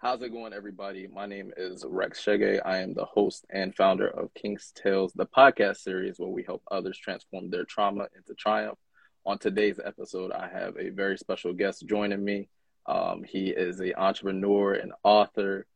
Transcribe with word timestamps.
How's 0.00 0.22
it 0.22 0.30
going, 0.30 0.52
everybody? 0.52 1.08
My 1.08 1.26
name 1.26 1.52
is 1.56 1.84
Rex 1.84 2.24
Shege. 2.24 2.60
I 2.64 2.78
am 2.78 2.94
the 2.94 3.04
host 3.04 3.44
and 3.50 3.74
founder 3.74 4.06
of 4.06 4.32
King's 4.32 4.72
Tales, 4.72 5.12
the 5.12 5.26
podcast 5.26 5.78
series 5.78 6.20
where 6.20 6.28
we 6.28 6.44
help 6.44 6.62
others 6.70 6.96
transform 6.96 7.50
their 7.50 7.64
trauma 7.64 8.06
into 8.14 8.32
triumph. 8.34 8.78
On 9.26 9.38
today's 9.38 9.80
episode, 9.84 10.30
I 10.30 10.48
have 10.50 10.76
a 10.78 10.90
very 10.90 11.18
special 11.18 11.52
guest 11.52 11.84
joining 11.84 12.24
me. 12.24 12.48
Um, 12.86 13.24
he 13.24 13.48
is 13.48 13.80
an 13.80 13.94
entrepreneur 13.96 14.74
and 14.74 14.92
author. 15.02 15.66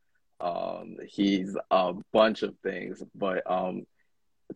Um, 0.40 0.98
he's 1.08 1.56
a 1.72 1.94
bunch 2.12 2.44
of 2.44 2.54
things, 2.62 3.02
but 3.16 3.42
um, 3.50 3.88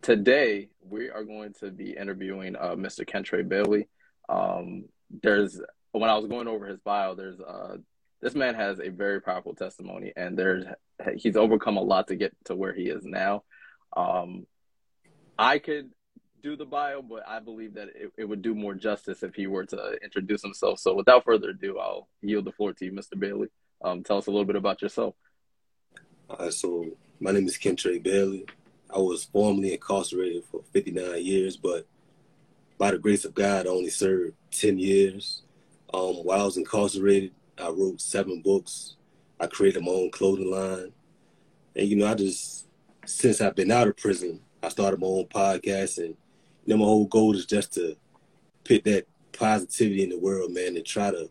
today 0.01 0.69
we 0.79 1.09
are 1.09 1.25
going 1.25 1.53
to 1.59 1.71
be 1.71 1.91
interviewing 1.91 2.55
uh, 2.55 2.75
Mr. 2.75 3.05
Kentre 3.05 3.45
Bailey. 3.45 3.89
Um, 4.29 4.85
there's 5.21 5.59
when 5.91 6.09
I 6.09 6.15
was 6.15 6.27
going 6.27 6.47
over 6.47 6.67
his 6.67 6.79
bio, 6.79 7.15
there's 7.15 7.41
uh, 7.41 7.77
this 8.21 8.35
man 8.35 8.55
has 8.55 8.79
a 8.79 8.89
very 8.89 9.21
powerful 9.21 9.53
testimony, 9.53 10.13
and 10.15 10.37
there's 10.37 10.65
he's 11.15 11.37
overcome 11.37 11.77
a 11.77 11.81
lot 11.81 12.07
to 12.07 12.15
get 12.15 12.33
to 12.45 12.55
where 12.55 12.73
he 12.73 12.83
is 12.83 13.05
now. 13.05 13.43
Um, 13.95 14.47
I 15.37 15.59
could 15.59 15.91
do 16.41 16.55
the 16.55 16.65
bio, 16.65 17.01
but 17.01 17.27
I 17.27 17.39
believe 17.39 17.75
that 17.75 17.89
it, 17.89 18.11
it, 18.17 18.25
would 18.25 18.41
do 18.41 18.55
more 18.55 18.73
justice 18.73 19.23
if 19.23 19.35
he 19.35 19.47
were 19.47 19.65
to 19.65 19.97
introduce 20.03 20.41
himself. 20.41 20.79
So, 20.79 20.93
without 20.93 21.25
further 21.25 21.49
ado, 21.49 21.77
I'll 21.79 22.07
yield 22.21 22.45
the 22.45 22.51
floor 22.51 22.73
to 22.73 22.85
you, 22.85 22.91
Mr. 22.91 23.19
Bailey. 23.19 23.47
Um, 23.83 24.03
tell 24.03 24.17
us 24.17 24.27
a 24.27 24.31
little 24.31 24.45
bit 24.45 24.55
about 24.55 24.81
yourself. 24.81 25.15
So, 26.49 26.85
my 27.19 27.31
name 27.31 27.47
is 27.47 27.57
Kentre 27.57 28.01
Bailey. 28.01 28.45
I 28.93 28.99
was 28.99 29.25
formerly 29.25 29.73
incarcerated 29.73 30.43
for 30.45 30.61
59 30.71 31.23
years, 31.23 31.57
but 31.57 31.85
by 32.77 32.91
the 32.91 32.97
grace 32.97 33.25
of 33.25 33.33
God, 33.33 33.67
I 33.67 33.69
only 33.69 33.89
served 33.89 34.35
10 34.51 34.79
years. 34.79 35.43
Um, 35.93 36.17
while 36.23 36.41
I 36.41 36.45
was 36.45 36.57
incarcerated, 36.57 37.31
I 37.59 37.69
wrote 37.69 38.01
seven 38.01 38.41
books. 38.41 38.95
I 39.39 39.47
created 39.47 39.83
my 39.83 39.91
own 39.91 40.11
clothing 40.11 40.51
line. 40.51 40.91
And, 41.75 41.87
you 41.87 41.95
know, 41.95 42.07
I 42.07 42.15
just, 42.15 42.67
since 43.05 43.41
I've 43.41 43.55
been 43.55 43.71
out 43.71 43.87
of 43.87 43.97
prison, 43.97 44.39
I 44.63 44.69
started 44.69 44.99
my 44.99 45.07
own 45.07 45.25
podcast. 45.25 45.97
And, 45.97 46.15
you 46.65 46.73
know, 46.73 46.77
my 46.77 46.85
whole 46.85 47.05
goal 47.05 47.35
is 47.35 47.45
just 47.45 47.73
to 47.73 47.95
put 48.63 48.83
that 48.85 49.05
positivity 49.31 50.03
in 50.03 50.09
the 50.09 50.19
world, 50.19 50.51
man, 50.51 50.75
and 50.75 50.85
try 50.85 51.11
to 51.11 51.29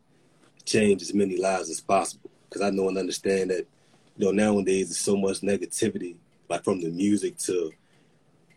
change 0.64 1.02
as 1.02 1.14
many 1.14 1.36
lives 1.36 1.70
as 1.70 1.80
possible. 1.80 2.30
Because 2.48 2.62
I 2.62 2.70
know 2.70 2.88
and 2.88 2.98
understand 2.98 3.50
that, 3.50 3.66
you 4.16 4.24
know, 4.24 4.30
nowadays 4.30 4.88
there's 4.88 4.98
so 4.98 5.16
much 5.16 5.40
negativity, 5.40 6.16
like 6.48 6.64
from 6.64 6.80
the 6.80 6.90
music 6.90 7.36
to 7.38 7.72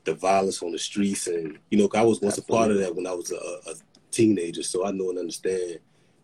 the 0.05 0.13
violence 0.13 0.61
on 0.61 0.71
the 0.71 0.79
streets. 0.79 1.27
And, 1.27 1.57
you 1.69 1.77
know, 1.77 1.89
I 1.95 2.03
was 2.03 2.21
once 2.21 2.37
Absolutely. 2.37 2.55
a 2.55 2.57
part 2.57 2.71
of 2.71 2.77
that 2.79 2.95
when 2.95 3.07
I 3.07 3.13
was 3.13 3.31
a, 3.31 3.35
a 3.69 3.73
teenager. 4.11 4.63
So 4.63 4.85
I 4.85 4.91
know 4.91 5.09
and 5.09 5.19
understand 5.19 5.79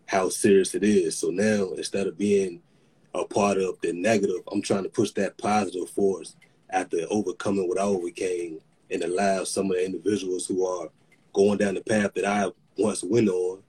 how 0.06 0.28
serious 0.28 0.74
it 0.74 0.84
is. 0.84 1.18
So 1.18 1.30
now 1.30 1.72
instead 1.76 2.06
of 2.06 2.18
being 2.18 2.62
a 3.14 3.24
part 3.24 3.58
of 3.58 3.80
the 3.80 3.92
negative, 3.92 4.42
I'm 4.50 4.62
trying 4.62 4.84
to 4.84 4.88
push 4.88 5.10
that 5.12 5.38
positive 5.38 5.88
force 5.90 6.36
after 6.70 6.98
overcoming 7.10 7.68
what 7.68 7.78
I 7.78 7.82
overcame 7.82 8.60
and 8.90 9.02
allow 9.02 9.44
some 9.44 9.70
of 9.70 9.76
the 9.76 9.84
individuals 9.84 10.46
who 10.46 10.64
are 10.66 10.88
going 11.32 11.58
down 11.58 11.74
the 11.74 11.82
path 11.82 12.14
that 12.14 12.24
I 12.24 12.50
once 12.78 13.02
went 13.02 13.28
on 13.28 13.62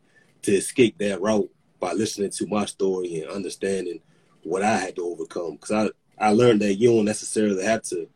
to 0.44 0.52
escape 0.54 0.98
that 1.00 1.22
route 1.22 1.50
by 1.80 1.94
listening 1.94 2.30
to 2.32 2.48
my 2.48 2.66
story 2.66 3.22
and 3.22 3.32
understanding 3.32 4.00
what 4.44 4.64
I 4.64 4.78
had 4.78 4.96
to 4.96 5.04
overcome. 5.04 5.54
Because 5.54 5.92
I, 6.20 6.28
I 6.28 6.32
learned 6.32 6.62
that 6.62 6.76
you 6.76 6.90
don't 6.90 7.06
necessarily 7.06 7.64
have 7.64 7.84
to 7.84 8.08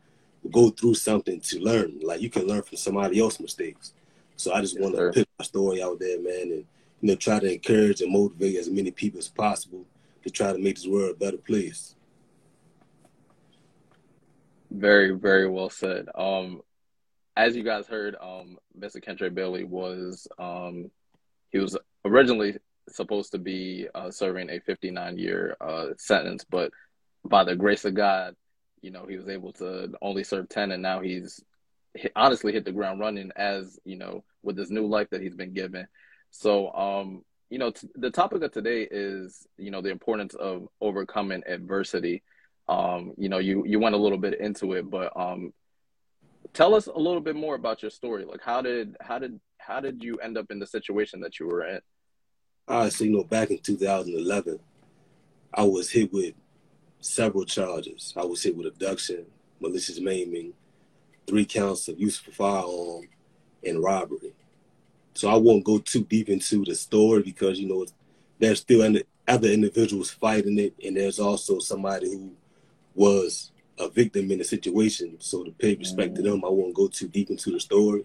go 0.50 0.70
through 0.70 0.94
something 0.94 1.40
to 1.40 1.60
learn. 1.60 2.00
Like 2.02 2.20
you 2.20 2.30
can 2.30 2.46
learn 2.46 2.62
from 2.62 2.76
somebody 2.76 3.20
else's 3.20 3.40
mistakes. 3.40 3.92
So 4.36 4.52
I 4.52 4.60
just 4.60 4.74
yes, 4.74 4.82
want 4.82 4.96
to 4.96 5.12
put 5.12 5.28
my 5.38 5.44
story 5.44 5.82
out 5.82 6.00
there, 6.00 6.20
man, 6.20 6.52
and 6.52 6.64
you 7.02 7.08
know, 7.08 7.16
try 7.16 7.40
to 7.40 7.52
encourage 7.52 8.00
and 8.00 8.12
motivate 8.12 8.56
as 8.56 8.70
many 8.70 8.90
people 8.90 9.18
as 9.18 9.28
possible 9.28 9.84
to 10.22 10.30
try 10.30 10.52
to 10.52 10.58
make 10.58 10.76
this 10.76 10.86
world 10.86 11.16
a 11.16 11.18
better 11.18 11.36
place. 11.36 11.96
Very, 14.70 15.10
very 15.10 15.48
well 15.50 15.68
said. 15.68 16.08
Um, 16.14 16.62
as 17.36 17.56
you 17.56 17.64
guys 17.64 17.86
heard, 17.86 18.16
um, 18.20 18.56
Mr. 18.78 19.04
Kentre 19.04 19.34
Bailey 19.34 19.64
was 19.64 20.28
um, 20.38 20.90
he 21.50 21.58
was 21.58 21.76
originally 22.04 22.56
supposed 22.88 23.32
to 23.32 23.38
be 23.38 23.88
uh, 23.94 24.10
serving 24.10 24.48
a 24.48 24.60
59 24.60 25.18
year 25.18 25.56
uh, 25.60 25.88
sentence, 25.98 26.46
but 26.48 26.70
by 27.24 27.44
the 27.44 27.56
grace 27.56 27.84
of 27.84 27.94
God, 27.94 28.36
you 28.80 28.90
know, 28.90 29.06
he 29.08 29.16
was 29.16 29.28
able 29.28 29.52
to 29.54 29.92
only 30.00 30.24
serve 30.24 30.48
10, 30.48 30.72
and 30.72 30.82
now 30.82 31.00
he's 31.00 31.42
honestly 32.16 32.52
hit 32.52 32.64
the 32.64 32.72
ground 32.72 33.00
running 33.00 33.30
as 33.36 33.78
you 33.84 33.96
know 33.96 34.24
with 34.42 34.56
this 34.56 34.70
new 34.70 34.86
life 34.86 35.08
that 35.10 35.20
he's 35.20 35.34
been 35.34 35.52
given. 35.52 35.86
So, 36.32 36.72
um, 36.72 37.22
you 37.50 37.58
know, 37.58 37.70
t- 37.70 37.88
the 37.94 38.10
topic 38.10 38.42
of 38.42 38.50
today 38.50 38.88
is, 38.90 39.46
you 39.58 39.70
know, 39.70 39.82
the 39.82 39.90
importance 39.90 40.34
of 40.34 40.66
overcoming 40.80 41.42
adversity. 41.46 42.22
Um, 42.68 43.12
you 43.18 43.28
know, 43.28 43.38
you 43.38 43.64
you 43.66 43.78
went 43.78 43.94
a 43.94 43.98
little 43.98 44.18
bit 44.18 44.40
into 44.40 44.72
it, 44.72 44.90
but 44.90 45.12
um, 45.14 45.52
tell 46.54 46.74
us 46.74 46.86
a 46.86 46.98
little 46.98 47.20
bit 47.20 47.36
more 47.36 47.54
about 47.54 47.82
your 47.82 47.90
story. 47.90 48.24
Like, 48.24 48.40
how 48.42 48.62
did 48.62 48.96
how 49.00 49.18
did 49.18 49.38
how 49.58 49.80
did 49.80 50.02
you 50.02 50.16
end 50.16 50.38
up 50.38 50.46
in 50.50 50.58
the 50.58 50.66
situation 50.66 51.20
that 51.20 51.38
you 51.38 51.46
were 51.46 51.66
in? 51.66 51.80
Uh, 52.66 52.88
so 52.88 53.04
you 53.04 53.10
know, 53.10 53.24
back 53.24 53.50
in 53.50 53.58
2011, 53.58 54.58
I 55.52 55.64
was 55.64 55.90
hit 55.90 56.12
with 56.12 56.34
several 57.00 57.44
charges. 57.44 58.14
I 58.16 58.24
was 58.24 58.42
hit 58.42 58.56
with 58.56 58.66
abduction, 58.66 59.26
malicious 59.60 60.00
maiming, 60.00 60.54
three 61.26 61.44
counts 61.44 61.88
of 61.88 62.00
use 62.00 62.26
of 62.26 62.32
firearm, 62.32 63.08
and 63.62 63.82
robbery. 63.82 64.32
So 65.14 65.28
I 65.28 65.36
won't 65.36 65.64
go 65.64 65.78
too 65.78 66.04
deep 66.04 66.28
into 66.28 66.64
the 66.64 66.74
story 66.74 67.22
because 67.22 67.58
you 67.58 67.68
know 67.68 67.86
there's 68.38 68.60
still 68.60 68.82
other 69.28 69.48
individuals 69.48 70.10
fighting 70.10 70.58
it, 70.58 70.74
and 70.84 70.96
there's 70.96 71.20
also 71.20 71.58
somebody 71.58 72.10
who 72.10 72.32
was 72.94 73.52
a 73.78 73.88
victim 73.88 74.30
in 74.30 74.38
the 74.38 74.44
situation. 74.44 75.16
So 75.20 75.44
to 75.44 75.50
pay 75.52 75.74
respect 75.74 76.14
to 76.16 76.22
mm-hmm. 76.22 76.30
them, 76.30 76.44
I 76.44 76.48
won't 76.48 76.74
go 76.74 76.88
too 76.88 77.08
deep 77.08 77.30
into 77.30 77.50
the 77.50 77.60
story. 77.60 78.04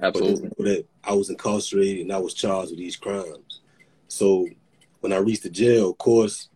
Absolutely. 0.00 0.50
But 0.56 0.64
that 0.64 0.86
I 1.02 1.12
was 1.12 1.30
incarcerated 1.30 2.02
and 2.02 2.12
I 2.12 2.18
was 2.18 2.34
charged 2.34 2.70
with 2.70 2.78
these 2.78 2.96
crimes. 2.96 3.60
So 4.06 4.46
when 5.00 5.12
I 5.12 5.16
reached 5.16 5.42
the 5.42 5.50
jail, 5.50 5.90
of 5.90 5.98
course, 5.98 6.48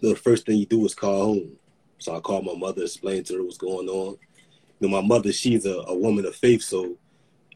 the 0.00 0.14
first 0.14 0.46
thing 0.46 0.58
you 0.58 0.66
do 0.66 0.84
is 0.84 0.94
call 0.94 1.34
home. 1.34 1.52
So 1.98 2.16
I 2.16 2.20
called 2.20 2.46
my 2.46 2.54
mother, 2.54 2.82
explained 2.82 3.26
to 3.26 3.36
her 3.36 3.42
what's 3.42 3.58
going 3.58 3.88
on. 3.88 4.16
You 4.78 4.88
know, 4.88 5.00
my 5.00 5.06
mother, 5.06 5.32
she's 5.32 5.66
a, 5.66 5.76
a 5.86 5.94
woman 5.94 6.24
of 6.24 6.34
faith, 6.34 6.62
so 6.62 6.96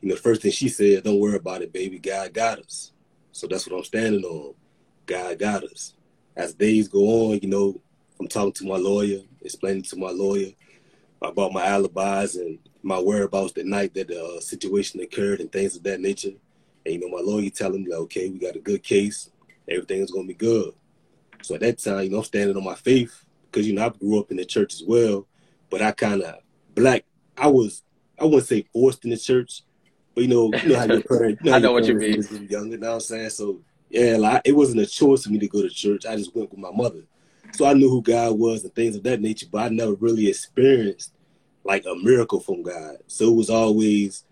the 0.08 0.16
first 0.16 0.42
thing 0.42 0.52
she 0.52 0.68
said, 0.68 1.04
don't 1.04 1.20
worry 1.20 1.36
about 1.36 1.62
it, 1.62 1.72
baby. 1.72 1.98
God 1.98 2.32
got 2.32 2.58
us. 2.58 2.92
So 3.32 3.46
that's 3.46 3.66
what 3.66 3.76
I'm 3.76 3.84
standing 3.84 4.24
on. 4.24 4.54
God 5.06 5.38
got 5.38 5.64
us. 5.64 5.94
As 6.36 6.54
days 6.54 6.88
go 6.88 7.30
on, 7.30 7.40
you 7.40 7.48
know, 7.48 7.80
I'm 8.18 8.28
talking 8.28 8.52
to 8.52 8.66
my 8.66 8.76
lawyer, 8.76 9.20
explaining 9.42 9.82
to 9.84 9.96
my 9.96 10.10
lawyer 10.10 10.50
about 11.22 11.52
my 11.52 11.64
alibis 11.64 12.36
and 12.36 12.58
my 12.82 12.98
whereabouts 12.98 13.52
the 13.52 13.64
night 13.64 13.94
that 13.94 14.08
the 14.08 14.22
uh, 14.22 14.40
situation 14.40 15.00
occurred 15.00 15.40
and 15.40 15.50
things 15.50 15.76
of 15.76 15.82
that 15.84 16.00
nature. 16.00 16.32
And, 16.84 16.94
you 16.94 17.00
know, 17.00 17.08
my 17.08 17.22
lawyer 17.22 17.50
telling 17.50 17.84
me, 17.84 17.90
like, 17.90 18.00
okay, 18.00 18.28
we 18.28 18.38
got 18.38 18.56
a 18.56 18.60
good 18.60 18.82
case. 18.82 19.30
Everything's 19.68 20.10
going 20.10 20.24
to 20.26 20.28
be 20.28 20.34
good. 20.34 20.74
So 21.42 21.54
at 21.54 21.62
that 21.62 21.78
time, 21.78 22.04
you 22.04 22.10
know, 22.10 22.18
I'm 22.18 22.24
standing 22.24 22.56
on 22.56 22.64
my 22.64 22.74
faith 22.74 23.24
because, 23.50 23.66
you 23.66 23.74
know, 23.74 23.86
I 23.86 23.88
grew 23.88 24.20
up 24.20 24.30
in 24.30 24.36
the 24.36 24.44
church 24.44 24.74
as 24.74 24.82
well. 24.86 25.26
But 25.70 25.82
I 25.82 25.92
kind 25.92 26.22
of, 26.22 26.36
black, 26.74 27.04
I 27.36 27.48
was, 27.48 27.82
I 28.20 28.24
wouldn't 28.24 28.46
say 28.46 28.66
forced 28.72 29.04
in 29.04 29.10
the 29.10 29.16
church, 29.16 29.62
you 30.22 30.28
know, 30.28 30.50
you 30.62 30.68
know 30.70 30.78
how 30.78 30.84
your 30.84 31.02
parents. 31.08 31.40
You 31.42 31.50
know 31.50 31.56
I 31.56 31.58
know 31.60 31.72
what 31.72 31.88
you 31.88 31.94
mean. 31.94 32.22
Younger, 32.48 32.76
you 32.76 32.78
know 32.78 32.88
what 32.88 32.94
I'm 32.94 33.00
saying? 33.00 33.30
So 33.30 33.60
yeah, 33.90 34.16
like 34.16 34.42
it 34.44 34.56
wasn't 34.56 34.80
a 34.80 34.86
choice 34.86 35.24
for 35.24 35.30
me 35.30 35.38
to 35.38 35.48
go 35.48 35.62
to 35.62 35.68
church. 35.68 36.06
I 36.06 36.16
just 36.16 36.34
went 36.34 36.50
with 36.50 36.60
my 36.60 36.70
mother. 36.72 37.02
So 37.52 37.66
I 37.66 37.74
knew 37.74 37.88
who 37.88 38.02
God 38.02 38.38
was 38.38 38.64
and 38.64 38.74
things 38.74 38.96
of 38.96 39.04
that 39.04 39.20
nature, 39.20 39.46
but 39.50 39.62
I 39.62 39.68
never 39.68 39.94
really 39.94 40.28
experienced 40.28 41.12
like 41.62 41.84
a 41.86 41.94
miracle 41.94 42.40
from 42.40 42.62
God. 42.62 42.96
So 43.06 43.28
it 43.28 43.36
was 43.36 43.50
always, 43.50 44.24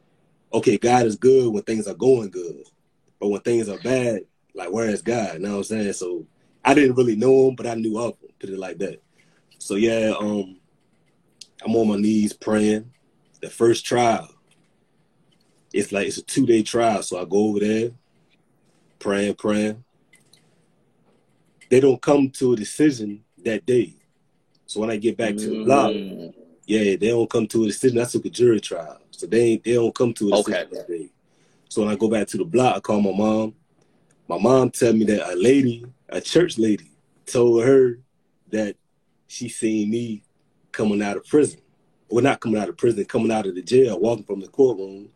okay, 0.52 0.76
God 0.76 1.06
is 1.06 1.16
good 1.16 1.52
when 1.52 1.62
things 1.62 1.86
are 1.86 1.94
going 1.94 2.30
good. 2.30 2.64
But 3.20 3.28
when 3.28 3.40
things 3.42 3.68
are 3.68 3.78
bad, 3.78 4.22
like 4.54 4.72
where 4.72 4.88
is 4.88 5.02
God? 5.02 5.34
You 5.34 5.40
know 5.40 5.50
what 5.52 5.58
I'm 5.58 5.64
saying? 5.64 5.92
So 5.92 6.26
I 6.64 6.74
didn't 6.74 6.96
really 6.96 7.16
know 7.16 7.48
him, 7.48 7.54
but 7.54 7.66
I 7.66 7.74
knew 7.74 7.98
of 7.98 8.18
him, 8.20 8.30
put 8.40 8.50
it 8.50 8.58
like 8.58 8.78
that. 8.78 9.00
So 9.58 9.76
yeah, 9.76 10.12
um, 10.18 10.58
I'm 11.64 11.76
on 11.76 11.88
my 11.88 11.96
knees 11.96 12.32
praying. 12.32 12.90
The 13.40 13.50
first 13.50 13.84
trial, 13.84 14.28
it's 15.72 15.92
like 15.92 16.06
it's 16.06 16.18
a 16.18 16.22
two 16.22 16.46
day 16.46 16.62
trial. 16.62 17.02
So 17.02 17.20
I 17.20 17.24
go 17.24 17.48
over 17.48 17.60
there, 17.60 17.90
praying, 18.98 19.34
praying. 19.34 19.84
They 21.70 21.80
don't 21.80 22.00
come 22.00 22.30
to 22.30 22.52
a 22.52 22.56
decision 22.56 23.24
that 23.44 23.64
day. 23.64 23.94
So 24.66 24.80
when 24.80 24.90
I 24.90 24.96
get 24.96 25.16
back 25.16 25.36
to 25.36 25.48
the 25.48 25.64
block, 25.64 25.90
mm. 25.90 26.34
yeah, 26.66 26.96
they 26.96 27.08
don't 27.08 27.30
come 27.30 27.46
to 27.48 27.64
a 27.64 27.66
decision. 27.66 27.98
I 27.98 28.04
took 28.04 28.24
a 28.26 28.30
jury 28.30 28.60
trial. 28.60 29.00
So 29.10 29.26
they 29.26 29.56
they 29.58 29.74
don't 29.74 29.94
come 29.94 30.12
to 30.14 30.28
a 30.28 30.30
decision 30.36 30.54
okay. 30.54 30.76
that 30.76 30.88
day. 30.88 31.10
So 31.68 31.82
when 31.82 31.90
I 31.90 31.96
go 31.96 32.08
back 32.08 32.28
to 32.28 32.36
the 32.36 32.44
block, 32.44 32.76
I 32.76 32.80
call 32.80 33.00
my 33.00 33.12
mom. 33.12 33.54
My 34.28 34.38
mom 34.38 34.70
tell 34.70 34.92
me 34.92 35.04
that 35.06 35.32
a 35.32 35.36
lady, 35.36 35.84
a 36.08 36.20
church 36.20 36.58
lady, 36.58 36.90
told 37.26 37.64
her 37.64 37.98
that 38.50 38.76
she 39.26 39.48
seen 39.48 39.90
me 39.90 40.22
coming 40.70 41.02
out 41.02 41.16
of 41.16 41.26
prison. 41.26 41.60
Well, 42.10 42.22
not 42.22 42.40
coming 42.40 42.60
out 42.60 42.68
of 42.68 42.76
prison, 42.76 43.04
coming 43.06 43.32
out 43.32 43.46
of 43.46 43.54
the 43.54 43.62
jail, 43.62 43.98
walking 43.98 44.24
from 44.24 44.40
the 44.40 44.48
courtroom 44.48 45.08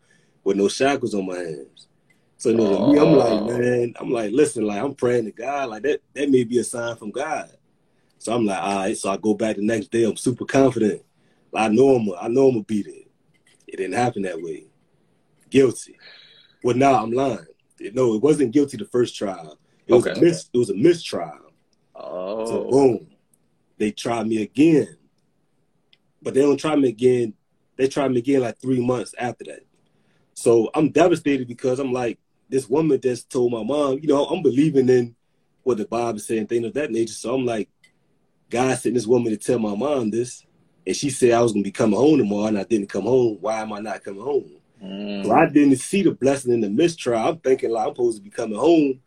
with 0.47 0.55
no 0.55 0.69
shackles 0.69 1.13
on 1.13 1.25
my 1.25 1.35
hands. 1.35 1.89
So 2.37 2.49
you 2.51 2.55
know, 2.55 2.93
me, 2.93 2.99
I'm 2.99 3.17
like, 3.17 3.59
man, 3.59 3.93
I'm 3.99 4.11
like, 4.11 4.31
listen, 4.31 4.65
like 4.65 4.81
I'm 4.81 4.95
praying 4.95 5.25
to 5.25 5.31
God, 5.33 5.67
like 5.67 5.83
that. 5.83 5.99
That 6.13 6.29
may 6.29 6.45
be 6.45 6.59
a 6.59 6.63
sign 6.63 6.95
from 6.95 7.11
God. 7.11 7.51
So 8.17 8.33
I'm 8.33 8.45
like, 8.45 8.61
all 8.61 8.75
right. 8.77 8.97
So 8.97 9.09
I 9.09 9.17
go 9.17 9.33
back 9.33 9.57
the 9.57 9.65
next 9.65 9.91
day. 9.91 10.05
I'm 10.05 10.15
super 10.15 10.45
confident. 10.45 11.01
I 11.53 11.67
know 11.67 11.95
I'm, 11.95 12.09
I 12.21 12.29
know 12.29 12.47
I'm 12.47 12.53
gonna 12.53 12.63
beat 12.63 12.87
it. 12.87 13.11
It 13.67 13.75
didn't 13.75 13.97
happen 13.97 14.21
that 14.21 14.41
way. 14.41 14.67
Guilty. 15.49 15.97
Well, 16.63 16.77
now 16.77 17.03
I'm 17.03 17.11
lying. 17.11 17.45
No, 17.91 18.13
it 18.13 18.23
wasn't 18.23 18.53
guilty 18.53 18.77
the 18.77 18.85
first 18.85 19.17
trial. 19.17 19.57
It 19.85 19.95
was 19.95 20.07
okay. 20.07 20.17
a 20.17 20.23
mis- 20.23 20.49
it 20.53 20.57
was 20.57 20.69
a 20.69 20.75
mistrial. 20.75 21.51
Oh. 21.93 22.45
So 22.45 22.63
boom, 22.69 23.07
they 23.77 23.91
tried 23.91 24.27
me 24.27 24.43
again, 24.43 24.95
but 26.21 26.33
they 26.33 26.41
don't 26.41 26.57
try 26.57 26.77
me 26.77 26.87
again. 26.87 27.33
They 27.75 27.89
tried 27.89 28.11
me 28.11 28.19
again 28.19 28.41
like 28.41 28.61
three 28.61 28.79
months 28.79 29.13
after 29.19 29.43
that. 29.43 29.66
So 30.37 30.69
I'm 30.75 30.91
devastated 30.91 31.47
because 31.47 31.79
I'm 31.79 31.91
like 31.91 32.19
this 32.47 32.69
woman 32.69 33.01
just 33.01 33.27
told 33.31 33.51
my 33.51 33.63
mom, 33.63 33.97
you 34.03 34.07
know, 34.07 34.23
I'm 34.25 34.43
believing 34.43 34.87
in 34.87 35.15
what 35.63 35.79
the 35.79 35.85
Bible 35.85 36.17
is 36.17 36.27
saying, 36.27 36.45
things 36.45 36.63
of 36.63 36.75
that 36.75 36.91
nature. 36.91 37.13
So 37.13 37.33
I'm 37.33 37.43
like, 37.43 37.69
God 38.51 38.77
sent 38.77 38.93
this 38.93 39.07
woman 39.07 39.31
to 39.31 39.37
tell 39.37 39.57
my 39.57 39.73
mom 39.75 40.11
this, 40.11 40.45
and 40.85 40.95
she 40.95 41.09
said 41.09 41.31
I 41.31 41.41
was 41.41 41.53
gonna 41.53 41.63
be 41.63 41.71
coming 41.71 41.97
home 41.97 42.19
tomorrow, 42.19 42.45
and 42.45 42.59
I 42.59 42.65
didn't 42.65 42.87
come 42.87 43.05
home. 43.05 43.39
Why 43.41 43.61
am 43.61 43.73
I 43.73 43.79
not 43.79 44.03
coming 44.03 44.21
home? 44.21 44.51
Mm. 44.81 45.25
So 45.25 45.31
I 45.31 45.47
didn't 45.47 45.77
see 45.77 46.03
the 46.03 46.11
blessing 46.11 46.53
in 46.53 46.61
the 46.61 46.69
mistrial. 46.69 47.19
I'm 47.19 47.39
thinking 47.39 47.71
like 47.71 47.87
I'm 47.87 47.95
supposed 47.95 48.17
to 48.17 48.23
be 48.23 48.29
coming 48.29 48.59
home, 48.59 49.01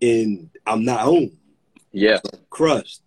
and 0.00 0.48
I'm 0.64 0.84
not 0.84 1.00
home. 1.00 1.36
Yeah, 1.90 2.20
so 2.24 2.38
crushed, 2.50 3.02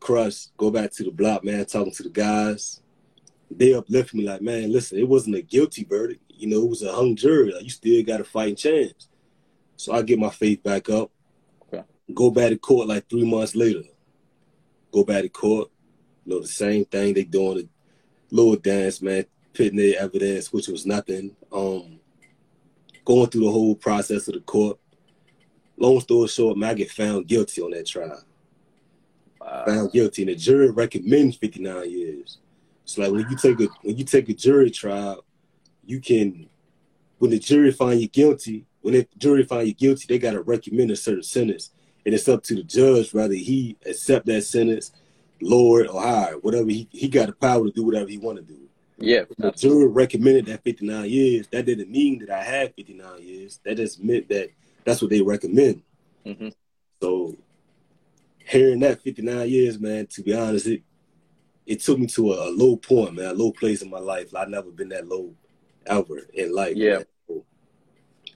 crushed. 0.00 0.56
Go 0.56 0.70
back 0.70 0.90
to 0.92 1.04
the 1.04 1.10
block, 1.10 1.44
man. 1.44 1.66
Talking 1.66 1.92
to 1.92 2.02
the 2.02 2.08
guys, 2.08 2.80
they 3.50 3.74
uplift 3.74 4.14
me 4.14 4.26
like, 4.26 4.40
man, 4.40 4.72
listen, 4.72 4.98
it 4.98 5.06
wasn't 5.06 5.36
a 5.36 5.42
guilty 5.42 5.84
verdict. 5.84 6.22
You 6.36 6.48
know, 6.48 6.62
it 6.62 6.68
was 6.68 6.82
a 6.82 6.92
hung 6.92 7.16
jury. 7.16 7.52
Like, 7.52 7.64
you 7.64 7.70
still 7.70 8.02
got 8.04 8.20
a 8.20 8.24
fighting 8.24 8.56
chance. 8.56 9.08
So 9.76 9.92
I 9.92 10.02
get 10.02 10.18
my 10.18 10.30
faith 10.30 10.62
back 10.62 10.88
up. 10.88 11.10
Okay. 11.62 11.84
Go 12.14 12.30
back 12.30 12.50
to 12.50 12.58
court 12.58 12.88
like 12.88 13.08
three 13.08 13.24
months 13.24 13.54
later. 13.54 13.82
Go 14.92 15.04
back 15.04 15.22
to 15.22 15.28
court. 15.28 15.70
You 16.24 16.34
know, 16.34 16.40
the 16.40 16.48
same 16.48 16.84
thing 16.84 17.14
they 17.14 17.24
doing 17.24 17.68
a 18.32 18.34
little 18.34 18.56
dance, 18.56 19.00
man, 19.00 19.26
pitting 19.52 19.78
their 19.78 20.00
evidence, 20.00 20.52
which 20.52 20.68
was 20.68 20.86
nothing. 20.86 21.36
Um, 21.52 22.00
going 23.04 23.28
through 23.28 23.44
the 23.44 23.50
whole 23.50 23.74
process 23.74 24.28
of 24.28 24.34
the 24.34 24.40
court. 24.40 24.78
Long 25.78 26.00
story 26.00 26.28
short, 26.28 26.56
man, 26.56 26.70
I 26.70 26.74
get 26.74 26.90
found 26.90 27.28
guilty 27.28 27.62
on 27.62 27.70
that 27.72 27.86
trial. 27.86 28.22
Wow. 29.40 29.64
Found 29.66 29.92
guilty, 29.92 30.22
and 30.22 30.30
the 30.30 30.34
jury 30.34 30.70
recommends 30.70 31.36
59 31.36 31.90
years. 31.90 32.38
So 32.84 33.02
like 33.02 33.12
when 33.12 33.30
you 33.30 33.36
take 33.36 33.60
a 33.60 33.68
when 33.82 33.96
you 33.96 34.04
take 34.04 34.28
a 34.28 34.34
jury 34.34 34.70
trial, 34.70 35.24
you 35.86 36.00
can 36.00 36.48
when 37.18 37.30
the 37.30 37.38
jury 37.38 37.72
find 37.72 38.00
you 38.00 38.08
guilty, 38.08 38.66
when 38.82 38.94
the 38.94 39.08
jury 39.16 39.44
find 39.44 39.66
you 39.66 39.74
guilty, 39.74 40.06
they 40.08 40.18
gotta 40.18 40.42
recommend 40.42 40.90
a 40.90 40.96
certain 40.96 41.22
sentence. 41.22 41.70
And 42.04 42.14
it's 42.14 42.28
up 42.28 42.42
to 42.44 42.54
the 42.54 42.62
judge 42.62 43.12
whether 43.12 43.34
he 43.34 43.76
accept 43.84 44.26
that 44.26 44.42
sentence, 44.42 44.92
lower 45.40 45.86
or 45.86 46.00
higher. 46.00 46.38
Whatever 46.38 46.68
he, 46.68 46.88
he 46.92 47.08
got 47.08 47.26
the 47.26 47.32
power 47.32 47.64
to 47.64 47.72
do 47.72 47.84
whatever 47.84 48.08
he 48.08 48.18
want 48.18 48.38
to 48.38 48.44
do. 48.44 48.60
Yeah. 48.98 49.24
The 49.38 49.50
jury 49.50 49.88
recommended 49.88 50.46
that 50.46 50.62
59 50.62 51.10
years. 51.10 51.48
That 51.48 51.66
didn't 51.66 51.90
mean 51.90 52.20
that 52.20 52.30
I 52.30 52.42
had 52.42 52.74
59 52.74 53.22
years. 53.22 53.60
That 53.64 53.76
just 53.76 54.02
meant 54.02 54.28
that 54.28 54.50
that's 54.84 55.02
what 55.02 55.10
they 55.10 55.20
recommend. 55.20 55.82
Mm-hmm. 56.24 56.48
So 57.02 57.36
hearing 58.38 58.80
that 58.80 59.02
59 59.02 59.48
years, 59.48 59.78
man, 59.78 60.06
to 60.06 60.22
be 60.22 60.34
honest, 60.34 60.66
it 60.66 60.82
it 61.66 61.80
took 61.80 61.98
me 61.98 62.06
to 62.06 62.32
a, 62.32 62.48
a, 62.48 62.50
low 62.50 62.76
point, 62.76 63.14
man, 63.14 63.26
a 63.26 63.34
low 63.34 63.50
place 63.50 63.82
in 63.82 63.90
my 63.90 63.98
life. 63.98 64.32
I've 64.32 64.48
never 64.48 64.70
been 64.70 64.90
that 64.90 65.08
low 65.08 65.34
ever 65.86 66.18
in 66.34 66.54
life. 66.54 66.76
Yeah. 66.76 67.00
So 67.28 67.44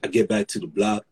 I 0.05 0.09
get 0.09 0.29
back 0.29 0.49
to 0.49 0.59
the 0.61 0.67
block. 0.67 1.05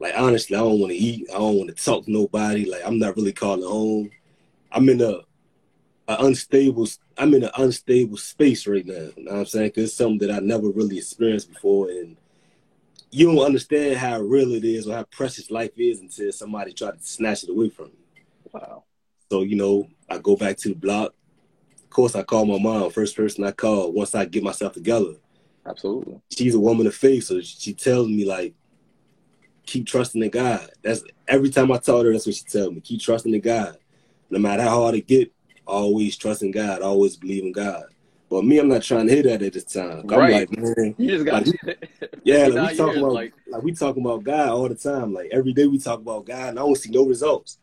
Like 0.00 0.14
honestly, 0.16 0.56
I 0.56 0.60
don't 0.60 0.80
want 0.80 0.92
to 0.92 0.98
eat. 0.98 1.28
I 1.30 1.38
don't 1.38 1.56
want 1.56 1.76
to 1.76 1.84
talk 1.84 2.04
to 2.04 2.12
nobody. 2.12 2.70
Like 2.70 2.82
I'm 2.86 2.98
not 2.98 3.16
really 3.16 3.32
calling 3.32 3.68
home. 3.68 4.10
I'm 4.72 4.88
in 4.88 5.00
a, 5.00 5.20
a 6.08 6.16
unstable. 6.24 6.86
I'm 7.18 7.34
in 7.34 7.44
an 7.44 7.50
unstable 7.58 8.18
space 8.18 8.66
right 8.66 8.86
now. 8.86 9.10
You 9.16 9.24
know 9.24 9.32
what 9.32 9.40
I'm 9.40 9.46
saying? 9.46 9.72
Cause 9.72 9.84
it's 9.84 9.94
something 9.94 10.28
that 10.28 10.34
I 10.36 10.40
never 10.40 10.70
really 10.70 10.98
experienced 10.98 11.50
before, 11.52 11.90
and 11.90 12.16
you 13.10 13.26
don't 13.26 13.44
understand 13.46 13.96
how 13.96 14.20
real 14.20 14.52
it 14.52 14.64
is 14.64 14.88
or 14.88 14.96
how 14.96 15.04
precious 15.04 15.50
life 15.50 15.72
is 15.78 16.00
until 16.00 16.32
somebody 16.32 16.72
try 16.72 16.90
to 16.92 16.98
snatch 17.00 17.44
it 17.44 17.50
away 17.50 17.70
from 17.70 17.86
you. 17.86 18.24
Wow. 18.52 18.84
So 19.30 19.42
you 19.42 19.56
know, 19.56 19.88
I 20.10 20.18
go 20.18 20.36
back 20.36 20.58
to 20.58 20.70
the 20.70 20.74
block 20.74 21.14
Of 21.84 21.90
course, 21.90 22.16
I 22.16 22.22
call 22.24 22.46
my 22.46 22.58
mom. 22.58 22.90
First 22.90 23.16
person 23.16 23.44
I 23.44 23.52
call 23.52 23.92
once 23.92 24.14
I 24.14 24.26
get 24.26 24.42
myself 24.42 24.74
together. 24.74 25.14
Absolutely. 25.68 26.20
She's 26.30 26.54
a 26.54 26.60
woman 26.60 26.86
of 26.86 26.94
faith, 26.94 27.24
so 27.24 27.40
she 27.40 27.74
tells 27.74 28.08
me 28.08 28.24
like, 28.24 28.54
keep 29.64 29.86
trusting 29.86 30.22
in 30.22 30.30
God. 30.30 30.70
That's 30.82 31.02
every 31.26 31.50
time 31.50 31.72
I 31.72 31.78
tell 31.78 32.02
her, 32.02 32.12
that's 32.12 32.26
what 32.26 32.36
she 32.36 32.44
tells 32.44 32.72
me. 32.72 32.80
Keep 32.80 33.00
trusting 33.00 33.34
in 33.34 33.40
God. 33.40 33.76
No 34.30 34.38
matter 34.38 34.62
how 34.62 34.82
hard 34.82 34.94
it 34.94 35.06
get, 35.06 35.32
always 35.66 36.16
trust 36.16 36.42
in 36.42 36.50
God. 36.50 36.82
Always 36.82 37.16
believe 37.16 37.44
in 37.44 37.52
God. 37.52 37.84
But 38.28 38.44
me, 38.44 38.58
I'm 38.58 38.68
not 38.68 38.82
trying 38.82 39.06
to 39.06 39.14
hear 39.14 39.22
that 39.24 39.42
at 39.42 39.52
this 39.52 39.64
time. 39.64 40.00
I'm 40.00 40.18
right. 40.18 40.50
like, 40.50 40.58
man, 40.58 40.94
you 40.98 41.10
just 41.10 41.24
got 41.24 41.46
like, 41.46 41.90
yeah, 42.24 42.48
like 42.48 42.70
we 42.70 42.76
talking 42.76 42.98
about 42.98 43.12
like... 43.12 43.32
like 43.48 43.62
we 43.62 43.72
talking 43.72 44.04
about 44.04 44.24
God 44.24 44.48
all 44.48 44.68
the 44.68 44.74
time. 44.74 45.12
Like 45.12 45.28
every 45.32 45.52
day 45.52 45.66
we 45.66 45.78
talk 45.78 46.00
about 46.00 46.26
God, 46.26 46.50
and 46.50 46.58
I 46.58 46.62
don't 46.62 46.76
see 46.76 46.90
no 46.90 47.06
results. 47.06 47.58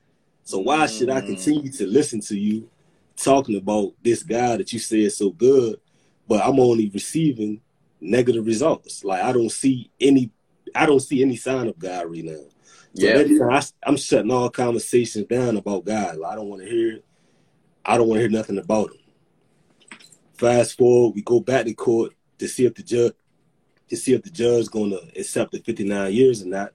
So 0.45 0.59
why 0.59 0.85
mm. 0.85 0.97
should 0.97 1.09
I 1.09 1.21
mm. 1.21 1.27
continue 1.27 1.71
to 1.73 1.85
listen 1.85 2.21
to 2.21 2.37
you 2.37 2.69
talking 3.17 3.57
about 3.57 3.91
this 4.01 4.23
God 4.23 4.59
that 4.59 4.71
you 4.71 4.79
say 4.79 5.01
is 5.01 5.17
so 5.17 5.31
good, 5.31 5.79
but 6.27 6.41
I'm 6.41 6.59
only 6.59 6.89
receiving 6.89 7.59
negative 8.03 8.45
results. 8.45 9.03
Like 9.03 9.23
I 9.23 9.31
don't 9.31 9.51
see 9.51 9.89
any, 9.99 10.31
I 10.75 10.85
don't 10.85 10.99
see 10.99 11.21
any 11.21 11.35
sign 11.35 11.67
of 11.67 11.79
God 11.79 12.11
right 12.11 12.23
now. 12.23 12.45
So 12.95 13.07
yeah, 13.07 13.49
I, 13.49 13.89
am 13.89 13.97
shutting 13.97 14.31
all 14.31 14.49
conversations 14.49 15.25
down 15.25 15.57
about 15.57 15.85
God. 15.85 16.17
Like, 16.17 16.33
I 16.33 16.35
don't 16.35 16.49
want 16.49 16.61
to 16.61 16.69
hear. 16.69 16.99
I 17.83 17.97
don't 17.97 18.07
want 18.07 18.17
to 18.17 18.21
hear 18.21 18.29
nothing 18.29 18.59
about 18.59 18.91
him. 18.91 19.99
Fast 20.35 20.77
forward, 20.77 21.15
we 21.15 21.21
go 21.23 21.39
back 21.39 21.65
to 21.65 21.73
court 21.73 22.13
to 22.37 22.47
see 22.47 22.65
if 22.65 22.75
the 22.75 22.83
judge 22.83 23.13
to 23.89 23.97
see 23.97 24.13
if 24.13 24.23
the 24.23 24.29
judge 24.29 24.67
gonna 24.69 24.97
accept 25.15 25.51
the 25.51 25.59
59 25.59 26.13
years 26.13 26.43
or 26.43 26.47
not. 26.47 26.71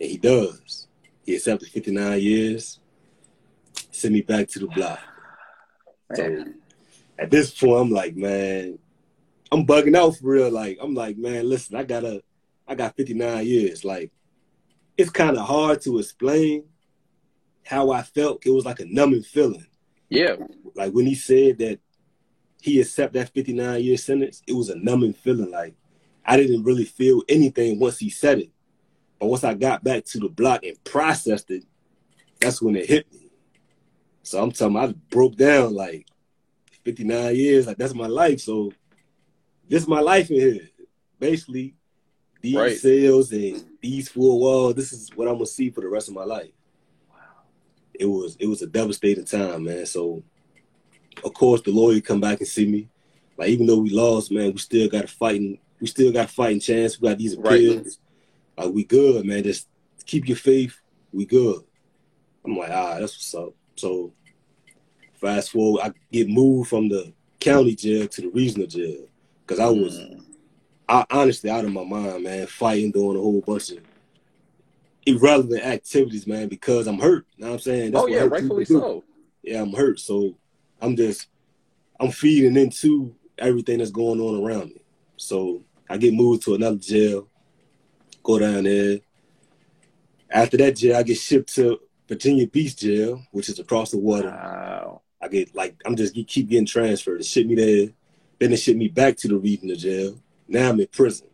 And 0.00 0.10
he 0.10 0.18
does. 0.18 0.88
He 1.24 1.36
accepted 1.36 1.68
59 1.68 2.20
years, 2.20 2.80
send 3.92 4.14
me 4.14 4.22
back 4.22 4.48
to 4.48 4.58
the 4.58 4.66
block. 4.66 4.98
So 6.14 6.44
at 7.18 7.30
this 7.30 7.50
point, 7.52 7.80
I'm 7.80 7.90
like, 7.90 8.16
man, 8.16 8.78
I'm 9.52 9.66
bugging 9.66 9.94
out 9.94 10.16
for 10.16 10.28
real. 10.28 10.50
Like, 10.50 10.78
I'm 10.80 10.94
like, 10.94 11.18
man, 11.18 11.48
listen, 11.48 11.76
I 11.76 11.84
got 11.84 12.04
a, 12.04 12.22
I 12.66 12.74
got 12.74 12.96
59 12.96 13.46
years. 13.46 13.84
Like, 13.84 14.10
it's 14.96 15.10
kind 15.10 15.36
of 15.36 15.46
hard 15.46 15.82
to 15.82 15.98
explain 15.98 16.64
how 17.66 17.90
I 17.90 18.02
felt. 18.02 18.46
It 18.46 18.50
was 18.50 18.64
like 18.64 18.80
a 18.80 18.86
numbing 18.86 19.22
feeling. 19.22 19.66
Yeah. 20.08 20.36
Like 20.74 20.92
when 20.92 21.06
he 21.06 21.14
said 21.14 21.58
that 21.58 21.80
he 22.60 22.80
accept 22.80 23.12
that 23.14 23.28
59 23.34 23.82
year 23.82 23.96
sentence, 23.96 24.42
it 24.46 24.54
was 24.54 24.70
a 24.70 24.78
numbing 24.78 25.12
feeling. 25.12 25.50
Like 25.50 25.74
I 26.24 26.36
didn't 26.36 26.64
really 26.64 26.84
feel 26.84 27.22
anything 27.28 27.78
once 27.78 27.98
he 27.98 28.08
said 28.10 28.38
it. 28.38 28.50
But 29.18 29.26
once 29.26 29.44
I 29.44 29.54
got 29.54 29.84
back 29.84 30.04
to 30.06 30.18
the 30.18 30.28
block 30.28 30.64
and 30.64 30.82
processed 30.84 31.50
it, 31.50 31.64
that's 32.40 32.60
when 32.60 32.76
it 32.76 32.88
hit 32.88 33.12
me. 33.12 33.28
So 34.22 34.42
I'm 34.42 34.52
talking, 34.52 34.76
I 34.76 34.94
broke 35.10 35.36
down 35.36 35.74
like 35.74 36.06
59 36.84 37.34
years, 37.34 37.66
like 37.66 37.76
that's 37.76 37.94
my 37.94 38.06
life. 38.06 38.40
So 38.40 38.72
this 39.72 39.84
is 39.84 39.88
my 39.88 40.00
life 40.00 40.30
in 40.30 40.36
here. 40.36 40.68
Basically, 41.18 41.74
these 42.42 42.56
right. 42.56 42.76
cells 42.76 43.32
and 43.32 43.64
these 43.80 44.06
four 44.06 44.38
walls, 44.38 44.74
this 44.74 44.92
is 44.92 45.08
what 45.14 45.28
I'm 45.28 45.36
gonna 45.36 45.46
see 45.46 45.70
for 45.70 45.80
the 45.80 45.88
rest 45.88 46.08
of 46.08 46.14
my 46.14 46.24
life. 46.24 46.50
Wow. 47.08 47.16
It 47.94 48.04
was 48.04 48.36
it 48.38 48.46
was 48.46 48.60
a 48.60 48.66
devastating 48.66 49.24
time, 49.24 49.64
man. 49.64 49.86
So 49.86 50.22
of 51.24 51.32
course 51.32 51.62
the 51.62 51.70
lawyer 51.70 52.02
come 52.02 52.20
back 52.20 52.40
and 52.40 52.46
see 52.46 52.66
me. 52.66 52.90
Like 53.38 53.48
even 53.48 53.64
though 53.64 53.78
we 53.78 53.88
lost, 53.88 54.30
man, 54.30 54.52
we 54.52 54.58
still 54.58 54.90
got 54.90 55.04
a 55.04 55.08
fighting, 55.08 55.58
we 55.80 55.86
still 55.86 56.12
got 56.12 56.26
a 56.26 56.28
fighting 56.28 56.60
chance. 56.60 57.00
We 57.00 57.08
got 57.08 57.16
these 57.16 57.32
appeals. 57.32 57.98
Right. 58.58 58.66
Like 58.66 58.74
we 58.74 58.84
good, 58.84 59.24
man. 59.24 59.42
Just 59.42 59.68
keep 60.04 60.28
your 60.28 60.36
faith. 60.36 60.78
We 61.14 61.24
good. 61.24 61.62
I'm 62.44 62.58
like, 62.58 62.70
ah, 62.70 62.98
that's 62.98 63.14
what's 63.14 63.34
up. 63.34 63.54
So 63.76 64.12
fast 65.14 65.50
forward, 65.52 65.80
I 65.82 65.92
get 66.12 66.28
moved 66.28 66.68
from 66.68 66.90
the 66.90 67.14
county 67.40 67.74
jail 67.74 68.06
to 68.06 68.20
the 68.20 68.28
regional 68.28 68.66
jail 68.66 69.06
because 69.52 69.60
I 69.60 69.70
was, 69.70 69.98
mm. 69.98 70.24
I 70.88 71.04
honestly 71.10 71.50
out 71.50 71.64
of 71.64 71.72
my 71.72 71.84
mind, 71.84 72.24
man, 72.24 72.46
fighting, 72.46 72.90
doing 72.90 73.18
a 73.18 73.20
whole 73.20 73.42
bunch 73.42 73.70
of 73.70 73.78
irrelevant 75.04 75.62
activities, 75.62 76.26
man, 76.26 76.48
because 76.48 76.86
I'm 76.86 76.98
hurt. 76.98 77.26
You 77.36 77.44
know 77.44 77.50
what 77.50 77.54
I'm 77.54 77.60
saying? 77.60 77.92
That's 77.92 78.04
oh 78.04 78.06
yeah, 78.06 78.22
rightfully 78.22 78.64
so. 78.64 79.04
Yeah, 79.42 79.60
I'm 79.60 79.72
hurt, 79.72 80.00
so 80.00 80.36
I'm 80.80 80.96
just, 80.96 81.26
I'm 82.00 82.10
feeding 82.10 82.56
into 82.56 83.14
everything 83.38 83.78
that's 83.78 83.90
going 83.90 84.20
on 84.20 84.42
around 84.42 84.70
me. 84.70 84.82
So 85.16 85.62
I 85.90 85.98
get 85.98 86.14
moved 86.14 86.44
to 86.44 86.54
another 86.54 86.78
jail, 86.78 87.28
go 88.22 88.38
down 88.38 88.64
there. 88.64 89.00
After 90.30 90.56
that 90.58 90.76
jail, 90.76 90.96
I 90.96 91.02
get 91.02 91.18
shipped 91.18 91.54
to 91.56 91.78
Virginia 92.08 92.46
Beach 92.46 92.76
Jail, 92.76 93.22
which 93.32 93.50
is 93.50 93.58
across 93.58 93.90
the 93.90 93.98
water. 93.98 94.30
Wow. 94.30 95.02
I 95.20 95.28
get 95.28 95.54
like 95.54 95.76
I'm 95.84 95.94
just 95.94 96.14
keep 96.14 96.48
getting 96.48 96.66
transferred. 96.66 97.20
They 97.20 97.24
ship 97.24 97.46
me 97.46 97.54
there, 97.54 97.90
then 98.42 98.50
they 98.50 98.56
ship 98.56 98.76
me 98.76 98.88
back 98.88 99.16
to 99.16 99.28
the 99.28 99.38
regional 99.38 99.76
jail. 99.76 100.18
Now 100.48 100.70
I'm 100.70 100.80
in 100.80 100.88
prison. 100.88 101.28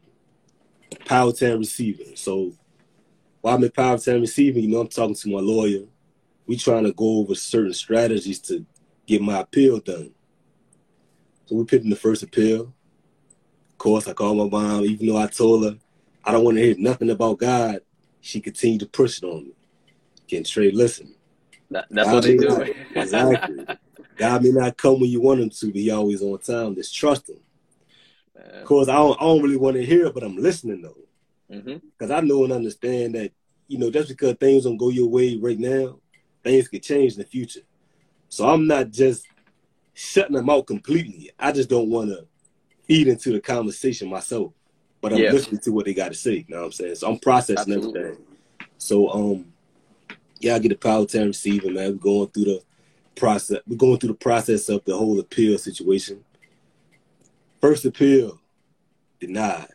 Power 1.06 1.32
Powhatan 1.32 1.60
receiving. 1.60 2.14
So 2.16 2.52
while 3.40 3.56
I'm 3.56 3.64
in 3.64 3.70
Powhatan 3.70 4.20
receiving, 4.20 4.64
you 4.64 4.68
know, 4.68 4.80
I'm 4.80 4.88
talking 4.88 5.14
to 5.14 5.28
my 5.30 5.40
lawyer. 5.40 5.86
we 6.46 6.58
trying 6.58 6.84
to 6.84 6.92
go 6.92 7.20
over 7.20 7.34
certain 7.34 7.72
strategies 7.72 8.40
to 8.40 8.64
get 9.06 9.22
my 9.22 9.40
appeal 9.40 9.80
done. 9.80 10.10
So 11.46 11.56
we 11.56 11.64
put 11.64 11.82
in 11.82 11.88
the 11.88 11.96
first 11.96 12.22
appeal. 12.22 12.74
Of 13.70 13.78
course, 13.78 14.06
I 14.06 14.12
called 14.12 14.36
my 14.36 14.60
mom, 14.60 14.84
even 14.84 15.06
though 15.06 15.16
I 15.16 15.28
told 15.28 15.64
her 15.64 15.78
I 16.24 16.32
don't 16.32 16.44
want 16.44 16.58
to 16.58 16.62
hear 16.62 16.74
nothing 16.78 17.08
about 17.08 17.38
God. 17.38 17.80
She 18.20 18.38
continued 18.40 18.80
to 18.80 18.86
push 18.86 19.22
it 19.22 19.24
on 19.24 19.44
me. 19.44 19.52
Getting 20.26 20.44
straight, 20.44 20.74
listen. 20.74 21.14
That, 21.70 21.86
that's 21.88 22.08
God 22.08 22.14
what 22.14 22.22
they 22.24 22.36
do. 22.36 22.74
Exactly. 22.94 23.66
God 24.18 24.42
may 24.42 24.50
not 24.50 24.76
come 24.76 25.00
when 25.00 25.10
you 25.10 25.20
want 25.20 25.40
him 25.40 25.48
to, 25.48 25.66
but 25.66 25.76
he 25.76 25.90
always 25.90 26.22
on 26.22 26.38
time. 26.38 26.74
Just 26.74 26.94
trust 26.94 27.30
him. 27.30 27.38
Man. 28.36 28.62
Of 28.62 28.88
I 28.88 28.94
don't, 28.94 29.20
I 29.20 29.24
don't 29.24 29.42
really 29.42 29.56
want 29.56 29.76
to 29.76 29.86
hear 29.86 30.06
it, 30.06 30.14
but 30.14 30.24
I'm 30.24 30.36
listening 30.36 30.82
though. 30.82 30.96
Because 31.48 32.10
mm-hmm. 32.10 32.12
I 32.12 32.20
know 32.20 32.44
and 32.44 32.52
understand 32.52 33.14
that, 33.14 33.32
you 33.68 33.78
know, 33.78 33.90
just 33.90 34.08
because 34.08 34.34
things 34.34 34.64
don't 34.64 34.76
go 34.76 34.90
your 34.90 35.08
way 35.08 35.36
right 35.36 35.58
now, 35.58 36.00
things 36.42 36.68
could 36.68 36.82
change 36.82 37.12
in 37.14 37.20
the 37.20 37.24
future. 37.24 37.60
So 38.28 38.48
I'm 38.48 38.66
not 38.66 38.90
just 38.90 39.26
shutting 39.94 40.36
them 40.36 40.50
out 40.50 40.66
completely. 40.66 41.30
I 41.38 41.52
just 41.52 41.70
don't 41.70 41.88
want 41.88 42.10
to 42.10 42.26
feed 42.86 43.08
into 43.08 43.32
the 43.32 43.40
conversation 43.40 44.10
myself. 44.10 44.52
But 45.00 45.12
I'm 45.12 45.20
yeah. 45.20 45.30
listening 45.30 45.60
to 45.60 45.70
what 45.70 45.84
they 45.84 45.94
got 45.94 46.08
to 46.08 46.14
say. 46.14 46.44
You 46.48 46.54
know 46.54 46.58
what 46.58 46.66
I'm 46.66 46.72
saying? 46.72 46.96
So 46.96 47.08
I'm 47.08 47.18
processing 47.20 47.72
Absolutely. 47.72 48.00
everything. 48.00 48.24
So 48.78 49.10
um 49.10 49.52
yeah, 50.40 50.54
I 50.54 50.58
get 50.58 50.68
the 50.70 50.76
power 50.76 51.06
to 51.06 51.24
receiving, 51.24 51.74
man. 51.74 51.92
We're 51.92 51.98
going 51.98 52.28
through 52.28 52.44
the 52.44 52.62
process. 53.18 53.60
We're 53.66 53.76
going 53.76 53.98
through 53.98 54.10
the 54.10 54.14
process 54.14 54.68
of 54.68 54.84
the 54.84 54.96
whole 54.96 55.18
appeal 55.20 55.58
situation. 55.58 56.24
First 57.60 57.84
appeal, 57.84 58.40
denied. 59.20 59.68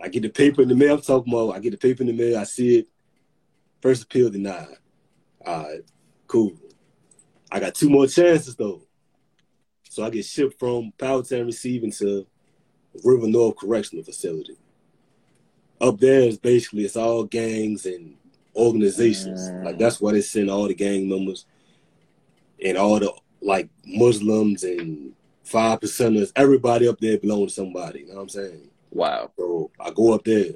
I 0.00 0.08
get 0.08 0.22
the 0.22 0.28
paper 0.28 0.62
in 0.62 0.68
the 0.68 0.74
mail. 0.74 0.94
I'm 0.94 1.00
talking 1.00 1.32
about. 1.32 1.56
I 1.56 1.60
get 1.60 1.70
the 1.70 1.76
paper 1.76 2.02
in 2.02 2.08
the 2.08 2.12
mail. 2.12 2.38
I 2.38 2.44
see 2.44 2.78
it. 2.78 2.88
First 3.80 4.04
appeal 4.04 4.30
denied. 4.30 4.76
All 5.44 5.62
right, 5.62 5.80
cool. 6.26 6.52
I 7.50 7.60
got 7.60 7.74
two 7.74 7.88
more 7.88 8.06
chances 8.06 8.56
though. 8.56 8.82
So 9.88 10.04
I 10.04 10.10
get 10.10 10.24
shipped 10.24 10.58
from 10.58 10.92
Powhatan 10.98 11.46
Receiving 11.46 11.92
to 11.92 12.26
River 13.04 13.28
North 13.28 13.56
Correctional 13.56 14.04
Facility. 14.04 14.56
Up 15.80 15.98
there 16.00 16.20
is 16.20 16.38
basically 16.38 16.84
it's 16.84 16.96
all 16.96 17.24
gangs 17.24 17.86
and 17.86 18.16
organizations. 18.54 19.50
Mm. 19.50 19.64
Like 19.64 19.78
that's 19.78 20.00
why 20.00 20.12
they 20.12 20.22
send 20.22 20.50
all 20.50 20.66
the 20.68 20.74
gang 20.74 21.08
members 21.08 21.46
and 22.64 22.76
all 22.76 22.98
the 22.98 23.12
like 23.40 23.68
Muslims 23.84 24.64
and 24.64 25.12
five 25.44 25.80
percenters. 25.80 26.32
Everybody 26.36 26.88
up 26.88 26.98
there 27.00 27.18
belongs 27.18 27.54
to 27.54 27.62
somebody. 27.62 28.00
You 28.00 28.08
know 28.08 28.14
what 28.16 28.22
I'm 28.22 28.28
saying? 28.28 28.68
Wow. 28.90 29.30
So 29.36 29.70
I 29.80 29.90
go 29.90 30.14
up 30.14 30.24
there. 30.24 30.52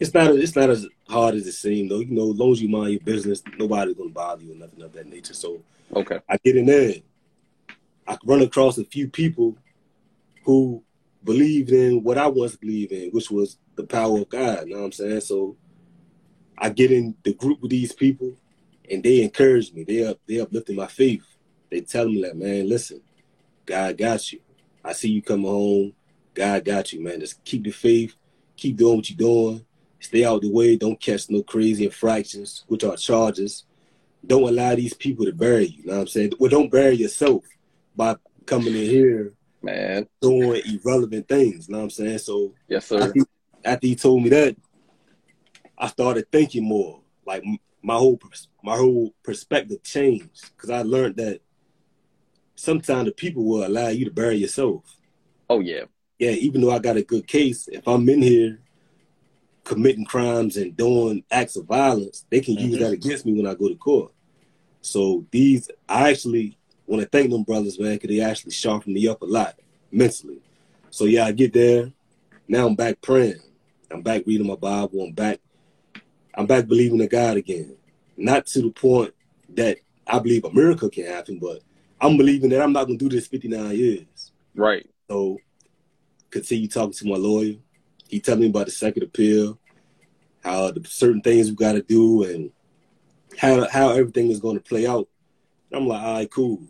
It's 0.00 0.12
not 0.12 0.30
it's 0.34 0.56
not 0.56 0.70
as 0.70 0.86
hard 1.08 1.34
as 1.34 1.46
it 1.46 1.52
seems 1.52 1.90
though. 1.90 2.00
You 2.00 2.14
know, 2.14 2.32
as 2.32 2.38
long 2.38 2.52
as 2.52 2.60
you 2.60 2.68
mind 2.68 2.92
your 2.92 3.00
business, 3.00 3.42
nobody's 3.58 3.94
gonna 3.94 4.10
bother 4.10 4.42
you 4.42 4.52
or 4.52 4.56
nothing 4.56 4.82
of 4.82 4.92
that 4.92 5.06
nature. 5.06 5.34
So 5.34 5.62
okay, 5.94 6.20
I 6.28 6.36
get 6.44 6.56
in 6.56 6.66
there. 6.66 6.94
I 8.06 8.18
run 8.24 8.42
across 8.42 8.76
a 8.78 8.84
few 8.84 9.08
people 9.08 9.56
who 10.44 10.82
believed 11.22 11.70
in 11.70 12.02
what 12.02 12.18
I 12.18 12.26
once 12.26 12.56
believed 12.56 12.92
in, 12.92 13.10
which 13.10 13.30
was 13.30 13.56
the 13.76 13.84
power 13.84 14.18
of 14.18 14.28
God. 14.28 14.66
You 14.66 14.74
know 14.74 14.80
what 14.80 14.86
I'm 14.86 14.92
saying? 14.92 15.20
So 15.20 15.56
I 16.58 16.68
get 16.68 16.92
in 16.92 17.14
the 17.24 17.34
group 17.34 17.62
with 17.62 17.70
these 17.70 17.92
people, 17.92 18.36
and 18.90 19.02
they 19.02 19.22
encourage 19.22 19.72
me. 19.72 19.84
They 19.84 20.06
up 20.06 20.18
they 20.26 20.40
uplifting 20.40 20.76
my 20.76 20.86
faith. 20.86 21.24
They 21.70 21.80
tell 21.80 22.06
me 22.06 22.22
that, 22.22 22.36
man, 22.36 22.68
listen, 22.68 23.00
God 23.66 23.96
got 23.96 24.32
you. 24.32 24.40
I 24.84 24.92
see 24.92 25.10
you 25.10 25.22
coming 25.22 25.46
home. 25.46 25.92
God 26.34 26.64
got 26.64 26.92
you, 26.92 27.02
man. 27.02 27.20
Just 27.20 27.42
keep 27.44 27.64
the 27.64 27.70
faith. 27.70 28.14
Keep 28.56 28.76
doing 28.76 28.96
what 28.96 29.10
you're 29.10 29.16
doing. 29.16 29.64
Stay 30.00 30.24
out 30.24 30.36
of 30.36 30.42
the 30.42 30.52
way. 30.52 30.76
Don't 30.76 31.00
catch 31.00 31.30
no 31.30 31.42
crazy 31.42 31.86
infractions, 31.86 32.64
which 32.68 32.84
are 32.84 32.96
charges. 32.96 33.64
Don't 34.26 34.48
allow 34.48 34.74
these 34.74 34.94
people 34.94 35.24
to 35.24 35.32
bury 35.32 35.66
you. 35.66 35.82
you 35.82 35.86
know 35.86 35.94
what 35.94 36.00
I'm 36.02 36.06
saying? 36.08 36.32
Well, 36.38 36.50
don't 36.50 36.70
bury 36.70 36.96
yourself 36.96 37.44
by 37.96 38.16
coming 38.46 38.74
in 38.74 38.84
here, 38.84 39.32
man, 39.62 40.06
doing 40.20 40.62
irrelevant 40.66 41.28
things. 41.28 41.68
You 41.68 41.72
know 41.72 41.78
what 41.78 41.84
I'm 41.84 41.90
saying? 41.90 42.18
So, 42.18 42.52
yes, 42.68 42.86
sir. 42.86 43.00
After, 43.00 43.20
after 43.64 43.86
he 43.86 43.96
told 43.96 44.22
me 44.22 44.28
that, 44.30 44.56
I 45.78 45.88
started 45.88 46.30
thinking 46.30 46.64
more. 46.64 47.00
Like 47.26 47.42
my 47.82 47.94
whole 47.94 48.16
my 48.64 48.76
whole 48.76 49.14
perspective 49.22 49.82
changed 49.82 50.50
because 50.56 50.70
I 50.70 50.82
learned 50.82 51.16
that 51.16 51.40
sometimes 52.56 53.04
the 53.04 53.12
people 53.12 53.44
will 53.44 53.66
allow 53.66 53.88
you 53.88 54.06
to 54.06 54.10
bury 54.10 54.36
yourself. 54.36 54.82
Oh 55.50 55.60
yeah, 55.60 55.84
yeah. 56.18 56.30
Even 56.30 56.62
though 56.62 56.70
I 56.70 56.78
got 56.78 56.96
a 56.96 57.02
good 57.02 57.26
case, 57.26 57.68
if 57.68 57.86
I'm 57.86 58.08
in 58.08 58.22
here 58.22 58.60
committing 59.64 60.06
crimes 60.06 60.56
and 60.56 60.76
doing 60.76 61.24
acts 61.30 61.56
of 61.56 61.66
violence, 61.66 62.24
they 62.30 62.40
can 62.40 62.56
mm-hmm. 62.56 62.70
use 62.70 62.78
that 62.78 62.92
against 62.92 63.26
me 63.26 63.34
when 63.34 63.46
I 63.46 63.54
go 63.54 63.68
to 63.68 63.76
court. 63.76 64.12
So 64.80 65.26
these, 65.30 65.70
I 65.88 66.10
actually 66.10 66.58
want 66.86 67.02
to 67.02 67.08
thank 67.08 67.30
them 67.30 67.42
brothers, 67.42 67.78
man, 67.78 67.94
because 67.94 68.08
they 68.08 68.20
actually 68.20 68.52
sharpened 68.52 68.94
me 68.94 69.08
up 69.08 69.22
a 69.22 69.26
lot 69.26 69.58
mentally. 69.92 70.40
So 70.90 71.04
yeah, 71.04 71.26
I 71.26 71.32
get 71.32 71.52
there. 71.52 71.92
Now 72.48 72.66
I'm 72.66 72.76
back 72.76 73.00
praying. 73.02 73.40
I'm 73.90 74.02
back 74.02 74.22
reading 74.26 74.46
my 74.46 74.56
Bible. 74.56 75.02
I'm 75.02 75.12
back 75.12 75.40
I'm 76.34 76.46
back 76.46 76.66
believing 76.66 77.00
in 77.00 77.08
God 77.08 77.36
again. 77.36 77.76
Not 78.16 78.46
to 78.48 78.62
the 78.62 78.70
point 78.70 79.14
that 79.50 79.78
I 80.06 80.18
believe 80.18 80.44
a 80.44 80.52
miracle 80.52 80.90
can 80.90 81.06
happen, 81.06 81.38
but 81.38 81.60
I'm 82.00 82.16
believing 82.16 82.50
that 82.50 82.62
I'm 82.62 82.72
not 82.72 82.84
gonna 82.84 82.98
do 82.98 83.08
this 83.08 83.26
59 83.26 83.76
years. 83.76 84.32
Right. 84.54 84.88
So 85.10 85.38
continue 86.30 86.68
talking 86.68 86.92
to 86.92 87.06
my 87.06 87.16
lawyer. 87.16 87.54
He 88.08 88.20
telling 88.20 88.42
me 88.42 88.48
about 88.48 88.66
the 88.66 88.72
second 88.72 89.02
appeal, 89.02 89.58
how 90.42 90.70
the 90.70 90.84
certain 90.86 91.22
things 91.22 91.48
we 91.48 91.56
gotta 91.56 91.82
do 91.82 92.24
and 92.24 92.50
how 93.38 93.68
how 93.68 93.90
everything 93.90 94.30
is 94.30 94.40
gonna 94.40 94.60
play 94.60 94.86
out. 94.86 95.08
And 95.70 95.80
I'm 95.80 95.88
like, 95.88 96.02
all 96.02 96.14
right, 96.14 96.30
cool. 96.30 96.60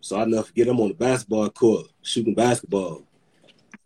So 0.00 0.18
I 0.18 0.24
never 0.26 0.42
forget 0.42 0.68
I'm 0.68 0.80
on 0.80 0.88
the 0.88 0.94
basketball 0.94 1.48
court 1.50 1.86
shooting 2.02 2.34
basketball. 2.34 3.06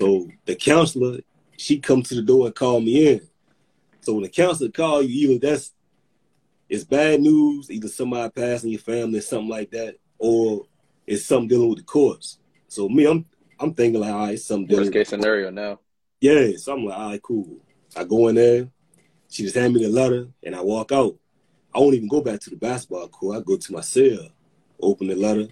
So 0.01 0.29
the 0.47 0.57
counselor, 0.57 1.21
she 1.57 1.79
come 1.79 2.03
to 2.03 2.15
the 2.15 2.23
door 2.23 2.47
and 2.47 2.55
call 2.55 2.81
me 2.81 3.09
in. 3.09 3.29
So 4.01 4.15
when 4.15 4.23
the 4.23 4.29
counselor 4.29 4.71
call 4.71 5.03
you, 5.03 5.31
either 5.31 5.47
that's 5.49 5.73
it's 6.69 6.85
bad 6.85 7.21
news, 7.21 7.71
either 7.71 7.89
somebody 7.89 8.31
passing 8.31 8.71
your 8.71 8.81
family 8.81 9.19
or 9.19 9.23
something 9.23 9.49
like 9.49 9.71
that, 9.71 9.97
or 10.19 10.67
it's 11.07 11.25
something 11.25 11.49
dealing 11.49 11.69
with 11.71 11.79
the 11.79 11.85
courts. 11.85 12.39
So 12.69 12.89
me, 12.89 13.07
I'm 13.07 13.25
I'm 13.59 13.75
thinking 13.75 14.01
like, 14.01 14.13
all 14.13 14.27
right, 14.27 14.39
something 14.39 14.77
worst 14.77 14.93
case 14.93 15.09
scenario 15.09 15.51
now. 15.51 15.81
Yeah, 16.21 16.57
so 16.57 16.75
I'm 16.75 16.85
like, 16.85 16.99
all 16.99 17.11
right, 17.11 17.23
cool. 17.23 17.59
I 17.97 18.05
go 18.05 18.29
in 18.29 18.35
there, 18.35 18.69
she 19.29 19.45
just 19.45 19.57
hand 19.57 19.75
me 19.75 19.83
the 19.83 19.89
letter, 19.89 20.29
and 20.43 20.55
I 20.55 20.61
walk 20.61 20.93
out. 20.93 21.17
I 21.75 21.79
won't 21.79 21.95
even 21.95 22.09
go 22.09 22.21
back 22.21 22.41
to 22.41 22.51
the 22.51 22.57
basketball 22.57 23.09
court. 23.09 23.39
I 23.39 23.41
go 23.41 23.57
to 23.57 23.73
my 23.73 23.81
cell, 23.81 24.29
open 24.81 25.09
the 25.09 25.15
letter. 25.15 25.49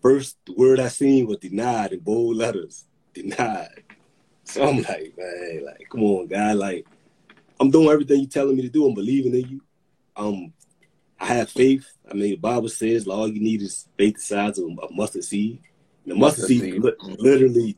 First 0.00 0.36
word 0.56 0.80
I 0.80 0.88
seen 0.88 1.26
was 1.26 1.38
denied 1.38 1.92
in 1.92 2.00
bold 2.00 2.36
letters. 2.36 2.86
Denied. 3.14 3.84
So 4.44 4.64
I'm 4.64 4.78
like, 4.78 5.14
man, 5.16 5.64
like, 5.64 5.88
come 5.90 6.02
on, 6.02 6.26
guy, 6.26 6.52
like 6.52 6.86
I'm 7.60 7.70
doing 7.70 7.88
everything 7.88 8.20
you're 8.20 8.28
telling 8.28 8.56
me 8.56 8.62
to 8.62 8.68
do. 8.68 8.86
I'm 8.86 8.94
believing 8.94 9.34
in 9.34 9.48
you. 9.48 9.60
Um, 10.16 10.52
I 11.18 11.26
have 11.26 11.50
faith. 11.50 11.86
I 12.10 12.14
mean, 12.14 12.30
the 12.30 12.36
Bible 12.36 12.68
says 12.68 13.06
all 13.06 13.28
you 13.28 13.40
need 13.40 13.62
is 13.62 13.88
faith 13.96 14.16
the 14.16 14.20
size 14.20 14.58
of 14.58 14.64
a 14.64 14.92
mustard 14.92 15.24
seed. 15.24 15.60
The 16.06 16.14
mustard, 16.14 16.42
mustard 16.42 16.48
seed, 16.48 16.82
seed. 16.82 17.18
literally 17.20 17.76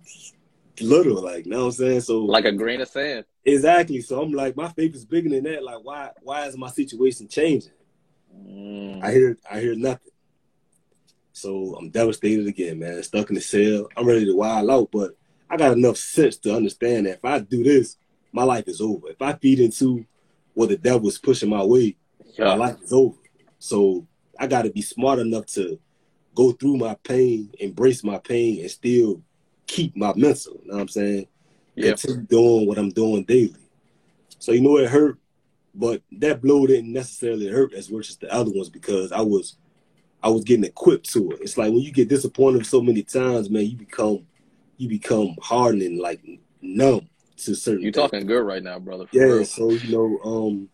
little, 0.80 1.22
like, 1.22 1.44
you 1.44 1.52
know 1.52 1.60
what 1.60 1.66
I'm 1.66 1.72
saying? 1.72 2.00
So 2.00 2.24
like 2.24 2.46
a 2.46 2.52
grain 2.52 2.80
of 2.80 2.88
sand. 2.88 3.24
Exactly. 3.44 4.00
So 4.00 4.20
I'm 4.20 4.32
like, 4.32 4.56
my 4.56 4.68
faith 4.70 4.94
is 4.94 5.04
bigger 5.04 5.28
than 5.28 5.44
that. 5.44 5.62
Like, 5.62 5.80
why 5.82 6.10
why 6.22 6.46
is 6.46 6.56
my 6.56 6.70
situation 6.70 7.28
changing? 7.28 7.72
Mm. 8.34 9.02
I 9.02 9.12
hear 9.12 9.36
I 9.50 9.60
hear 9.60 9.74
nothing. 9.74 10.12
So 11.32 11.76
I'm 11.78 11.90
devastated 11.90 12.46
again, 12.46 12.78
man. 12.78 13.02
Stuck 13.02 13.28
in 13.28 13.34
the 13.34 13.40
cell. 13.40 13.88
I'm 13.96 14.06
ready 14.06 14.24
to 14.24 14.36
wild 14.36 14.70
out, 14.70 14.88
but 14.92 15.16
I 15.50 15.56
got 15.56 15.72
enough 15.72 15.96
sense 15.96 16.36
to 16.38 16.54
understand 16.54 17.06
that 17.06 17.14
if 17.14 17.24
I 17.24 17.40
do 17.40 17.62
this, 17.62 17.96
my 18.32 18.44
life 18.44 18.68
is 18.68 18.80
over. 18.80 19.10
If 19.10 19.20
I 19.20 19.34
feed 19.34 19.60
into 19.60 20.06
what 20.54 20.68
the 20.68 20.76
devil 20.76 21.08
is 21.08 21.18
pushing 21.18 21.50
my 21.50 21.64
way, 21.64 21.96
yeah. 22.36 22.46
my 22.46 22.54
life 22.54 22.82
is 22.82 22.92
over. 22.92 23.16
So 23.58 24.06
I 24.38 24.46
got 24.46 24.62
to 24.62 24.70
be 24.70 24.82
smart 24.82 25.18
enough 25.18 25.46
to 25.46 25.78
go 26.34 26.52
through 26.52 26.76
my 26.76 26.96
pain, 27.04 27.50
embrace 27.60 28.02
my 28.04 28.18
pain, 28.18 28.60
and 28.60 28.70
still 28.70 29.22
keep 29.66 29.96
my 29.96 30.12
mental. 30.16 30.60
You 30.62 30.68
know 30.68 30.74
what 30.74 30.82
I'm 30.82 30.88
saying? 30.88 31.26
Yeah. 31.74 31.90
Continue 31.94 32.22
doing 32.22 32.66
what 32.66 32.78
I'm 32.78 32.90
doing 32.90 33.24
daily. 33.24 33.54
So 34.38 34.52
you 34.52 34.60
know 34.60 34.76
it 34.78 34.90
hurt, 34.90 35.18
but 35.74 36.02
that 36.12 36.42
blow 36.42 36.66
didn't 36.66 36.92
necessarily 36.92 37.48
hurt 37.48 37.72
as 37.72 37.90
much 37.90 38.10
as 38.10 38.16
the 38.16 38.32
other 38.32 38.50
ones 38.50 38.68
because 38.68 39.10
I 39.10 39.22
was 39.22 39.56
I 40.22 40.28
was 40.28 40.44
getting 40.44 40.64
equipped 40.64 41.10
to 41.12 41.30
it. 41.32 41.40
It's 41.42 41.58
like 41.58 41.72
when 41.72 41.82
you 41.82 41.92
get 41.92 42.08
disappointed 42.08 42.66
so 42.66 42.80
many 42.80 43.02
times, 43.02 43.50
man, 43.50 43.66
you 43.66 43.76
become 43.76 44.26
you 44.76 44.88
become 44.88 45.36
hardened 45.40 45.82
and 45.82 45.98
like 45.98 46.20
numb 46.60 47.08
to 47.38 47.54
certain. 47.54 47.82
You're 47.82 47.92
talking 47.92 48.26
good 48.26 48.42
right 48.42 48.62
now, 48.62 48.78
brother. 48.78 49.06
yeah. 49.12 49.22
Real. 49.22 49.44
So 49.44 49.70
you 49.70 49.92
know, 49.92 50.18
um, 50.24 50.68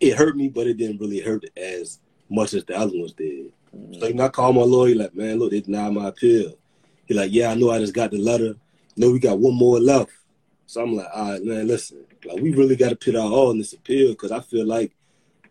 it 0.00 0.16
hurt 0.16 0.36
me, 0.36 0.48
but 0.48 0.66
it 0.66 0.74
didn't 0.74 1.00
really 1.00 1.20
hurt 1.20 1.44
as 1.56 1.98
much 2.30 2.54
as 2.54 2.64
the 2.64 2.76
other 2.76 2.96
ones 2.96 3.12
did. 3.12 3.52
Mm-hmm. 3.76 4.00
So 4.00 4.06
you 4.08 4.14
know, 4.14 4.24
I 4.24 4.28
called 4.28 4.56
my 4.56 4.62
lawyer, 4.62 4.94
like, 4.94 5.14
man, 5.14 5.38
look, 5.38 5.50
they 5.50 5.60
denied 5.60 5.92
my 5.92 6.08
appeal. 6.08 6.56
He 7.06 7.14
like, 7.14 7.32
yeah, 7.32 7.50
I 7.50 7.54
know, 7.54 7.70
I 7.70 7.78
just 7.78 7.94
got 7.94 8.10
the 8.10 8.18
letter. 8.18 8.54
No, 8.96 9.10
we 9.10 9.18
got 9.18 9.38
one 9.38 9.54
more 9.54 9.78
left. 9.80 10.12
So 10.66 10.82
I'm 10.82 10.94
like, 10.94 11.06
all 11.14 11.32
right, 11.32 11.42
man, 11.42 11.66
listen, 11.66 12.04
like 12.26 12.40
we 12.40 12.52
really 12.52 12.76
got 12.76 12.90
to 12.90 12.96
put 12.96 13.16
our 13.16 13.30
all 13.30 13.50
in 13.52 13.58
this 13.58 13.72
appeal 13.72 14.10
because 14.10 14.32
I 14.32 14.40
feel 14.40 14.66
like 14.66 14.92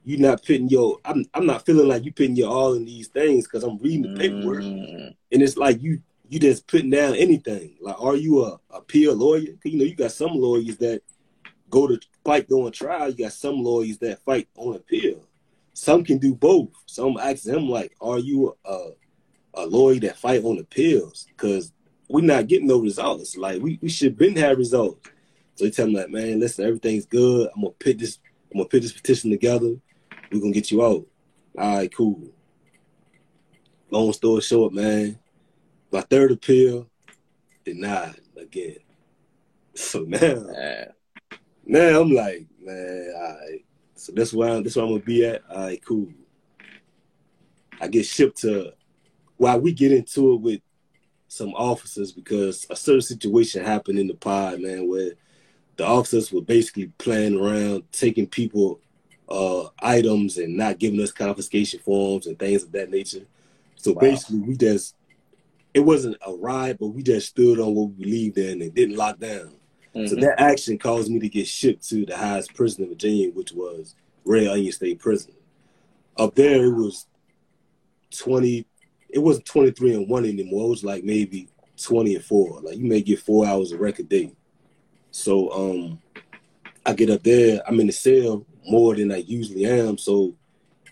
you're 0.06 0.20
not 0.20 0.42
putting 0.46 0.70
your 0.70 1.00
I'm 1.04 1.26
I'm 1.34 1.46
not 1.46 1.66
feeling 1.66 1.88
like 1.88 2.06
you 2.06 2.14
putting 2.14 2.36
your 2.36 2.50
all 2.50 2.76
in 2.76 2.86
these 2.86 3.08
things 3.08 3.46
because 3.46 3.64
I'm 3.64 3.78
reading 3.80 4.14
the 4.14 4.20
paperwork 4.20 4.64
Mm. 4.64 5.16
and 5.32 5.42
it's 5.42 5.58
like 5.58 5.82
you 5.82 6.02
you 6.30 6.40
just 6.40 6.68
putting 6.68 6.90
down 6.90 7.16
anything. 7.16 7.76
Like, 7.82 8.02
are 8.02 8.16
you 8.16 8.46
a 8.46 8.60
a 8.70 8.82
peer 8.82 9.12
lawyer? 9.12 9.56
You 9.64 9.78
know, 9.78 9.86
you 9.86 9.96
got 9.96 10.12
some 10.12 10.36
lawyers 10.36 10.78
that 10.78 11.02
go 11.70 11.88
to 11.88 12.00
fight 12.28 12.50
during 12.50 12.74
trial. 12.74 13.10
You 13.10 13.24
got 13.24 13.32
some 13.32 13.64
lawyers 13.64 14.00
that 14.00 14.20
fight 14.26 14.50
on 14.58 14.76
appeal. 14.76 15.24
Some 15.72 16.04
can 16.04 16.18
do 16.18 16.36
both. 16.36 16.72
So 16.86 17.08
I'm 17.08 17.18
asking 17.18 17.54
him 17.56 17.70
like, 17.70 17.96
are 18.02 18.20
you 18.20 18.58
a 18.66 18.90
a 19.54 19.66
lawyer 19.66 20.02
that 20.02 20.18
fight 20.18 20.44
on 20.44 20.60
appeals? 20.60 21.26
Because 21.30 21.72
we're 22.10 22.26
not 22.26 22.48
getting 22.48 22.68
no 22.68 22.80
results. 22.80 23.38
Like 23.38 23.62
we, 23.62 23.80
we 23.82 23.88
should 23.88 24.18
been 24.18 24.36
have 24.36 24.58
results. 24.58 25.10
So 25.56 25.64
he 25.64 25.72
tell 25.72 25.88
me 25.88 25.96
like, 25.96 26.10
man, 26.10 26.42
listen, 26.42 26.66
everything's 26.66 27.06
good. 27.06 27.50
I'm 27.56 27.62
gonna 27.62 27.74
put 27.80 27.98
this 27.98 28.20
I'm 28.52 28.58
gonna 28.58 28.68
put 28.68 28.82
this 28.82 28.92
petition 28.92 29.32
together. 29.32 29.76
We're 30.30 30.42
gonna 30.42 30.52
get 30.52 30.70
you 30.70 30.84
out. 30.84 31.08
All 31.58 31.78
right, 31.78 31.96
cool. 31.96 32.28
Long 33.90 34.12
story 34.12 34.42
short, 34.42 34.74
man, 34.74 35.18
my 35.94 36.02
third 36.02 36.32
appeal 36.32 36.90
denied 37.64 38.20
again. 38.36 38.80
So 39.76 40.00
now, 40.00 40.88
Man. 41.68 41.94
now 41.94 42.02
I'm 42.02 42.12
like, 42.12 42.46
man, 42.62 43.14
all 43.16 43.22
right. 43.22 43.66
So 43.96 44.14
that's 44.16 44.34
where 44.34 44.50
I'm, 44.50 44.64
that's 44.64 44.76
where 44.76 44.86
I'm 44.86 44.92
gonna 44.92 45.04
be 45.04 45.26
at. 45.26 45.44
All 45.50 45.58
right, 45.66 45.84
cool. 45.86 46.08
I 47.80 47.88
get 47.88 48.06
shipped 48.06 48.38
to 48.42 48.74
while 49.38 49.60
we 49.60 49.72
get 49.72 49.92
into 49.92 50.34
it 50.34 50.42
with 50.42 50.62
some 51.28 51.54
officers 51.54 52.12
because 52.12 52.66
a 52.70 52.76
certain 52.76 53.02
situation 53.02 53.64
happened 53.64 54.00
in 54.00 54.08
the 54.08 54.16
pod, 54.16 54.62
man, 54.62 54.90
where 54.90 55.12
the 55.76 55.86
officers 55.86 56.32
were 56.32 56.42
basically 56.42 56.88
playing 56.98 57.40
around, 57.40 57.84
taking 57.92 58.28
people 58.28 58.80
uh 59.30 59.68
items 59.80 60.38
and 60.38 60.56
not 60.56 60.80
giving 60.80 61.02
us 61.02 61.12
confiscation 61.12 61.80
forms 61.82 62.28
and 62.28 62.40
things 62.40 62.64
of 62.64 62.72
that 62.72 62.90
nature. 62.90 63.26
So 63.76 63.94
Wow. 63.94 64.02
basically 64.02 64.40
we 64.40 64.56
just 64.56 64.96
it 65.74 65.82
wasn't 65.82 66.18
a 66.26 66.34
riot, 66.34 66.78
but 66.80 66.88
we 66.88 67.04
just 67.04 67.28
stood 67.28 67.60
on 67.60 67.76
what 67.76 67.90
we 67.90 68.06
believed 68.06 68.38
in 68.38 68.62
and 68.62 68.74
didn't 68.74 68.96
lock 68.96 69.20
down. 69.20 69.54
So 70.06 70.16
Mhm. 70.16 70.22
that 70.22 70.40
action 70.40 70.78
caused 70.78 71.12
me 71.12 71.20
to 71.20 71.30
get 71.30 71.48
shipped 71.48 71.88
to 71.90 72.06
the 72.06 72.16
highest 72.16 72.54
prison 72.54 72.84
in 72.84 72.90
Virginia, 72.90 73.32
which 73.32 73.52
was 73.52 73.96
Red 74.26 74.48
Onion 74.48 74.72
State 74.72 75.00
Prison. 75.00 75.34
Up 76.18 76.36
there, 76.36 76.66
it 76.66 76.74
was 76.74 77.08
20, 78.12 78.66
it 79.10 79.20
wasn't 79.20 79.46
23 79.46 79.94
and 79.94 80.10
1 80.10 80.26
anymore. 80.26 80.66
It 80.66 80.70
was 80.70 80.84
like 80.84 81.04
maybe 81.04 81.50
20 81.82 82.16
and 82.16 82.24
4. 82.24 82.62
Like 82.62 82.78
you 82.78 82.86
may 82.86 83.02
get 83.02 83.20
four 83.20 83.46
hours 83.46 83.72
of 83.72 83.80
record 83.80 84.10
day. 84.10 84.32
So 85.12 85.52
um 85.52 86.00
I 86.86 86.94
get 86.94 87.10
up 87.10 87.24
there, 87.24 87.62
I'm 87.68 87.80
in 87.80 87.88
the 87.88 87.94
cell 87.94 88.46
more 88.66 88.96
than 88.96 89.12
I 89.12 89.18
usually 89.18 89.66
am. 89.66 89.98
So 89.98 90.36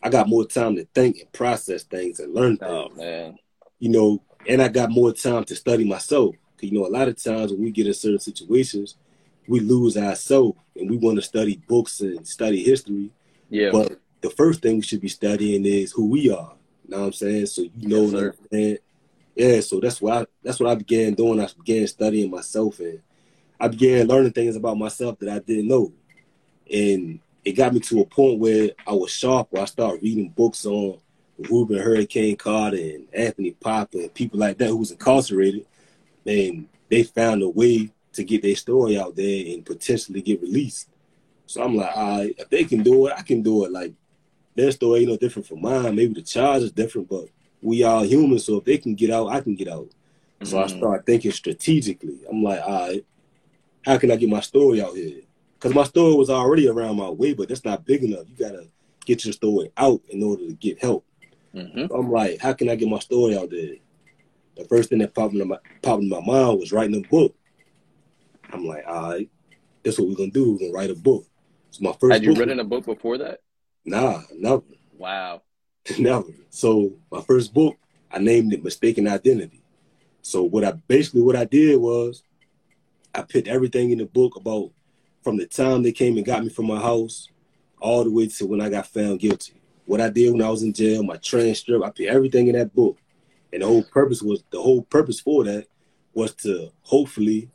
I 0.04 0.10
got 0.10 0.28
more 0.28 0.46
time 0.46 0.76
to 0.76 0.86
think 0.94 1.20
and 1.20 1.32
process 1.32 1.84
things 1.84 2.20
and 2.20 2.34
learn 2.34 2.58
things 2.58 2.72
Oh 2.72 2.90
man. 2.96 3.38
you 3.80 3.90
know, 3.90 4.22
and 4.48 4.62
I 4.62 4.68
got 4.68 4.92
more 4.92 5.12
time 5.14 5.44
to 5.46 5.56
study 5.56 5.84
myself. 5.86 6.36
You 6.66 6.80
know, 6.80 6.86
a 6.86 6.90
lot 6.90 7.08
of 7.08 7.22
times 7.22 7.52
when 7.52 7.62
we 7.64 7.72
get 7.72 7.88
in 7.88 7.94
certain 7.94 8.20
situations, 8.20 8.96
we 9.48 9.60
lose 9.60 9.96
our 9.98 10.16
soul 10.16 10.58
and 10.76 10.90
we 10.90 10.98
want 10.98 11.18
to 11.18 11.22
study 11.22 11.62
books 11.68 12.02
and 12.02 12.28
study 12.28 12.64
history. 12.64 13.12
Yeah. 13.50 13.70
But 13.72 14.00
the 14.22 14.30
first 14.32 14.62
thing 14.62 14.78
we 14.78 14.82
should 14.82 15.02
be 15.02 15.08
studying 15.08 15.66
is 15.66 15.92
who 15.92 16.08
we 16.08 16.32
are. 16.32 16.54
You 16.84 16.92
know 16.92 17.00
what 17.00 17.06
I'm 17.08 17.14
saying? 17.14 17.46
So 17.48 17.62
you 17.62 17.88
know 17.88 18.04
Yes, 18.04 18.12
and 18.12 18.12
sir. 18.12 18.18
understand. 18.30 18.80
Yeah, 19.36 19.60
so 19.60 19.80
that's 19.80 20.02
what 20.02 20.18
I 20.18 20.26
that's 20.44 20.60
what 20.60 20.70
I 20.70 20.76
began 20.76 21.14
doing. 21.14 21.40
I 21.42 21.48
began 21.58 21.88
studying 21.88 22.32
myself 22.32 22.80
and 22.80 23.02
I 23.60 23.68
began 23.68 24.08
learning 24.08 24.32
things 24.32 24.56
about 24.56 24.78
myself 24.78 25.20
that 25.20 25.30
I 25.30 25.40
didn't 25.40 25.68
know. 25.68 25.92
And 26.72 27.20
it 27.44 27.52
got 27.54 27.74
me 27.74 27.80
to 27.82 28.02
a 28.02 28.06
point 28.06 28.40
where 28.40 28.72
I 28.88 28.94
was 28.94 29.12
sharp 29.12 29.48
where 29.52 29.62
I 29.62 29.66
started 29.66 30.02
reading 30.02 30.30
books 30.30 30.66
on 30.66 31.00
Rubin 31.38 31.80
Hurricane 31.80 32.38
Carter 32.38 32.78
and 32.78 33.08
Anthony 33.14 33.52
Pop 33.52 33.94
and 33.94 34.14
people 34.14 34.40
like 34.40 34.58
that 34.58 34.70
who 34.70 34.78
was 34.78 34.92
incarcerated. 34.92 35.66
And 36.26 36.68
they 36.90 37.04
found 37.04 37.42
a 37.44 37.50
way 37.50 37.90
to 38.14 38.24
get 38.24 38.42
their 38.42 38.56
story 38.56 38.98
out 38.98 39.16
there 39.16 39.54
and 39.54 39.66
potentially 39.66 40.22
get 40.22 40.42
released. 40.42 40.90
So 41.48 41.64
I'm 41.64 41.76
like, 41.76 41.96
all 41.96 42.20
right, 42.20 42.36
if 42.38 42.50
they 42.50 42.64
can 42.64 42.82
do 42.82 43.08
it, 43.08 43.14
I 43.16 43.22
can 43.22 43.42
do 43.42 43.66
it. 43.66 43.72
Like 43.72 43.94
their 44.56 44.72
story 44.72 45.02
ain't 45.02 45.10
no 45.10 45.18
different 45.18 45.48
from 45.48 45.62
mine. 45.62 45.96
Maybe 45.96 46.14
the 46.14 46.22
charge 46.22 46.64
is 46.64 46.72
different, 46.72 47.10
but 47.10 47.28
we 47.62 47.84
all 47.84 48.04
human. 48.04 48.40
So 48.40 48.58
if 48.58 48.64
they 48.64 48.78
can 48.78 48.96
get 48.96 49.12
out, 49.12 49.28
I 49.28 49.42
can 49.42 49.56
get 49.56 49.68
out. 49.68 49.90
So 50.44 50.60
I 50.60 50.66
Mhm. 50.66 50.78
start 50.78 51.06
thinking 51.06 51.32
strategically. 51.32 52.20
I'm 52.30 52.44
like, 52.44 52.62
all 52.62 52.88
right, 52.90 53.06
how 53.84 53.98
can 53.98 54.12
I 54.12 54.16
get 54.16 54.30
my 54.30 54.42
story 54.42 54.82
out 54.82 54.96
here? 54.96 55.22
Because 55.56 55.74
my 55.74 55.84
story 55.84 56.16
was 56.16 56.30
already 56.30 56.68
around 56.68 56.98
my 56.98 57.10
way, 57.10 57.34
but 57.34 57.50
that's 57.50 57.66
not 57.66 57.86
big 57.86 58.04
enough. 58.04 58.26
You 58.30 58.36
gotta 58.36 58.68
get 59.06 59.26
your 59.26 59.34
story 59.34 59.72
out 59.78 60.02
in 60.10 60.24
order 60.24 60.46
to 60.48 60.54
get 60.54 60.80
help. 60.82 61.06
Mhm. 61.54 61.90
I'm 61.94 62.12
like, 62.12 62.40
how 62.40 62.54
can 62.54 62.70
I 62.70 62.76
get 62.76 62.90
my 62.90 63.00
story 63.00 63.38
out 63.38 63.50
there? 63.50 63.76
The 64.56 64.66
first 64.66 64.90
thing 64.90 65.00
that 65.00 65.14
popped 65.14 65.34
into 65.34 65.46
my 65.46 65.58
popped 65.82 66.04
in 66.04 66.10
my 66.10 66.22
mind 66.22 66.60
was 66.60 66.72
writing 66.72 67.04
a 67.04 67.08
book. 67.08 67.36
I'm 68.52 68.66
like, 68.66 68.84
all 68.88 69.10
right, 69.12 69.30
that's 69.84 70.00
what 70.00 70.08
we're 70.08 70.16
gonna 70.16 70.32
do. 70.32 70.54
We're 70.54 70.60
gonna 70.60 70.72
write 70.72 70.90
a 70.92 70.96
book. 70.96 71.26
So 71.72 71.84
my 71.84 71.92
first 72.00 72.14
Had 72.14 72.24
you 72.24 72.30
book- 72.30 72.40
written 72.40 72.60
a 72.60 72.64
book 72.64 72.86
before 72.86 73.18
that? 73.18 73.42
Nah, 73.86 74.22
never, 74.34 74.64
Wow. 74.98 75.42
never. 76.00 76.28
So 76.50 76.94
my 77.12 77.22
first 77.22 77.54
book, 77.54 77.76
I 78.12 78.20
named 78.20 78.54
it 78.54 78.64
Mistaken 78.64 79.08
Identity. 79.08 79.62
So 80.22 80.44
what 80.44 80.64
I 80.64 80.72
basically 80.72 81.22
what 81.22 81.36
I 81.36 81.46
did 81.46 81.80
was 81.80 82.24
I 83.14 83.22
put 83.22 83.48
everything 83.48 83.92
in 83.92 84.00
the 84.00 84.06
book 84.06 84.36
about 84.38 84.72
from 85.22 85.38
the 85.38 85.46
time 85.46 85.84
they 85.84 85.92
came 85.92 86.18
and 86.18 86.26
got 86.26 86.44
me 86.44 86.50
from 86.50 86.68
my 86.68 86.80
house 86.80 87.30
all 87.80 88.04
the 88.04 88.12
way 88.12 88.28
to 88.28 88.46
when 88.48 88.62
I 88.62 88.70
got 88.70 88.88
found 88.88 89.20
guilty. 89.20 89.54
What 89.86 90.02
I 90.02 90.10
did 90.10 90.32
when 90.32 90.42
I 90.42 90.50
was 90.50 90.64
in 90.64 90.74
jail, 90.74 91.04
my 91.04 91.18
transcript, 91.18 91.84
I 91.84 91.90
put 91.90 92.06
everything 92.08 92.48
in 92.48 92.56
that 92.56 92.74
book. 92.74 92.98
And 93.56 93.62
the 93.62 93.68
whole 93.68 93.84
purpose 93.84 94.22
was 94.22 94.44
the 94.52 94.62
whole 94.62 94.82
purpose 94.82 95.22
for 95.22 95.46
that 95.46 95.68
was 96.14 96.36
to 96.36 96.72
hopefully 96.82 97.50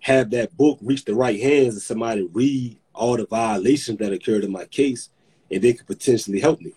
have 0.00 0.30
that 0.30 0.56
book 0.56 0.78
reach 0.80 1.04
the 1.04 1.14
right 1.14 1.38
hands 1.38 1.74
and 1.74 1.82
somebody 1.82 2.26
read 2.32 2.78
all 2.94 3.18
the 3.18 3.26
violations 3.26 3.98
that 3.98 4.10
occurred 4.14 4.42
in 4.42 4.50
my 4.50 4.64
case 4.64 5.10
and 5.50 5.60
they 5.60 5.74
could 5.74 5.86
potentially 5.86 6.40
help 6.40 6.62
me. 6.62 6.72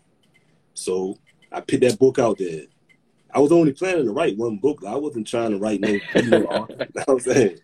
So 0.73 1.17
I 1.49 1.62
put 1.62 1.79
that 1.79 1.97
book 1.97 2.19
out 2.19 2.39
there. 2.39 2.63
I 3.34 3.39
was 3.39 3.53
only 3.53 3.71
planning 3.71 4.03
to 4.03 4.12
write 4.12 4.38
one 4.38 4.58
book. 4.58 4.84
I 4.86 4.97
wasn't 4.97 5.25
trying 5.25 5.51
to 5.51 5.58
write 5.58 5.79
no, 5.79 5.88
author. 6.43 6.73
You 6.77 6.88
know 6.95 7.03
what 7.05 7.10
I'm 7.10 7.19
saying? 7.21 7.60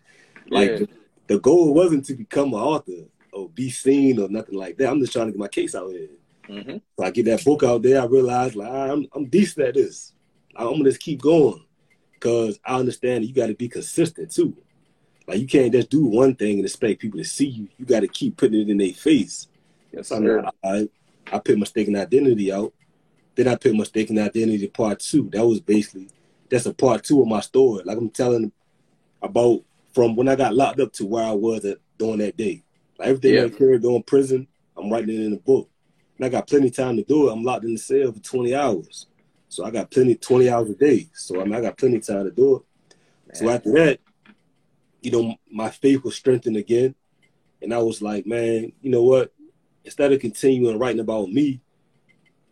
Like 0.48 0.70
Yeah. 0.70 0.78
the, 0.78 0.88
the 1.26 1.38
goal 1.38 1.74
wasn't 1.74 2.06
to 2.06 2.14
become 2.14 2.54
an 2.54 2.60
author 2.60 3.04
or 3.30 3.50
be 3.50 3.68
seen 3.68 4.18
or 4.18 4.30
nothing 4.30 4.56
like 4.56 4.78
that. 4.78 4.88
I'm 4.88 5.00
just 5.00 5.12
trying 5.12 5.26
to 5.26 5.32
get 5.32 5.38
my 5.38 5.48
case 5.48 5.74
out 5.74 5.90
here. 5.92 6.08
Mhm. 6.48 6.80
So 6.98 7.04
I 7.04 7.10
get 7.10 7.26
that 7.26 7.44
book 7.44 7.62
out 7.62 7.82
there. 7.82 8.00
I 8.00 8.06
realized 8.06 8.54
like 8.56 8.70
"Ah, 8.70 8.92
I'm 8.92 9.06
I'm 9.14 9.26
decent 9.26 9.66
at 9.68 9.74
this. 9.74 10.14
I'm 10.58 10.72
gonna 10.78 10.84
just 10.84 11.00
keep 11.00 11.20
going 11.22 11.64
because 12.14 12.58
I 12.64 12.78
understand 12.78 13.22
that 13.22 13.28
you 13.28 13.34
got 13.34 13.46
to 13.48 13.54
be 13.54 13.68
consistent 13.68 14.30
too. 14.32 14.56
Like 15.26 15.38
you 15.40 15.46
can't 15.46 15.72
just 15.72 15.90
do 15.90 16.04
one 16.06 16.34
thing 16.34 16.58
and 16.58 16.64
expect 16.64 17.00
people 17.00 17.18
to 17.18 17.24
see 17.24 17.46
you. 17.46 17.68
You 17.78 17.84
got 17.84 18.00
to 18.00 18.08
keep 18.08 18.36
putting 18.36 18.60
it 18.60 18.68
in 18.70 18.78
their 18.78 18.92
face. 18.92 19.48
Yes, 19.92 20.08
sir. 20.08 20.48
I, 20.62 20.88
I 21.32 21.38
put 21.38 21.58
mistaken 21.58 21.96
identity 21.96 22.52
out. 22.52 22.72
Then 23.34 23.48
I 23.48 23.56
put 23.56 23.74
mistaken 23.74 24.18
identity 24.18 24.66
part 24.68 25.00
two. 25.00 25.28
That 25.32 25.44
was 25.46 25.60
basically 25.60 26.08
that's 26.48 26.66
a 26.66 26.74
part 26.74 27.02
two 27.04 27.20
of 27.20 27.28
my 27.28 27.40
story. 27.40 27.82
Like 27.84 27.98
I'm 27.98 28.10
telling 28.10 28.52
about 29.22 29.62
from 29.92 30.14
when 30.14 30.28
I 30.28 30.36
got 30.36 30.54
locked 30.54 30.80
up 30.80 30.92
to 30.94 31.06
where 31.06 31.24
I 31.24 31.32
was 31.32 31.64
at 31.64 31.78
during 31.98 32.18
that 32.18 32.36
day. 32.36 32.62
Like 32.98 33.08
everything 33.08 33.34
Yeah. 33.34 33.40
that 33.42 33.54
occurred 33.54 33.82
during 33.82 34.02
prison, 34.04 34.46
I'm 34.76 34.90
writing 34.90 35.14
it 35.20 35.24
in 35.24 35.30
the 35.32 35.38
book. 35.38 35.68
And 36.16 36.24
I 36.26 36.28
got 36.28 36.46
plenty 36.46 36.68
of 36.68 36.76
time 36.76 36.96
to 36.96 37.02
do 37.02 37.28
it. 37.28 37.32
I'm 37.32 37.42
locked 37.42 37.64
in 37.64 37.72
the 37.74 37.78
cell 37.78 38.12
for 38.12 38.20
20 38.20 38.54
hours. 38.54 39.06
So 39.48 39.64
I 39.64 39.70
got 39.70 39.90
plenty 39.90 40.14
20 40.14 40.48
hours 40.48 40.70
a 40.70 40.74
day. 40.74 41.08
So 41.14 41.40
I 41.40 41.44
mean 41.44 41.54
I 41.54 41.60
got 41.60 41.78
plenty 41.78 41.96
of 41.96 42.06
time 42.06 42.24
to 42.24 42.30
do 42.30 42.56
it. 42.56 42.62
So 43.36 43.48
after 43.50 43.72
that, 43.72 44.00
you 45.02 45.10
know, 45.10 45.36
my 45.50 45.70
faith 45.70 46.02
was 46.04 46.16
strengthened 46.16 46.56
again. 46.56 46.94
And 47.62 47.72
I 47.72 47.78
was 47.78 48.02
like, 48.02 48.26
man, 48.26 48.72
you 48.82 48.90
know 48.90 49.02
what? 49.02 49.32
Instead 49.84 50.12
of 50.12 50.20
continuing 50.20 50.78
writing 50.78 51.00
about 51.00 51.28
me, 51.30 51.60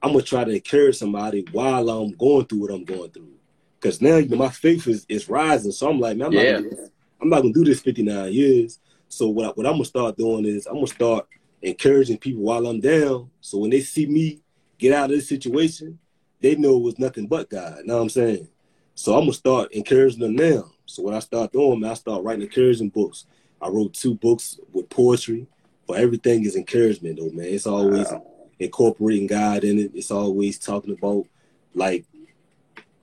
I'm 0.02 0.12
gonna 0.12 0.22
try 0.22 0.44
to 0.44 0.52
encourage 0.52 0.96
somebody 0.96 1.46
while 1.52 1.88
I'm 1.88 2.12
going 2.12 2.46
through 2.46 2.61
what 2.61 2.70
I'm 2.70 2.85
going 2.85 3.11
through. 3.11 3.33
Cause 3.80 4.00
now 4.00 4.16
you 4.16 4.28
know 4.28 4.37
my 4.37 4.48
faith 4.50 4.87
is, 4.87 5.04
is 5.09 5.28
rising. 5.28 5.72
So 5.72 5.90
I'm 5.90 5.98
like, 5.98 6.16
man, 6.16 6.28
I'm, 6.28 6.33
Yeah. 6.35 6.52
not 6.52 6.62
gonna, 6.62 6.88
I'm 7.20 7.28
not 7.28 7.40
gonna 7.42 7.54
do 7.54 7.64
this 7.64 7.80
59 7.80 8.33
years. 8.33 8.78
So 9.09 9.28
what, 9.28 9.46
I, 9.46 9.48
what 9.50 9.66
I'm 9.66 9.74
gonna 9.74 9.85
start 9.85 10.16
doing 10.16 10.44
is 10.46 10.66
I'm 10.66 10.74
gonna 10.74 10.87
start 10.87 11.26
encouraging 11.62 12.18
people 12.18 12.42
while 12.42 12.66
I'm 12.66 12.80
down. 12.80 13.30
So 13.40 13.59
when 13.59 13.70
they 13.70 13.80
see 13.80 14.07
me 14.07 14.40
get 14.78 14.92
out 14.92 15.11
of 15.11 15.16
this 15.16 15.28
situation, 15.28 15.98
they 16.44 16.57
know 16.57 16.76
it 16.76 16.83
was 16.83 16.98
nothing 16.98 17.26
but 17.26 17.48
God. 17.48 17.78
You 17.78 17.87
know 17.87 17.96
what 17.96 18.02
I'm 18.02 18.09
saying? 18.11 18.48
So 18.94 19.14
I'm 19.14 19.22
gonna 19.22 19.33
start 19.33 19.72
encouraging 19.72 20.20
them 20.20 20.37
now. 20.37 20.70
So 20.85 21.02
what 21.02 21.14
I 21.14 21.20
start 21.20 21.52
doing, 21.52 21.80
man, 21.80 21.92
I 21.92 21.94
start 21.94 22.22
writing 22.22 22.42
encouraging 22.42 22.90
books. 22.90 23.24
I 23.62 23.68
wrote 23.68 23.94
two 23.94 24.14
books 24.14 24.61
with 24.72 24.90
poetry, 24.90 25.46
but 25.88 25.98
everything 25.98 26.44
is 26.44 26.54
encouragement 26.54 27.18
though, 27.18 27.30
man. 27.30 27.46
It's 27.46 27.66
always 27.66 28.11
Wow. 28.12 28.26
incorporating 28.59 29.26
God 29.26 29.64
in 29.64 29.78
it. 29.78 29.92
It's 29.94 30.11
always 30.11 30.59
talking 30.59 30.92
about 30.92 31.26
like 31.74 32.04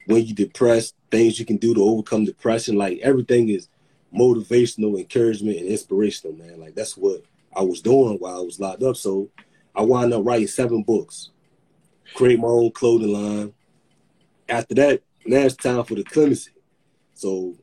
when 0.06 0.23
you're 0.23 0.36
depressed, 0.36 0.93
things 1.10 1.39
you 1.39 1.45
can 1.45 1.58
do 1.58 1.73
to 1.73 1.82
overcome 1.84 2.25
depression. 2.25 2.77
Like 2.77 2.99
everything 2.99 3.49
is 3.49 3.67
motivational, 4.15 4.99
encouragement, 4.99 5.58
and 5.58 5.67
inspirational, 5.67 6.38
man. 6.38 6.60
Like 6.60 6.75
that's 6.75 6.95
what 6.95 7.23
I 7.56 7.63
was 7.63 7.82
doing 7.82 8.17
while 8.19 8.38
I 8.38 8.41
was 8.41 8.60
locked 8.60 8.84
up. 8.84 8.97
So 8.97 9.30
I 9.75 9.82
wound 9.82 10.13
up 10.13 10.25
writing 10.25 10.47
seven 10.47 10.84
books, 10.84 11.32
create 12.13 12.39
my 12.39 12.47
own 12.47 12.71
clothing 12.71 13.13
line. 13.13 13.54
After 14.50 14.76
that, 14.76 15.02
now 15.26 15.39
it's 15.39 15.56
time 15.56 15.84
for 15.84 15.95
the 15.95 16.04
clemency. 16.04 16.52
So 17.13 17.56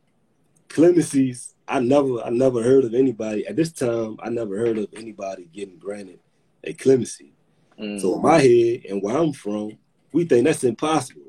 clemencies, 0.69 1.55
I 1.67 1.81
never, 1.81 2.21
I 2.23 2.31
never 2.31 2.63
heard 2.63 2.85
of 2.85 2.95
anybody 2.95 3.47
at 3.47 3.57
this 3.57 3.73
time. 3.73 4.17
I 4.23 4.31
never 4.31 4.57
heard 4.57 4.79
of 4.79 4.89
anybody 4.97 5.49
getting 5.53 5.79
granted 5.79 6.21
a 6.65 6.73
clemency. 6.73 7.33
Mm. 7.79 8.01
So 8.01 8.17
in 8.17 8.23
my 8.23 8.39
head 8.39 8.83
and 8.89 9.03
where 9.03 9.17
I'm 9.17 9.33
from, 9.33 9.79
we 10.13 10.25
think 10.25 10.45
that's 10.45 10.65
impossible. 10.65 11.23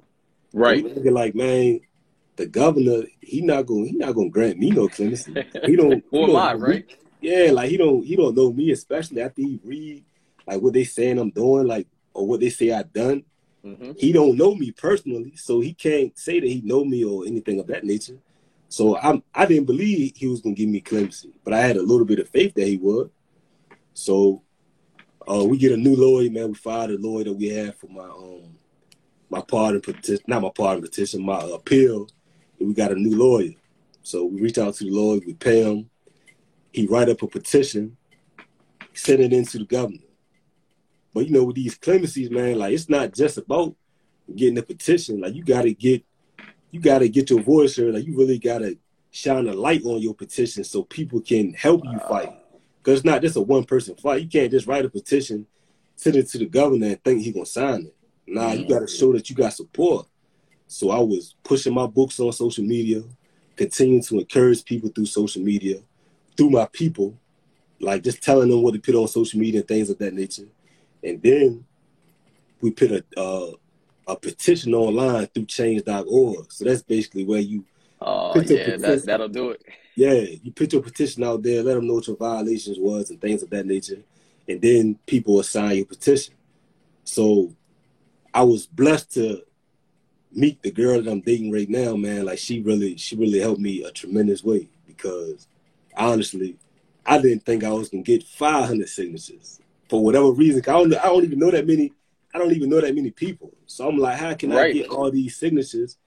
Right. 0.53 0.83
We 0.83 0.93
thinking 0.93 1.13
like, 1.13 1.35
man, 1.35 1.81
the 2.35 2.47
governor, 2.47 3.03
he 3.21 3.41
not 3.41 3.65
gonna 3.65 3.85
he 3.85 3.91
not 3.93 4.15
going 4.15 4.29
to 4.29 4.33
grant 4.33 4.57
me 4.57 4.71
no 4.71 4.87
clemency. 4.87 5.33
He 5.65 5.75
don't. 5.75 6.03
Who 6.11 6.29
am 6.29 6.35
I, 6.35 6.53
right? 6.53 6.97
Yeah, 7.21 7.51
like 7.51 7.69
he 7.69 7.77
don't, 7.77 8.03
he 8.05 8.15
don't 8.15 8.35
know 8.35 8.53
me, 8.53 8.71
especially 8.71 9.21
after 9.21 9.41
he 9.41 9.59
read 9.63 10.05
like 10.47 10.61
what 10.61 10.73
they 10.73 10.85
saying 10.85 11.19
I'm 11.19 11.31
doing, 11.31 11.67
like 11.67 11.87
or 12.19 12.27
what 12.27 12.41
they 12.41 12.49
say 12.49 12.71
I 12.71 12.83
done. 12.83 13.23
Mm-hmm. 13.65 13.93
He 13.97 14.11
don't 14.11 14.37
know 14.37 14.55
me 14.55 14.71
personally, 14.71 15.35
so 15.35 15.59
he 15.61 15.73
can't 15.73 16.17
say 16.17 16.39
that 16.39 16.47
he 16.47 16.61
know 16.61 16.83
me 16.83 17.03
or 17.03 17.25
anything 17.25 17.59
of 17.59 17.67
that 17.67 17.83
nature. 17.83 18.17
So 18.67 18.97
I'm 18.97 19.23
I 19.33 19.45
didn't 19.45 19.65
believe 19.65 20.15
he 20.15 20.27
was 20.27 20.41
gonna 20.41 20.55
give 20.55 20.69
me 20.69 20.81
clemency, 20.81 21.33
but 21.43 21.53
I 21.53 21.61
had 21.61 21.77
a 21.77 21.81
little 21.81 22.05
bit 22.05 22.19
of 22.19 22.29
faith 22.29 22.53
that 22.55 22.67
he 22.67 22.77
would. 22.77 23.09
So 23.93 24.43
uh, 25.29 25.43
we 25.43 25.57
get 25.57 25.71
a 25.71 25.77
new 25.77 25.95
lawyer, 25.95 26.29
man. 26.29 26.49
We 26.49 26.53
fired 26.55 26.91
a 26.91 26.97
lawyer 26.97 27.25
that 27.25 27.33
we 27.33 27.47
had 27.47 27.75
for 27.75 27.87
my 27.87 28.03
um 28.05 28.55
my 29.29 29.41
pardon 29.41 29.81
petition, 29.81 30.23
not 30.27 30.41
my 30.41 30.51
pardon 30.55 30.83
petition, 30.83 31.23
my 31.23 31.39
appeal. 31.53 32.07
we 32.59 32.73
got 32.73 32.91
a 32.91 32.95
new 32.95 33.15
lawyer. 33.17 33.53
So 34.03 34.25
we 34.25 34.41
reach 34.41 34.57
out 34.57 34.73
to 34.75 34.83
the 34.83 34.91
lawyer, 34.91 35.21
we 35.25 35.33
pay 35.33 35.63
him. 35.63 35.89
He 36.71 36.87
write 36.87 37.09
up 37.09 37.21
a 37.21 37.27
petition, 37.27 37.97
send 38.93 39.21
it 39.21 39.33
into 39.33 39.59
the 39.59 39.65
governor. 39.65 40.08
But 41.13 41.25
you 41.27 41.31
know, 41.31 41.43
with 41.43 41.55
these 41.55 41.75
clemencies, 41.75 42.29
man, 42.29 42.59
like 42.59 42.73
it's 42.73 42.89
not 42.89 43.13
just 43.13 43.37
about 43.37 43.75
getting 44.35 44.57
a 44.57 44.63
petition. 44.63 45.21
Like 45.21 45.33
you 45.33 45.43
gotta 45.43 45.71
get 45.73 46.03
you 46.71 46.79
gotta 46.79 47.07
get 47.07 47.29
your 47.29 47.41
voice 47.41 47.77
heard. 47.77 47.93
Like 47.93 48.05
you 48.05 48.17
really 48.17 48.39
gotta 48.39 48.77
shine 49.11 49.47
a 49.47 49.53
light 49.53 49.83
on 49.85 49.99
your 49.99 50.13
petition 50.13 50.63
so 50.63 50.83
people 50.83 51.21
can 51.21 51.53
help 51.53 51.83
you 51.83 51.97
uh. 51.97 52.07
fight. 52.07 52.33
Cause 52.83 52.97
it's 52.97 53.05
not 53.05 53.21
just 53.21 53.35
a 53.35 53.41
one 53.41 53.65
person 53.65 53.95
fight. 53.95 54.21
You 54.21 54.29
can't 54.29 54.51
just 54.51 54.67
write 54.67 54.85
a 54.85 54.89
petition, 54.89 55.45
send 55.95 56.15
it 56.15 56.29
to 56.29 56.37
the 56.37 56.45
governor 56.45 56.87
and 56.87 57.03
think 57.03 57.21
he 57.21 57.31
gonna 57.31 57.45
sign 57.45 57.87
it. 57.87 57.95
Nah, 58.27 58.53
you 58.53 58.67
gotta 58.67 58.87
show 58.87 59.11
that 59.13 59.29
you 59.29 59.35
got 59.35 59.53
support. 59.53 60.07
So 60.67 60.91
I 60.91 60.99
was 60.99 61.35
pushing 61.43 61.73
my 61.73 61.87
books 61.87 62.19
on 62.19 62.31
social 62.31 62.63
media, 62.63 63.03
continuing 63.55 64.03
to 64.03 64.19
encourage 64.19 64.63
people 64.63 64.89
through 64.89 65.07
social 65.07 65.41
media, 65.41 65.79
through 66.37 66.51
my 66.51 66.67
people, 66.71 67.17
like 67.79 68.03
just 68.03 68.21
telling 68.21 68.49
them 68.49 68.61
what 68.61 68.75
to 68.75 68.79
put 68.79 68.95
on 68.95 69.07
social 69.07 69.39
media 69.39 69.61
and 69.61 69.67
things 69.67 69.89
of 69.89 69.97
that 69.97 70.13
nature. 70.13 70.45
And 71.03 71.21
then 71.21 71.65
we 72.61 72.71
put 72.71 72.91
a 72.91 73.03
uh, 73.19 73.51
a 74.07 74.15
petition 74.15 74.73
online 74.73 75.27
through 75.27 75.45
change.org. 75.45 76.51
So 76.51 76.65
that's 76.65 76.81
basically 76.81 77.25
where 77.25 77.39
you 77.39 77.63
Oh 78.01 78.39
yeah, 78.41 78.77
that, 78.77 79.05
that'll 79.05 79.27
do 79.27 79.51
it. 79.51 79.61
Yeah, 79.95 80.13
you 80.13 80.51
put 80.51 80.71
your 80.71 80.81
petition 80.81 81.23
out 81.23 81.43
there, 81.43 81.61
let 81.61 81.75
them 81.75 81.87
know 81.87 81.95
what 81.95 82.07
your 82.07 82.15
violations 82.15 82.77
was 82.79 83.09
and 83.09 83.19
things 83.19 83.43
of 83.43 83.49
that 83.49 83.65
nature, 83.65 84.01
and 84.47 84.61
then 84.61 84.97
people 85.05 85.35
will 85.35 85.43
sign 85.43 85.77
your 85.77 85.85
petition. 85.85 86.35
So 87.03 87.53
I 88.33 88.43
was 88.43 88.65
blessed 88.65 89.13
to 89.15 89.43
meet 90.31 90.61
the 90.61 90.71
girl 90.71 91.01
that 91.01 91.11
I'm 91.11 91.21
dating 91.21 91.51
right 91.51 91.69
now, 91.69 91.95
man. 91.95 92.25
Like 92.25 92.39
she 92.39 92.61
really, 92.61 92.95
she 92.95 93.17
really 93.17 93.39
helped 93.39 93.59
me 93.59 93.83
a 93.83 93.91
tremendous 93.91 94.43
way 94.43 94.69
because 94.87 95.47
honestly, 95.97 96.57
I 97.05 97.19
didn't 97.19 97.45
think 97.45 97.63
I 97.63 97.71
was 97.71 97.89
gonna 97.89 98.03
get 98.03 98.23
500 98.23 98.87
signatures 98.87 99.59
for 99.89 100.03
whatever 100.03 100.31
reason. 100.31 100.61
I 100.61 100.71
don't, 100.71 100.93
I 100.93 101.07
don't 101.07 101.23
even 101.25 101.39
know 101.39 101.51
that 101.51 101.67
many. 101.67 101.91
I 102.33 102.37
don't 102.37 102.51
even 102.51 102.69
know 102.69 102.79
that 102.79 102.95
many 102.95 103.11
people. 103.11 103.51
So 103.65 103.87
I'm 103.87 103.97
like, 103.97 104.19
how 104.19 104.33
can 104.35 104.51
right. 104.51 104.69
I 104.69 104.71
get 104.71 104.89
all 104.89 105.09
these 105.09 105.35
signatures 105.35 105.97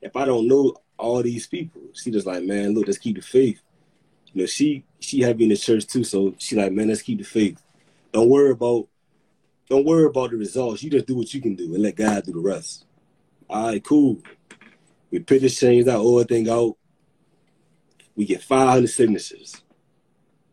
if 0.00 0.16
I 0.16 0.24
don't 0.24 0.46
know 0.46 0.76
all 0.96 1.22
these 1.22 1.46
people? 1.46 1.82
She 1.92 2.10
just 2.10 2.26
like, 2.26 2.44
man, 2.44 2.72
look, 2.72 2.86
let's 2.86 2.98
keep 2.98 3.16
the 3.16 3.22
faith. 3.22 3.60
You 4.32 4.42
know, 4.42 4.46
she 4.46 4.84
she 5.00 5.20
had 5.20 5.36
me 5.36 5.44
in 5.44 5.50
the 5.50 5.56
church 5.56 5.86
too, 5.86 6.04
so 6.04 6.34
she 6.38 6.56
like, 6.56 6.72
man, 6.72 6.88
let's 6.88 7.02
keep 7.02 7.18
the 7.18 7.24
faith. 7.24 7.60
Don't 8.12 8.28
worry 8.28 8.50
about 8.50 8.88
don't 9.68 9.86
worry 9.86 10.04
about 10.04 10.30
the 10.30 10.36
results. 10.36 10.82
You 10.82 10.90
just 10.90 11.06
do 11.06 11.16
what 11.16 11.32
you 11.32 11.40
can 11.40 11.54
do 11.54 11.74
and 11.74 11.82
let 11.82 11.96
God 11.96 12.24
do 12.24 12.32
the 12.32 12.38
rest. 12.38 12.84
All 13.48 13.66
right, 13.66 13.82
cool. 13.82 14.18
We 15.10 15.18
put 15.18 15.40
this 15.40 15.58
change 15.58 15.88
out, 15.88 16.00
all 16.00 16.22
thing 16.24 16.48
out. 16.48 16.76
We 18.14 18.24
get 18.24 18.42
500 18.42 18.88
signatures. 18.88 19.62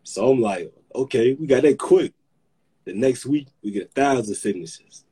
So 0.04 0.32
I'm 0.32 0.41
like, 0.41 0.73
okay, 0.95 1.34
we 1.34 1.47
got 1.47 1.63
that 1.63 1.78
quick. 1.78 2.13
The 2.85 2.93
next 2.93 3.25
week, 3.25 3.47
we 3.63 3.71
get 3.71 3.87
a 3.87 3.91
thousand 3.91 4.35
signatures. 4.35 5.03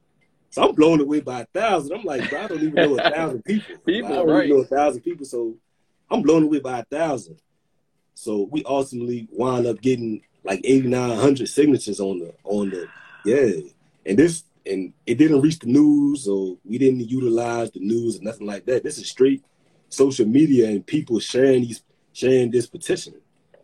So 0.50 0.68
I'm 0.68 0.76
blown 0.76 1.02
away 1.02 1.20
by 1.20 1.42
a 1.42 1.46
thousand. 1.46 1.98
I'm 1.98 2.04
like, 2.04 2.30
bro, 2.30 2.42
I 2.42 2.48
don't 2.48 2.62
even 2.62 2.74
know 2.74 2.98
a 2.98 3.10
thousand 3.10 3.44
people. 3.44 3.78
people, 3.86 4.12
I 4.12 4.16
don't 4.16 4.28
right. 4.28 4.46
even 4.46 4.58
know 4.58 4.64
a 4.64 4.66
thousand 4.66 5.02
people. 5.02 5.26
So 5.26 5.56
I'm 6.10 6.22
blown 6.22 6.44
away 6.44 6.60
by 6.60 6.80
a 6.80 6.86
thousand. 6.86 7.38
So 8.16 8.48
we 8.52 8.64
ultimately 8.64 9.28
wind 9.32 9.68
up 9.68 9.82
getting 9.82 10.22
like 10.44 10.62
8,900 10.64 11.48
signatures 11.48 12.00
on 12.00 12.20
the 12.20 12.34
on 12.44 12.70
the 12.70 12.88
yeah. 13.26 13.70
And 14.06 14.18
this 14.18 14.44
and 14.66 14.94
it 15.06 15.16
didn't 15.16 15.42
reach 15.42 15.60
the 15.60 15.68
news, 15.68 16.28
or 16.28 16.58
we 16.66 16.78
didn't 16.78 17.08
utilize 17.08 17.72
the 17.72 17.80
news 17.80 18.20
or 18.20 18.24
nothing 18.24 18.48
like 18.48 18.66
that. 18.66 18.84
This 18.84 18.98
is 18.98 19.10
straight 19.10 19.44
social 19.90 20.26
media 20.26 20.70
and 20.70 20.86
people 20.86 21.20
sharing 21.20 21.62
these 21.62 21.84
sharing 22.14 22.50
this 22.50 22.68
petition. 22.68 23.14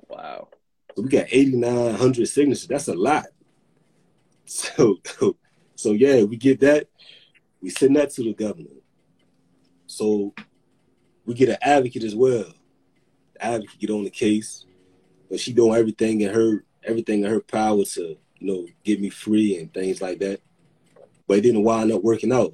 Wow. 0.08 0.50
So 0.96 1.02
we 1.02 1.10
got 1.10 1.26
8,900 1.32 2.28
signatures. 2.28 2.68
That's 2.68 2.88
a 2.88 2.94
lot. 2.94 3.26
So, 4.46 4.98
so 5.76 5.92
yeah, 5.92 6.24
we 6.24 6.38
get 6.38 6.60
that. 6.62 6.88
We 7.62 7.70
send 7.70 7.96
that 7.96 8.12
to 8.12 8.24
the 8.24 8.34
governor. 8.34 8.70
So 9.88 10.34
we 11.26 11.34
get 11.34 11.50
an 11.50 11.58
advocate 11.62 12.04
as 12.04 12.16
well. 12.16 12.46
The 13.34 13.46
advocate 13.46 13.80
get 13.80 13.90
on 13.90 14.04
the 14.04 14.10
case, 14.10 14.66
but 15.30 15.40
she 15.40 15.54
doing 15.54 15.80
everything 15.80 16.22
in 16.22 16.34
her 16.34 16.64
everything 16.84 17.24
in 17.24 17.32
her 17.32 17.40
power 17.40 17.84
to 17.84 18.18
you 18.40 18.48
know 18.48 18.68
get 18.84 19.00
me 19.00 19.10
free 19.10 19.60
and 19.60 19.74
things 19.74 20.02
like 20.02 20.20
that. 20.20 20.42
But 21.28 21.38
it 21.38 21.42
didn't 21.42 21.64
wind 21.64 21.92
up 21.92 22.04
working 22.04 22.34
out. 22.34 22.54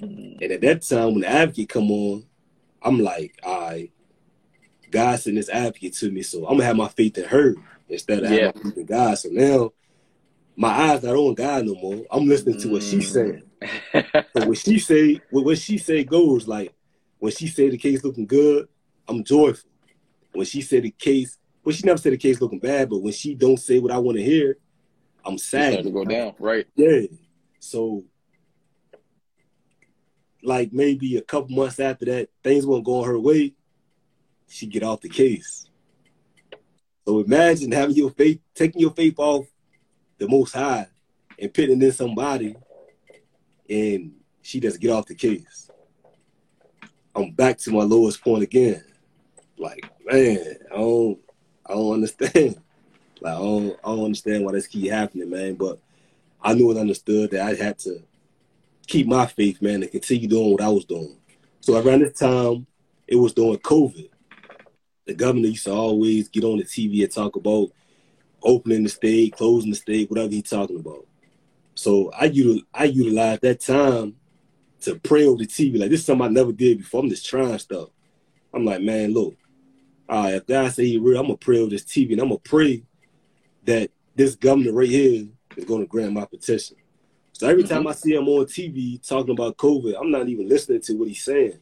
Mm-hmm. 0.00 0.42
And 0.42 0.52
at 0.52 0.60
that 0.62 0.82
time, 0.82 1.12
when 1.12 1.20
the 1.20 1.28
advocate 1.28 1.68
come 1.68 1.90
on, 1.90 2.24
I'm 2.82 2.98
like, 2.98 3.38
all 3.44 3.60
right, 3.60 3.92
God 4.90 5.20
sent 5.20 5.36
this 5.36 5.48
advocate 5.48 5.94
to 5.94 6.10
me, 6.10 6.22
so 6.22 6.46
I'm 6.46 6.54
gonna 6.54 6.64
have 6.64 6.76
my 6.76 6.88
faith 6.88 7.18
in 7.18 7.24
her 7.24 7.54
instead 7.88 8.24
of 8.24 8.30
yeah. 8.30 8.46
having 8.46 8.62
my 8.62 8.70
faith 8.70 8.78
in 8.78 8.86
God. 8.86 9.18
So 9.18 9.28
now 9.30 9.72
my 10.56 10.68
eyes 10.68 11.02
not 11.02 11.16
on 11.16 11.34
God 11.34 11.64
no 11.64 11.74
more. 11.74 12.04
I'm 12.10 12.26
listening 12.26 12.58
to 12.60 12.68
what 12.68 12.82
she's 12.82 13.12
saying. 13.12 13.42
Mm. 13.62 14.26
so 14.36 14.46
when 14.46 14.54
she 14.54 14.78
say 14.78 15.20
what 15.30 15.58
she 15.58 15.78
say 15.78 16.04
goes 16.04 16.48
like 16.48 16.74
when 17.18 17.32
she 17.32 17.46
say 17.46 17.70
the 17.70 17.78
case 17.78 18.02
looking 18.02 18.26
good, 18.26 18.66
I'm 19.06 19.22
joyful. 19.22 19.70
When 20.32 20.44
she 20.44 20.60
said 20.60 20.82
the 20.82 20.90
case, 20.90 21.38
well, 21.62 21.72
she 21.72 21.86
never 21.86 21.98
said 21.98 22.12
the 22.12 22.18
case 22.18 22.40
looking 22.40 22.58
bad, 22.58 22.90
but 22.90 22.98
when 22.98 23.12
she 23.12 23.36
don't 23.36 23.58
say 23.58 23.78
what 23.78 23.92
I 23.92 23.98
want 23.98 24.18
to 24.18 24.24
hear, 24.24 24.56
I'm 25.24 25.38
sad. 25.38 25.84
to 25.84 25.90
go 25.90 26.04
down, 26.04 26.34
right? 26.40 26.66
Yeah. 26.74 27.02
So, 27.60 28.04
like 30.42 30.72
maybe 30.72 31.16
a 31.16 31.22
couple 31.22 31.54
months 31.54 31.78
after 31.78 32.06
that, 32.06 32.30
things 32.42 32.66
weren't 32.66 32.84
going 32.84 33.06
her 33.06 33.20
way. 33.20 33.54
She 34.48 34.66
get 34.66 34.82
off 34.82 35.00
the 35.00 35.08
case. 35.08 35.68
So 37.06 37.20
imagine 37.20 37.70
having 37.70 37.94
your 37.94 38.10
faith, 38.10 38.40
taking 38.54 38.80
your 38.80 38.92
faith 38.92 39.14
off 39.18 39.46
the 40.22 40.28
Most 40.28 40.52
High 40.52 40.86
and 41.36 41.52
pitting 41.52 41.82
in 41.82 41.92
somebody, 41.92 42.54
and 43.68 44.12
she 44.40 44.60
just 44.60 44.80
get 44.80 44.90
off 44.90 45.06
the 45.06 45.16
case. 45.16 45.68
I'm 47.14 47.32
back 47.32 47.58
to 47.58 47.72
my 47.72 47.82
lowest 47.82 48.22
point 48.22 48.44
again. 48.44 48.84
Like, 49.58 49.84
man, 50.06 50.58
I 50.70 50.76
don't, 50.76 51.18
I 51.66 51.72
don't 51.74 51.94
understand. 51.94 52.56
Like, 53.20 53.34
I 53.34 53.38
don't, 53.38 53.78
I 53.84 53.88
don't 53.88 54.04
understand 54.06 54.44
why 54.44 54.50
this 54.50 54.66
keep 54.66 54.90
happening, 54.90 55.30
man. 55.30 55.54
But 55.54 55.78
I 56.42 56.54
knew 56.54 56.70
and 56.70 56.80
understood 56.80 57.30
that 57.30 57.46
I 57.46 57.54
had 57.54 57.78
to 57.80 58.02
keep 58.88 59.06
my 59.06 59.26
faith, 59.26 59.62
man, 59.62 59.80
and 59.80 59.92
continue 59.92 60.26
doing 60.26 60.50
what 60.50 60.60
I 60.60 60.68
was 60.68 60.84
doing. 60.84 61.16
So 61.60 61.80
around 61.80 62.00
this 62.00 62.18
time, 62.18 62.66
it 63.06 63.14
was 63.14 63.32
during 63.32 63.60
COVID. 63.60 64.10
The 65.06 65.14
governor 65.14 65.46
used 65.46 65.66
to 65.66 65.72
always 65.72 66.28
get 66.30 66.42
on 66.42 66.58
the 66.58 66.64
TV 66.64 67.04
and 67.04 67.12
talk 67.12 67.36
about 67.36 67.70
opening 68.44 68.82
the 68.82 68.88
state, 68.88 69.32
closing 69.34 69.70
the 69.70 69.76
state, 69.76 70.10
whatever 70.10 70.30
he's 70.30 70.48
talking 70.48 70.78
about. 70.78 71.06
So 71.74 72.12
I 72.18 72.28
util- 72.28 72.64
I 72.74 72.84
utilized 72.84 73.42
that 73.42 73.60
time 73.60 74.16
to 74.82 74.96
pray 74.96 75.24
over 75.24 75.38
the 75.38 75.46
TV. 75.46 75.78
Like 75.78 75.90
this 75.90 76.00
is 76.00 76.06
something 76.06 76.26
I 76.26 76.30
never 76.30 76.52
did 76.52 76.78
before. 76.78 77.00
I'm 77.00 77.08
just 77.08 77.26
trying 77.26 77.58
stuff. 77.58 77.88
I'm 78.52 78.64
like, 78.64 78.82
man, 78.82 79.14
look, 79.14 79.36
all 80.08 80.24
right, 80.24 80.34
if 80.34 80.46
God 80.46 80.72
say 80.72 80.86
he 80.86 80.98
real, 80.98 81.18
I'm 81.18 81.26
gonna 81.26 81.36
pray 81.36 81.58
over 81.58 81.70
this 81.70 81.84
TV 81.84 82.12
and 82.12 82.20
I'm 82.20 82.28
gonna 82.28 82.40
pray 82.40 82.82
that 83.64 83.90
this 84.14 84.34
governor 84.34 84.72
right 84.72 84.88
here 84.88 85.26
is 85.56 85.64
gonna 85.64 85.86
grant 85.86 86.12
my 86.12 86.24
petition. 86.24 86.76
So 87.32 87.48
every 87.48 87.64
mm-hmm. 87.64 87.74
time 87.74 87.86
I 87.86 87.92
see 87.92 88.14
him 88.14 88.28
on 88.28 88.44
TV 88.44 89.06
talking 89.06 89.32
about 89.32 89.56
COVID, 89.56 89.98
I'm 89.98 90.10
not 90.10 90.28
even 90.28 90.48
listening 90.48 90.80
to 90.82 90.94
what 90.94 91.08
he's 91.08 91.24
saying. 91.24 91.58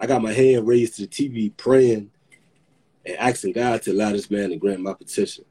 I 0.00 0.06
got 0.06 0.22
my 0.22 0.32
hand 0.32 0.66
raised 0.66 0.96
to 0.96 1.02
the 1.02 1.08
TV 1.08 1.56
praying 1.56 2.10
and 3.06 3.16
asking 3.16 3.52
God 3.52 3.82
to 3.82 3.92
allow 3.92 4.10
this 4.10 4.30
man 4.30 4.50
to 4.50 4.56
grant 4.56 4.80
my 4.80 4.94
petition 4.94 5.44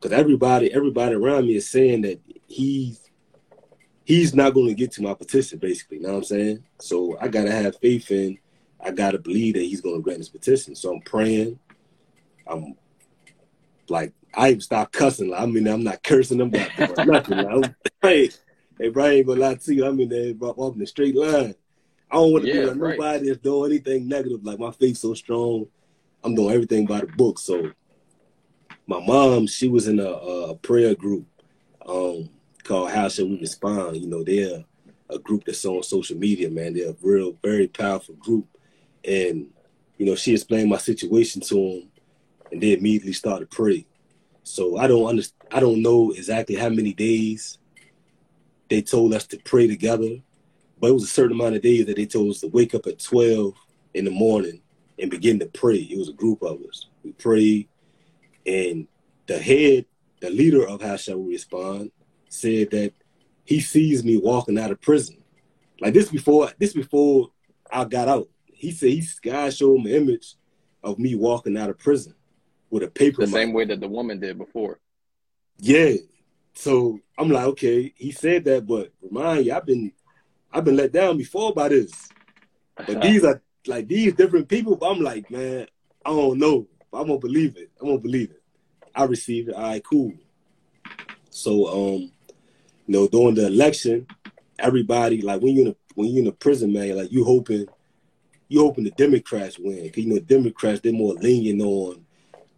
because 0.00 0.16
everybody 0.16 0.72
everybody 0.72 1.14
around 1.14 1.46
me 1.46 1.56
is 1.56 1.68
saying 1.68 2.02
that 2.02 2.20
he's 2.46 3.10
he's 4.04 4.34
not 4.34 4.54
going 4.54 4.68
to 4.68 4.74
get 4.74 4.92
to 4.92 5.02
my 5.02 5.14
petition, 5.14 5.58
basically. 5.58 5.98
You 5.98 6.04
know 6.04 6.10
what 6.10 6.18
I'm 6.18 6.24
saying? 6.24 6.64
So 6.80 7.18
I 7.20 7.28
gotta 7.28 7.52
have 7.52 7.78
faith 7.78 8.10
in. 8.10 8.38
I 8.80 8.90
gotta 8.90 9.18
believe 9.18 9.54
that 9.54 9.62
he's 9.62 9.80
going 9.80 9.96
to 9.96 10.02
grant 10.02 10.18
his 10.18 10.28
petition. 10.28 10.74
So 10.74 10.94
I'm 10.94 11.00
praying. 11.02 11.58
I'm 12.46 12.76
like 13.88 14.12
I 14.34 14.50
even 14.50 14.60
start 14.60 14.92
cussing. 14.92 15.30
Like, 15.30 15.40
I 15.40 15.46
mean, 15.46 15.66
I'm 15.66 15.82
not 15.82 16.02
cursing 16.02 16.38
them 16.38 16.50
nothing. 16.50 17.38
Like, 17.38 17.74
hey, 18.02 18.30
hey, 18.78 18.88
Brian 18.88 19.14
ain't 19.14 19.26
gonna 19.26 19.40
lie 19.40 19.54
to 19.54 19.74
you. 19.74 19.86
I 19.86 19.90
mean, 19.90 20.08
they 20.08 20.32
walking 20.32 20.80
the 20.80 20.86
straight 20.86 21.16
line. 21.16 21.54
I 22.10 22.16
don't 22.16 22.32
want 22.32 22.44
to 22.44 22.48
yeah, 22.48 22.60
be 22.60 22.66
like 22.66 22.80
right. 22.80 22.98
nobody 22.98 23.28
that's 23.28 23.40
doing 23.40 23.72
anything 23.72 24.08
negative. 24.08 24.44
Like 24.44 24.58
my 24.58 24.70
faith 24.70 24.96
so 24.96 25.14
strong, 25.14 25.66
I'm 26.24 26.34
doing 26.34 26.54
everything 26.54 26.86
by 26.86 27.00
the 27.00 27.06
book. 27.06 27.38
So 27.38 27.70
my 28.88 28.98
mom, 29.04 29.46
she 29.46 29.68
was 29.68 29.86
in 29.86 30.00
a, 30.00 30.08
a 30.08 30.54
prayer 30.56 30.94
group 30.94 31.26
um, 31.86 32.30
called 32.64 32.90
How 32.90 33.08
Shall 33.10 33.28
We 33.28 33.38
Respond. 33.38 33.98
You 33.98 34.08
know, 34.08 34.24
they're 34.24 34.64
a 35.10 35.18
group 35.18 35.44
that's 35.44 35.64
on 35.66 35.82
social 35.82 36.16
media, 36.16 36.48
man. 36.50 36.72
They're 36.72 36.90
a 36.90 36.96
real, 37.02 37.36
very 37.42 37.68
powerful 37.68 38.14
group. 38.14 38.46
And, 39.04 39.48
you 39.98 40.06
know, 40.06 40.14
she 40.14 40.32
explained 40.32 40.70
my 40.70 40.78
situation 40.78 41.42
to 41.42 41.54
them 41.54 41.90
and 42.50 42.62
they 42.62 42.72
immediately 42.72 43.12
started 43.12 43.50
praying. 43.50 43.84
So 44.42 44.78
I 44.78 44.86
don't 44.86 45.06
understand. 45.06 45.34
I 45.52 45.60
don't 45.60 45.82
know 45.82 46.12
exactly 46.12 46.56
how 46.56 46.70
many 46.70 46.94
days 46.94 47.58
they 48.70 48.80
told 48.80 49.12
us 49.12 49.26
to 49.28 49.38
pray 49.38 49.66
together, 49.66 50.16
but 50.80 50.88
it 50.88 50.94
was 50.94 51.04
a 51.04 51.08
certain 51.08 51.38
amount 51.38 51.56
of 51.56 51.62
days 51.62 51.84
that 51.86 51.96
they 51.96 52.06
told 52.06 52.30
us 52.30 52.40
to 52.40 52.48
wake 52.48 52.74
up 52.74 52.86
at 52.86 52.98
12 52.98 53.54
in 53.94 54.06
the 54.06 54.10
morning 54.10 54.62
and 54.98 55.10
begin 55.10 55.38
to 55.40 55.46
pray. 55.46 55.76
It 55.76 55.98
was 55.98 56.08
a 56.08 56.14
group 56.14 56.42
of 56.42 56.58
us. 56.62 56.86
We 57.04 57.12
prayed, 57.12 57.68
and 58.48 58.88
the 59.26 59.38
head, 59.38 59.84
the 60.20 60.30
leader 60.30 60.66
of 60.66 60.80
How 60.80 60.96
Shall 60.96 61.18
We 61.18 61.34
Respond, 61.34 61.92
said 62.28 62.70
that 62.70 62.92
he 63.44 63.60
sees 63.60 64.02
me 64.04 64.16
walking 64.16 64.58
out 64.58 64.70
of 64.70 64.80
prison. 64.80 65.22
Like 65.80 65.94
this 65.94 66.10
before, 66.10 66.50
this 66.58 66.72
before 66.72 67.30
I 67.70 67.84
got 67.84 68.08
out. 68.08 68.28
He 68.46 68.72
said 68.72 68.90
he 68.90 69.04
God 69.22 69.54
showed 69.54 69.76
him 69.76 69.86
an 69.86 69.92
image 69.92 70.34
of 70.82 70.98
me 70.98 71.14
walking 71.14 71.56
out 71.56 71.70
of 71.70 71.78
prison 71.78 72.14
with 72.70 72.82
a 72.82 72.88
paper. 72.88 73.22
The 73.22 73.28
same 73.28 73.52
way 73.52 73.64
that 73.66 73.80
the 73.80 73.88
woman 73.88 74.18
did 74.18 74.38
before. 74.38 74.80
Yeah. 75.58 75.94
So 76.54 76.98
I'm 77.16 77.30
like, 77.30 77.44
okay, 77.46 77.92
he 77.96 78.10
said 78.10 78.44
that, 78.46 78.66
but 78.66 78.92
remind 79.00 79.46
you, 79.46 79.54
I've 79.54 79.66
been 79.66 79.92
I've 80.52 80.64
been 80.64 80.76
let 80.76 80.92
down 80.92 81.16
before 81.18 81.52
by 81.52 81.68
this. 81.68 81.92
But 82.74 83.00
these 83.02 83.24
are 83.24 83.40
like 83.66 83.86
these 83.86 84.14
different 84.14 84.48
people. 84.48 84.76
But 84.76 84.90
I'm 84.90 85.00
like, 85.00 85.30
man, 85.30 85.66
I 86.04 86.10
don't 86.10 86.38
know. 86.38 86.66
I'm 86.92 87.06
gonna 87.06 87.18
believe 87.18 87.56
it. 87.56 87.70
I'm 87.80 87.86
gonna 87.86 87.98
believe 87.98 88.30
it. 88.30 88.37
I 88.98 89.04
received 89.04 89.48
it. 89.48 89.54
All 89.54 89.62
right, 89.62 89.84
cool. 89.84 90.12
So 91.30 91.68
um, 91.68 92.10
you 92.86 92.94
know, 92.94 93.06
during 93.06 93.36
the 93.36 93.46
election, 93.46 94.08
everybody 94.58 95.22
like 95.22 95.40
when 95.40 95.54
you 95.54 95.62
in 95.62 95.68
a 95.68 95.76
when 95.94 96.08
you 96.08 96.22
in 96.22 96.26
a 96.26 96.32
prison, 96.32 96.72
man, 96.72 96.96
like 96.96 97.12
you 97.12 97.24
hoping 97.24 97.66
you 98.48 98.60
hoping 98.60 98.84
the 98.84 98.90
Democrats 98.90 99.56
win. 99.58 99.88
Cause 99.90 99.98
you 99.98 100.12
know 100.12 100.18
Democrats 100.18 100.80
they're 100.80 100.92
more 100.92 101.14
lenient 101.14 101.62
on 101.62 102.04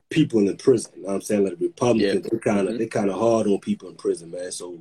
people 0.09 0.49
in 0.49 0.57
prison. 0.57 0.93
You 0.97 1.03
know 1.03 1.09
what 1.09 1.15
I'm 1.17 1.21
saying? 1.21 1.45
Like 1.45 1.59
the 1.59 1.67
Republicans, 1.67 2.25
yeah. 2.25 2.31
they 2.33 2.39
kind 2.39 2.61
of 2.61 2.67
mm-hmm. 2.69 2.79
they 2.79 2.87
kind 2.87 3.11
of 3.11 3.19
hard 3.19 3.47
on 3.47 3.59
people 3.59 3.91
in 3.91 3.97
prison, 3.97 4.31
man. 4.31 4.51
So 4.51 4.79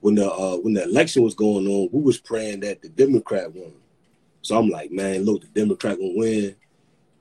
when 0.00 0.14
the 0.14 0.30
uh, 0.30 0.56
when 0.56 0.72
the 0.72 0.84
election 0.84 1.22
was 1.22 1.34
going 1.34 1.66
on, 1.66 1.90
we 1.92 2.00
was 2.00 2.18
praying 2.18 2.60
that 2.60 2.80
the 2.80 2.88
Democrat 2.88 3.52
won. 3.52 3.72
So 4.40 4.56
I'm 4.56 4.70
like, 4.70 4.90
man, 4.90 5.24
look, 5.24 5.42
the 5.42 5.48
Democrat 5.48 5.98
gonna 5.98 6.12
win. 6.16 6.56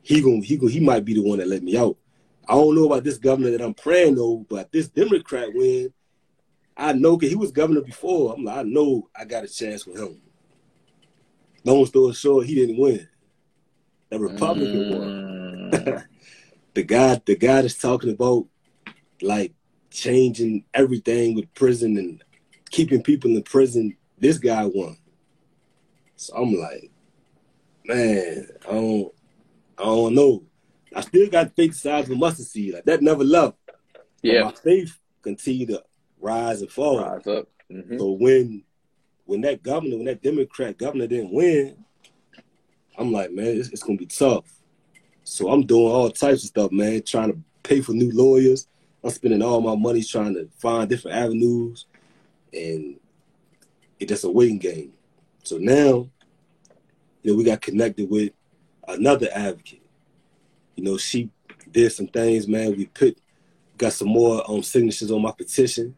He 0.03 0.21
gonna 0.21 0.39
he 0.39 0.55
gonna, 0.55 0.71
he 0.71 0.79
might 0.79 1.03
be 1.03 1.15
the 1.15 1.21
one 1.21 1.39
that 1.39 1.49
let 1.49 1.63
me 1.63 1.75
out. 1.75 1.97
I 2.49 2.53
don't 2.53 2.75
know 2.75 2.85
about 2.85 3.03
this 3.03 3.17
governor 3.17 3.51
that 3.51 3.61
I'm 3.61 3.73
praying 3.73 4.15
though, 4.15 4.45
but 4.49 4.71
this 4.71 4.87
Democrat 4.87 5.49
win, 5.53 5.93
I 6.77 6.93
know 6.93 7.17
because 7.17 7.31
he 7.31 7.35
was 7.35 7.51
governor 7.51 7.81
before. 7.81 8.33
I'm 8.33 8.45
like, 8.45 8.57
I 8.57 8.63
know 8.63 9.09
I 9.15 9.25
got 9.25 9.43
a 9.43 9.47
chance 9.47 9.85
with 9.85 9.99
him. 9.99 10.21
Long 11.65 11.85
story 11.85 12.13
short, 12.13 12.45
he 12.45 12.55
didn't 12.55 12.77
win. 12.77 13.07
The 14.09 14.19
Republican 14.19 14.83
mm. 14.83 14.91
won. 14.91 16.03
the 16.73 16.83
guy 16.83 17.21
the 17.25 17.35
guy 17.35 17.61
that's 17.61 17.77
talking 17.77 18.11
about 18.11 18.45
like 19.21 19.53
changing 19.89 20.63
everything 20.73 21.35
with 21.35 21.53
prison 21.53 21.97
and 21.97 22.23
keeping 22.69 23.03
people 23.03 23.35
in 23.35 23.43
prison, 23.43 23.97
this 24.17 24.37
guy 24.37 24.65
won. 24.65 24.95
So 26.15 26.35
I'm 26.35 26.53
like, 26.53 26.91
man, 27.85 28.47
I 28.67 28.71
don't 28.71 29.13
I 29.77 29.83
don't 29.83 30.15
know. 30.15 30.43
I 30.95 31.01
still 31.01 31.29
got 31.29 31.55
faith 31.55 31.73
the 31.73 31.77
size 31.77 32.05
of 32.05 32.11
a 32.11 32.15
mustard 32.15 32.47
seed. 32.47 32.73
Like 32.73 32.85
that 32.85 33.01
never 33.01 33.23
left. 33.23 33.57
Yeah. 34.21 34.43
But 34.43 34.55
my 34.55 34.61
faith 34.61 34.99
continue 35.21 35.65
to 35.67 35.83
rise 36.19 36.61
and 36.61 36.71
fall. 36.71 37.01
Rise 37.01 37.27
up. 37.27 37.47
Mm-hmm. 37.71 37.97
So 37.97 38.11
when 38.11 38.63
when 39.25 39.41
that 39.41 39.61
governor, 39.61 39.97
when 39.97 40.05
that 40.05 40.23
Democrat 40.23 40.77
governor 40.77 41.07
didn't 41.07 41.33
win, 41.33 41.83
I'm 42.97 43.11
like, 43.11 43.31
man, 43.31 43.47
it's, 43.47 43.69
it's 43.69 43.83
gonna 43.83 43.97
be 43.97 44.05
tough. 44.05 44.45
So 45.23 45.51
I'm 45.51 45.65
doing 45.65 45.91
all 45.91 46.09
types 46.09 46.43
of 46.43 46.49
stuff, 46.49 46.71
man, 46.71 47.03
trying 47.03 47.33
to 47.33 47.39
pay 47.63 47.81
for 47.81 47.91
new 47.91 48.11
lawyers. 48.11 48.67
I'm 49.03 49.09
spending 49.09 49.41
all 49.41 49.61
my 49.61 49.75
money 49.75 50.01
trying 50.01 50.33
to 50.35 50.49
find 50.57 50.89
different 50.89 51.17
avenues, 51.17 51.85
and 52.53 52.97
it's 53.99 54.09
just 54.09 54.23
a 54.23 54.29
waiting 54.29 54.57
game. 54.57 54.93
So 55.43 55.57
now, 55.57 56.09
you 57.23 57.31
know, 57.31 57.35
we 57.35 57.43
got 57.43 57.61
connected 57.61 58.09
with 58.09 58.31
another 58.87 59.27
advocate. 59.33 59.86
You 60.77 60.83
know, 60.83 60.97
she 60.97 61.29
did 61.71 61.91
some 61.91 62.07
things, 62.07 62.47
man. 62.47 62.77
We 62.77 62.85
put 62.85 63.17
got 63.77 63.93
some 63.93 64.07
more 64.07 64.49
um 64.49 64.63
signatures 64.63 65.11
on 65.11 65.21
my 65.21 65.31
petition, 65.31 65.95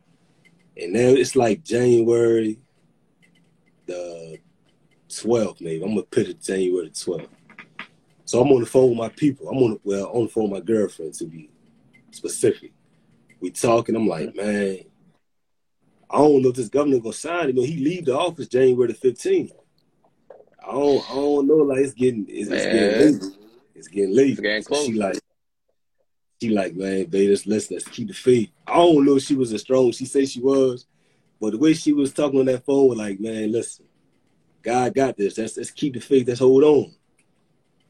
and 0.75 0.93
now 0.93 1.09
it's 1.09 1.35
like 1.35 1.63
January 1.63 2.59
the 3.85 4.39
12th, 5.09 5.61
maybe. 5.61 5.83
I'm 5.83 5.89
gonna 5.89 6.03
put 6.03 6.27
it 6.27 6.41
January 6.41 6.87
the 6.87 6.91
12th. 6.91 7.27
So 8.25 8.41
I'm 8.41 8.51
on 8.51 8.61
the 8.61 8.65
phone 8.65 8.89
with 8.89 8.97
my 8.97 9.09
people. 9.09 9.49
I'm 9.49 9.57
on 9.57 9.71
the, 9.71 9.79
well 9.83 10.07
on 10.13 10.23
the 10.23 10.29
phone 10.29 10.49
with 10.49 10.61
my 10.61 10.65
girlfriend 10.65 11.13
to 11.15 11.25
be 11.25 11.49
specific. 12.11 12.71
We 13.39 13.51
talking. 13.51 13.95
I'm 13.95 14.07
like, 14.07 14.35
man, 14.35 14.79
I 16.09 16.17
don't 16.17 16.41
know 16.41 16.49
if 16.49 16.55
this 16.55 16.69
governor 16.69 16.99
gonna 16.99 17.13
sign. 17.13 17.47
You 17.47 17.53
know, 17.53 17.63
he 17.63 17.77
leave 17.77 18.05
the 18.05 18.17
office 18.17 18.47
January 18.47 18.93
the 18.93 19.09
15th. 19.11 19.51
I 20.61 20.71
don't, 20.71 21.09
I 21.09 21.13
don't 21.15 21.47
know. 21.47 21.55
Like 21.55 21.79
it's 21.79 21.93
getting, 21.93 22.25
it's, 22.29 22.49
it's 22.49 22.65
getting 22.65 23.29
late. 23.29 23.38
It's 23.79 23.87
getting 23.87 24.15
late. 24.15 24.31
It's 24.31 24.41
getting 24.41 24.63
close. 24.63 24.85
So 24.85 24.91
she 24.91 24.97
like, 24.97 25.19
she 26.41 26.49
like, 26.49 26.75
man, 26.75 27.05
baby, 27.05 27.29
let's, 27.29 27.47
let's 27.47 27.71
let's 27.71 27.87
keep 27.87 28.09
the 28.09 28.13
faith. 28.13 28.51
I 28.67 28.75
don't 28.75 29.05
know 29.05 29.15
if 29.15 29.23
she 29.23 29.35
was 29.35 29.51
as 29.53 29.61
strong. 29.61 29.91
She 29.91 30.05
said 30.05 30.29
she 30.29 30.41
was, 30.41 30.85
but 31.39 31.51
the 31.51 31.57
way 31.57 31.73
she 31.73 31.93
was 31.93 32.13
talking 32.13 32.39
on 32.39 32.45
that 32.45 32.65
phone 32.65 32.89
was 32.89 32.97
like, 32.97 33.19
man, 33.19 33.51
listen, 33.51 33.85
God 34.61 34.93
got 34.93 35.17
this. 35.17 35.37
Let's 35.37 35.57
let's 35.57 35.71
keep 35.71 35.93
the 35.93 36.01
faith. 36.01 36.27
Let's 36.27 36.39
hold 36.39 36.63
on. 36.63 36.93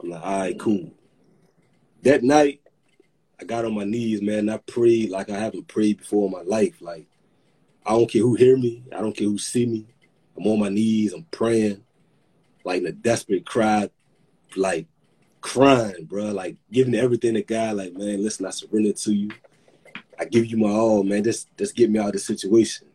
I'm 0.01 0.09
like, 0.09 0.23
all 0.23 0.39
right, 0.39 0.59
cool. 0.59 0.93
That 2.03 2.23
night, 2.23 2.61
I 3.41 3.43
got 3.43 3.65
on 3.65 3.73
my 3.75 3.83
knees, 3.83 4.21
man. 4.21 4.49
I 4.49 4.57
prayed 4.57 5.09
like 5.09 5.29
I 5.29 5.37
haven't 5.37 5.67
prayed 5.67 5.97
before 5.97 6.27
in 6.27 6.31
my 6.31 6.41
life. 6.41 6.81
Like, 6.81 7.07
I 7.85 7.91
don't 7.91 8.09
care 8.09 8.21
who 8.21 8.35
hear 8.35 8.57
me. 8.57 8.83
I 8.95 9.01
don't 9.01 9.15
care 9.15 9.27
who 9.27 9.37
see 9.37 9.65
me. 9.65 9.87
I'm 10.37 10.47
on 10.47 10.59
my 10.59 10.69
knees. 10.69 11.13
I'm 11.13 11.25
praying, 11.31 11.83
like 12.63 12.81
in 12.81 12.87
a 12.87 12.91
desperate 12.91 13.45
cry, 13.45 13.89
like 14.55 14.87
crying, 15.41 16.05
bro. 16.05 16.25
Like 16.25 16.57
giving 16.71 16.95
everything 16.95 17.35
to 17.35 17.43
God. 17.43 17.77
Like, 17.77 17.93
man, 17.93 18.23
listen, 18.23 18.45
I 18.45 18.51
surrender 18.51 18.93
to 18.93 19.13
you. 19.13 19.29
I 20.19 20.25
give 20.25 20.45
you 20.45 20.57
my 20.57 20.69
all, 20.69 21.03
man. 21.03 21.23
Just, 21.23 21.55
just 21.57 21.75
get 21.75 21.89
me 21.89 21.99
out 21.99 22.07
of 22.07 22.13
the 22.13 22.19
situation. 22.19 22.87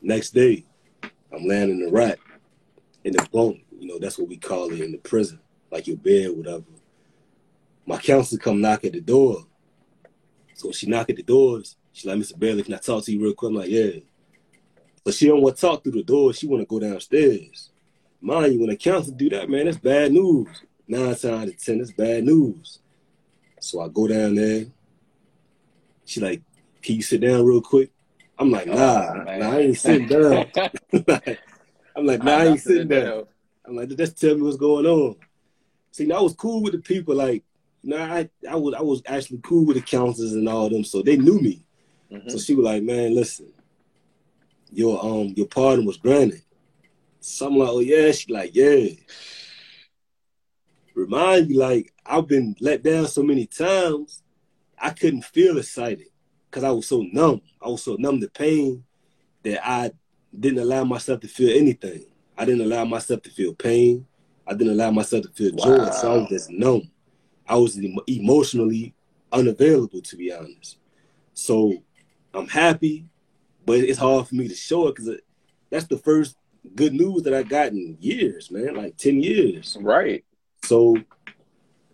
Next 0.00 0.30
day, 0.30 0.64
I'm 1.32 1.46
laying 1.46 1.70
in 1.70 1.84
the 1.84 1.90
rack 1.90 2.18
in 3.04 3.12
the 3.12 3.28
bunk. 3.32 3.64
You 3.78 3.88
know, 3.88 3.98
that's 3.98 4.18
what 4.18 4.28
we 4.28 4.36
call 4.36 4.72
it 4.72 4.80
in 4.80 4.92
the 4.92 4.98
prison 4.98 5.40
like 5.72 5.86
your 5.86 5.96
bed, 5.96 6.36
whatever. 6.36 6.64
My 7.86 7.96
counselor 7.96 8.38
come 8.38 8.60
knock 8.60 8.84
at 8.84 8.92
the 8.92 9.00
door. 9.00 9.46
So 10.54 10.70
she 10.70 10.86
knock 10.86 11.10
at 11.10 11.16
the 11.16 11.22
doors. 11.22 11.76
She 11.92 12.08
like, 12.08 12.18
Mr. 12.18 12.38
Bailey, 12.38 12.62
can 12.62 12.74
I 12.74 12.78
talk 12.78 13.04
to 13.04 13.12
you 13.12 13.22
real 13.22 13.34
quick? 13.34 13.50
I'm 13.50 13.56
like, 13.56 13.70
yeah. 13.70 14.00
But 15.02 15.14
she 15.14 15.26
don't 15.26 15.40
want 15.40 15.56
to 15.56 15.60
talk 15.60 15.82
through 15.82 15.92
the 15.92 16.04
door. 16.04 16.32
She 16.32 16.46
want 16.46 16.62
to 16.62 16.66
go 16.66 16.78
downstairs. 16.78 17.70
Mind 18.20 18.54
you, 18.54 18.60
when 18.60 18.70
a 18.70 18.76
counselor 18.76 19.16
do 19.16 19.30
that, 19.30 19.50
man, 19.50 19.64
that's 19.64 19.78
bad 19.78 20.12
news. 20.12 20.46
Nine 20.92 21.06
times 21.06 21.24
out 21.24 21.48
of 21.48 21.56
ten, 21.56 21.80
it's 21.80 21.90
bad 21.90 22.24
news. 22.24 22.78
So 23.60 23.80
I 23.80 23.88
go 23.88 24.06
down 24.06 24.34
there. 24.34 24.66
She 26.04 26.20
like, 26.20 26.42
can 26.82 26.96
you 26.96 27.02
sit 27.02 27.22
down 27.22 27.46
real 27.46 27.62
quick? 27.62 27.90
I'm 28.38 28.50
like, 28.50 28.68
oh, 28.68 28.74
nah, 28.74 29.14
oh, 29.14 29.38
nah 29.38 29.52
I 29.52 29.58
ain't 29.60 29.78
sitting 29.78 30.06
down. 30.06 30.50
I'm 31.96 32.04
like, 32.04 32.22
nah, 32.22 32.36
I 32.36 32.44
ain't 32.48 32.60
sitting 32.60 32.88
down. 32.88 33.24
I'm 33.64 33.74
like, 33.74 33.88
just 33.96 34.20
tell 34.20 34.34
me 34.34 34.42
what's 34.42 34.58
going 34.58 34.84
on. 34.84 35.16
See, 35.92 36.12
I 36.12 36.20
was 36.20 36.34
cool 36.34 36.62
with 36.62 36.74
the 36.74 36.80
people. 36.80 37.14
Like, 37.14 37.42
you 37.82 37.90
know, 37.90 38.02
I 38.02 38.28
I 38.46 38.56
was 38.56 38.74
I 38.74 38.82
was 38.82 39.00
actually 39.06 39.40
cool 39.42 39.64
with 39.64 39.76
the 39.76 39.82
counselors 39.82 40.34
and 40.34 40.46
all 40.46 40.68
them, 40.68 40.84
so 40.84 41.00
they 41.00 41.16
knew 41.16 41.40
me. 41.40 41.64
Mm-hmm. 42.12 42.28
So 42.28 42.38
she 42.38 42.54
was 42.54 42.66
like, 42.66 42.82
"Man, 42.82 43.14
listen, 43.14 43.50
your 44.70 45.02
um 45.02 45.32
your 45.38 45.46
pardon 45.46 45.86
was 45.86 45.96
granted." 45.96 46.42
So 47.20 47.46
I'm 47.46 47.56
like, 47.56 47.68
"Oh 47.70 47.80
yeah." 47.80 48.12
She 48.12 48.30
like, 48.30 48.54
"Yeah." 48.54 48.88
Remind 50.94 51.48
me, 51.48 51.56
like 51.56 51.92
I've 52.04 52.26
been 52.26 52.56
let 52.60 52.82
down 52.82 53.06
so 53.06 53.22
many 53.22 53.46
times, 53.46 54.22
I 54.78 54.90
couldn't 54.90 55.24
feel 55.24 55.58
excited 55.58 56.08
because 56.50 56.64
I 56.64 56.70
was 56.70 56.86
so 56.86 57.04
numb. 57.12 57.40
I 57.60 57.68
was 57.68 57.82
so 57.82 57.96
numb 57.98 58.20
to 58.20 58.28
pain 58.28 58.84
that 59.42 59.66
I 59.66 59.92
didn't 60.38 60.58
allow 60.58 60.84
myself 60.84 61.20
to 61.20 61.28
feel 61.28 61.56
anything. 61.56 62.04
I 62.36 62.44
didn't 62.44 62.62
allow 62.62 62.84
myself 62.84 63.22
to 63.22 63.30
feel 63.30 63.54
pain. 63.54 64.06
I 64.46 64.54
didn't 64.54 64.72
allow 64.72 64.90
myself 64.90 65.24
to 65.24 65.30
feel 65.30 65.52
joy. 65.52 65.90
So 65.90 66.12
I 66.12 66.16
was 66.18 66.28
just 66.28 66.50
numb. 66.50 66.90
I 67.46 67.56
was 67.56 67.78
emotionally 68.06 68.94
unavailable, 69.30 70.02
to 70.02 70.16
be 70.16 70.32
honest. 70.32 70.78
So 71.34 71.74
I'm 72.34 72.48
happy, 72.48 73.06
but 73.64 73.78
it's 73.78 73.98
hard 73.98 74.28
for 74.28 74.34
me 74.34 74.48
to 74.48 74.54
show 74.54 74.88
it 74.88 74.96
because 74.96 75.20
that's 75.70 75.86
the 75.86 75.98
first 75.98 76.36
good 76.74 76.92
news 76.92 77.22
that 77.22 77.34
I 77.34 77.42
got 77.42 77.68
in 77.68 77.96
years, 78.00 78.50
man, 78.50 78.74
like 78.74 78.96
10 78.96 79.22
years. 79.22 79.76
Right. 79.80 80.24
So 80.64 80.96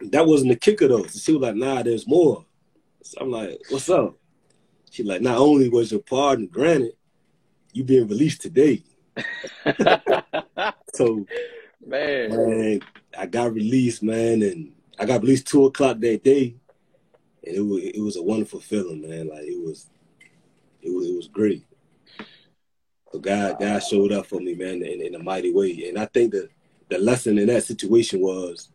that 0.01 0.27
wasn't 0.27 0.51
the 0.51 0.57
kicker 0.57 0.89
though. 0.89 1.07
So 1.07 1.19
she 1.19 1.33
was 1.33 1.43
like, 1.43 1.57
nah, 1.57 1.83
there's 1.83 2.07
more. 2.07 2.45
So 3.03 3.19
I'm 3.21 3.31
like, 3.31 3.61
what's 3.71 3.89
up? 3.89 4.17
She 4.91 5.03
like, 5.03 5.23
not 5.23 5.39
only 5.39 5.69
was 5.69 5.93
your 5.93 6.01
pardon 6.01 6.47
granted, 6.47 6.93
you 7.73 7.85
being 7.85 8.09
released 8.09 8.43
today. 8.43 8.83
so 10.95 11.27
man. 11.85 12.31
man, 12.31 12.81
I 13.17 13.27
got 13.27 13.53
released, 13.53 14.03
man, 14.03 14.43
and 14.43 14.73
I 14.99 15.05
got 15.05 15.23
released 15.23 15.47
two 15.47 15.67
o'clock 15.67 15.99
that 16.01 16.25
day, 16.25 16.57
and 17.45 17.57
it 17.57 17.61
was 17.61 17.83
it 17.83 18.01
was 18.01 18.17
a 18.17 18.23
wonderful 18.23 18.61
feeling, 18.61 19.03
man. 19.03 19.29
Like 19.29 19.45
it 19.45 19.61
was, 19.61 19.89
it 20.83 20.95
was 20.95 21.09
it 21.09 21.17
was 21.17 21.29
great. 21.29 21.65
So 23.13 23.19
God, 23.19 23.59
God 23.59 23.79
showed 23.81 24.13
up 24.13 24.27
for 24.27 24.41
me, 24.41 24.55
man, 24.55 24.83
in, 24.83 25.01
in 25.01 25.15
a 25.15 25.23
mighty 25.23 25.53
way. 25.53 25.89
And 25.89 25.99
I 25.99 26.07
think 26.07 26.33
that 26.33 26.51
the 26.89 26.99
lesson 26.99 27.39
in 27.39 27.47
that 27.49 27.65
situation 27.65 28.21
was 28.21 28.71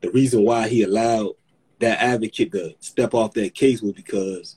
the 0.00 0.10
reason 0.10 0.42
why 0.44 0.68
he 0.68 0.82
allowed 0.82 1.32
that 1.80 2.00
advocate 2.00 2.52
to 2.52 2.74
step 2.80 3.14
off 3.14 3.34
that 3.34 3.54
case 3.54 3.82
was 3.82 3.92
because 3.92 4.56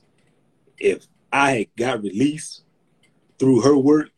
if 0.78 1.06
I 1.32 1.50
had 1.52 1.66
got 1.76 2.02
released 2.02 2.62
through 3.38 3.60
her 3.62 3.76
work, 3.76 4.10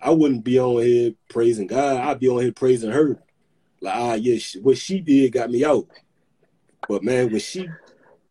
I 0.00 0.10
wouldn't 0.10 0.44
be 0.44 0.58
on 0.58 0.82
here 0.82 1.12
praising 1.28 1.66
God. 1.66 1.96
I'd 1.96 2.20
be 2.20 2.28
on 2.28 2.42
here 2.42 2.52
praising 2.52 2.90
her. 2.90 3.18
Like, 3.80 3.94
ah, 3.94 4.14
yeah, 4.14 4.38
what 4.62 4.78
she 4.78 5.00
did 5.00 5.32
got 5.32 5.50
me 5.50 5.64
out. 5.64 5.86
But 6.88 7.02
man, 7.02 7.30
when 7.30 7.40
she, 7.40 7.62
the 7.62 7.72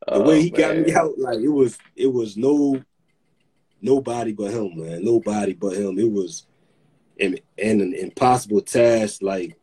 oh, 0.08 0.22
way 0.22 0.44
he 0.44 0.52
man. 0.52 0.60
got 0.60 0.78
me 0.78 0.94
out, 0.94 1.18
like 1.18 1.40
it 1.40 1.50
was, 1.50 1.78
it 1.96 2.12
was 2.12 2.38
no 2.38 2.82
nobody 3.82 4.34
but 4.34 4.52
him, 4.52 4.78
man. 4.78 5.04
Nobody 5.04 5.54
but 5.54 5.74
him. 5.74 6.00
It 6.00 6.12
was 6.12 6.46
and, 7.24 7.40
and 7.58 7.82
an 7.82 7.94
impossible 7.94 8.62
task. 8.62 9.22
Like 9.22 9.58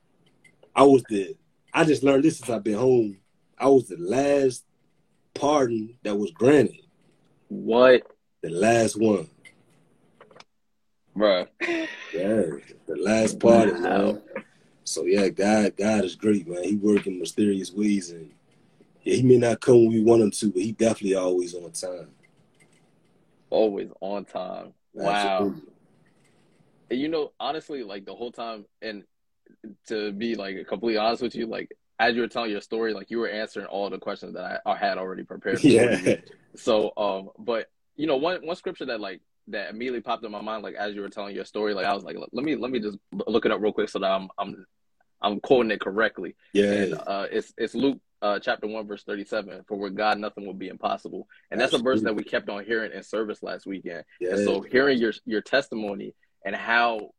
I 0.74 0.82
was 0.84 1.02
the 1.08 1.36
I 1.72 1.84
just 1.84 2.02
learned 2.02 2.24
this 2.24 2.38
since 2.38 2.50
I've 2.50 2.64
been 2.64 2.78
home. 2.78 3.18
I 3.58 3.68
was 3.68 3.88
the 3.88 3.96
last 3.96 4.64
pardon 5.34 5.96
that 6.02 6.16
was 6.16 6.30
granted. 6.32 6.80
What? 7.48 8.02
The 8.42 8.50
last 8.50 8.98
one. 8.98 9.28
Bruh. 11.16 11.46
Yeah, 11.60 12.42
the 12.86 12.96
last 12.96 13.38
pardon, 13.38 13.82
wow. 13.82 13.98
man. 13.98 14.22
So 14.84 15.04
yeah, 15.04 15.28
God, 15.28 15.76
God 15.76 16.04
is 16.04 16.16
great, 16.16 16.48
man. 16.48 16.64
He 16.64 16.76
works 16.76 17.06
in 17.06 17.20
mysterious 17.20 17.72
ways, 17.72 18.10
and 18.10 18.30
yeah, 19.02 19.16
he 19.16 19.22
may 19.22 19.36
not 19.36 19.60
come 19.60 19.84
when 19.84 19.92
we 19.92 20.02
want 20.02 20.22
him 20.22 20.30
to, 20.30 20.50
but 20.50 20.62
he 20.62 20.72
definitely 20.72 21.14
always 21.14 21.54
on 21.54 21.70
time 21.72 22.08
always 23.50 23.90
on 24.00 24.24
time. 24.24 24.72
Wow. 24.94 25.54
You 26.90 27.08
know, 27.08 27.32
honestly, 27.38 27.82
like 27.82 28.04
the 28.04 28.14
whole 28.14 28.32
time, 28.32 28.66
and 28.82 29.04
to 29.88 30.12
be 30.12 30.34
like 30.34 30.66
completely 30.66 30.98
honest 30.98 31.22
with 31.22 31.34
you, 31.34 31.46
like 31.46 31.70
as 31.98 32.14
you 32.14 32.22
were 32.22 32.28
telling 32.28 32.50
your 32.50 32.60
story, 32.60 32.94
like 32.94 33.10
you 33.10 33.18
were 33.18 33.28
answering 33.28 33.66
all 33.66 33.90
the 33.90 33.98
questions 33.98 34.34
that 34.34 34.62
I, 34.64 34.72
I 34.72 34.76
had 34.76 34.98
already 34.98 35.22
prepared. 35.22 35.62
yeah. 35.62 36.16
So, 36.56 36.92
um, 36.96 37.30
but 37.38 37.66
you 37.96 38.06
know, 38.06 38.16
one 38.16 38.44
one 38.46 38.56
scripture 38.56 38.86
that 38.86 39.00
like 39.00 39.20
that 39.48 39.70
immediately 39.70 40.00
popped 40.00 40.24
in 40.24 40.32
my 40.32 40.40
mind, 40.40 40.62
like 40.62 40.74
as 40.74 40.94
you 40.94 41.02
were 41.02 41.08
telling 41.08 41.34
your 41.34 41.44
story, 41.44 41.74
like 41.74 41.86
I 41.86 41.94
was 41.94 42.04
like, 42.04 42.16
let 42.32 42.44
me 42.44 42.56
let 42.56 42.70
me 42.70 42.80
just 42.80 42.98
look 43.26 43.44
it 43.44 43.52
up 43.52 43.60
real 43.60 43.72
quick 43.72 43.88
so 43.88 43.98
that 43.98 44.10
I'm 44.10 44.28
I'm 44.38 44.66
I'm 45.22 45.40
quoting 45.40 45.70
it 45.70 45.80
correctly. 45.80 46.34
Yeah. 46.52 46.72
And, 46.72 46.94
uh, 46.94 47.26
it's 47.30 47.52
it's 47.58 47.74
Luke 47.74 47.98
uh, 48.22 48.38
chapter 48.38 48.66
1, 48.66 48.86
verse 48.86 49.02
37, 49.04 49.64
for 49.66 49.78
with 49.78 49.94
God 49.94 50.18
nothing 50.18 50.46
will 50.46 50.54
be 50.54 50.68
impossible. 50.68 51.26
And 51.50 51.60
that's 51.60 51.72
Absolutely. 51.72 51.90
a 51.90 51.94
verse 51.94 52.02
that 52.04 52.14
we 52.14 52.24
kept 52.24 52.48
on 52.48 52.64
hearing 52.64 52.92
in 52.92 53.02
service 53.02 53.42
last 53.42 53.66
weekend. 53.66 54.04
Yeah. 54.20 54.30
And 54.30 54.44
so 54.44 54.60
hearing 54.60 54.98
your 54.98 55.12
your 55.24 55.40
testimony 55.40 56.14
and 56.44 56.54
how 56.54 57.10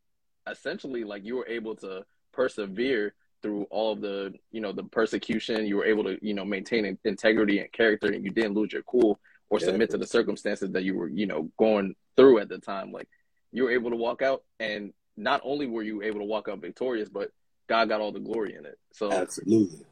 essentially 0.50 1.04
like 1.04 1.24
you 1.24 1.36
were 1.38 1.48
able 1.48 1.76
to 1.76 2.04
persevere 2.32 3.14
through 3.42 3.64
all 3.70 3.94
of 3.94 4.02
the, 4.02 4.34
you 4.52 4.62
know, 4.62 4.72
the 4.72 4.84
persecution, 4.84 5.66
you 5.66 5.78
were 5.78 5.86
able 5.86 6.04
to, 6.04 6.18
you 6.22 6.34
know, 6.34 6.46
maintain 6.46 6.98
integrity 7.06 7.60
and 7.60 7.72
character 7.72 8.12
and 8.12 8.24
you 8.24 8.32
didn't 8.32 8.54
lose 8.54 8.72
your 8.72 8.84
cool 8.84 9.20
or 9.50 9.60
yeah. 9.60 9.66
submit 9.66 9.90
to 9.90 9.98
the 9.98 10.08
circumstances 10.08 10.72
that 10.72 10.84
you 10.84 10.96
were, 10.96 11.10
you 11.10 11.26
know, 11.26 11.50
going 11.58 11.96
through 12.16 12.40
at 12.40 12.50
the 12.50 12.60
time. 12.60 12.92
Like 12.92 13.10
you 13.52 13.64
were 13.64 13.72
able 13.72 13.90
to 13.90 13.96
walk 13.96 14.22
out 14.22 14.44
and 14.60 14.94
not 15.18 15.42
only 15.44 15.68
were 15.68 15.84
you 15.84 16.02
able 16.04 16.20
to 16.20 16.26
walk 16.26 16.48
out 16.48 16.60
victorious, 16.60 17.10
but 17.10 17.32
God 17.68 17.90
got 17.90 18.02
all 18.02 18.12
the 18.12 18.20
glory 18.20 18.56
in 18.56 18.66
it. 18.66 18.78
So 18.94 19.12
Absolutely. 19.12 19.86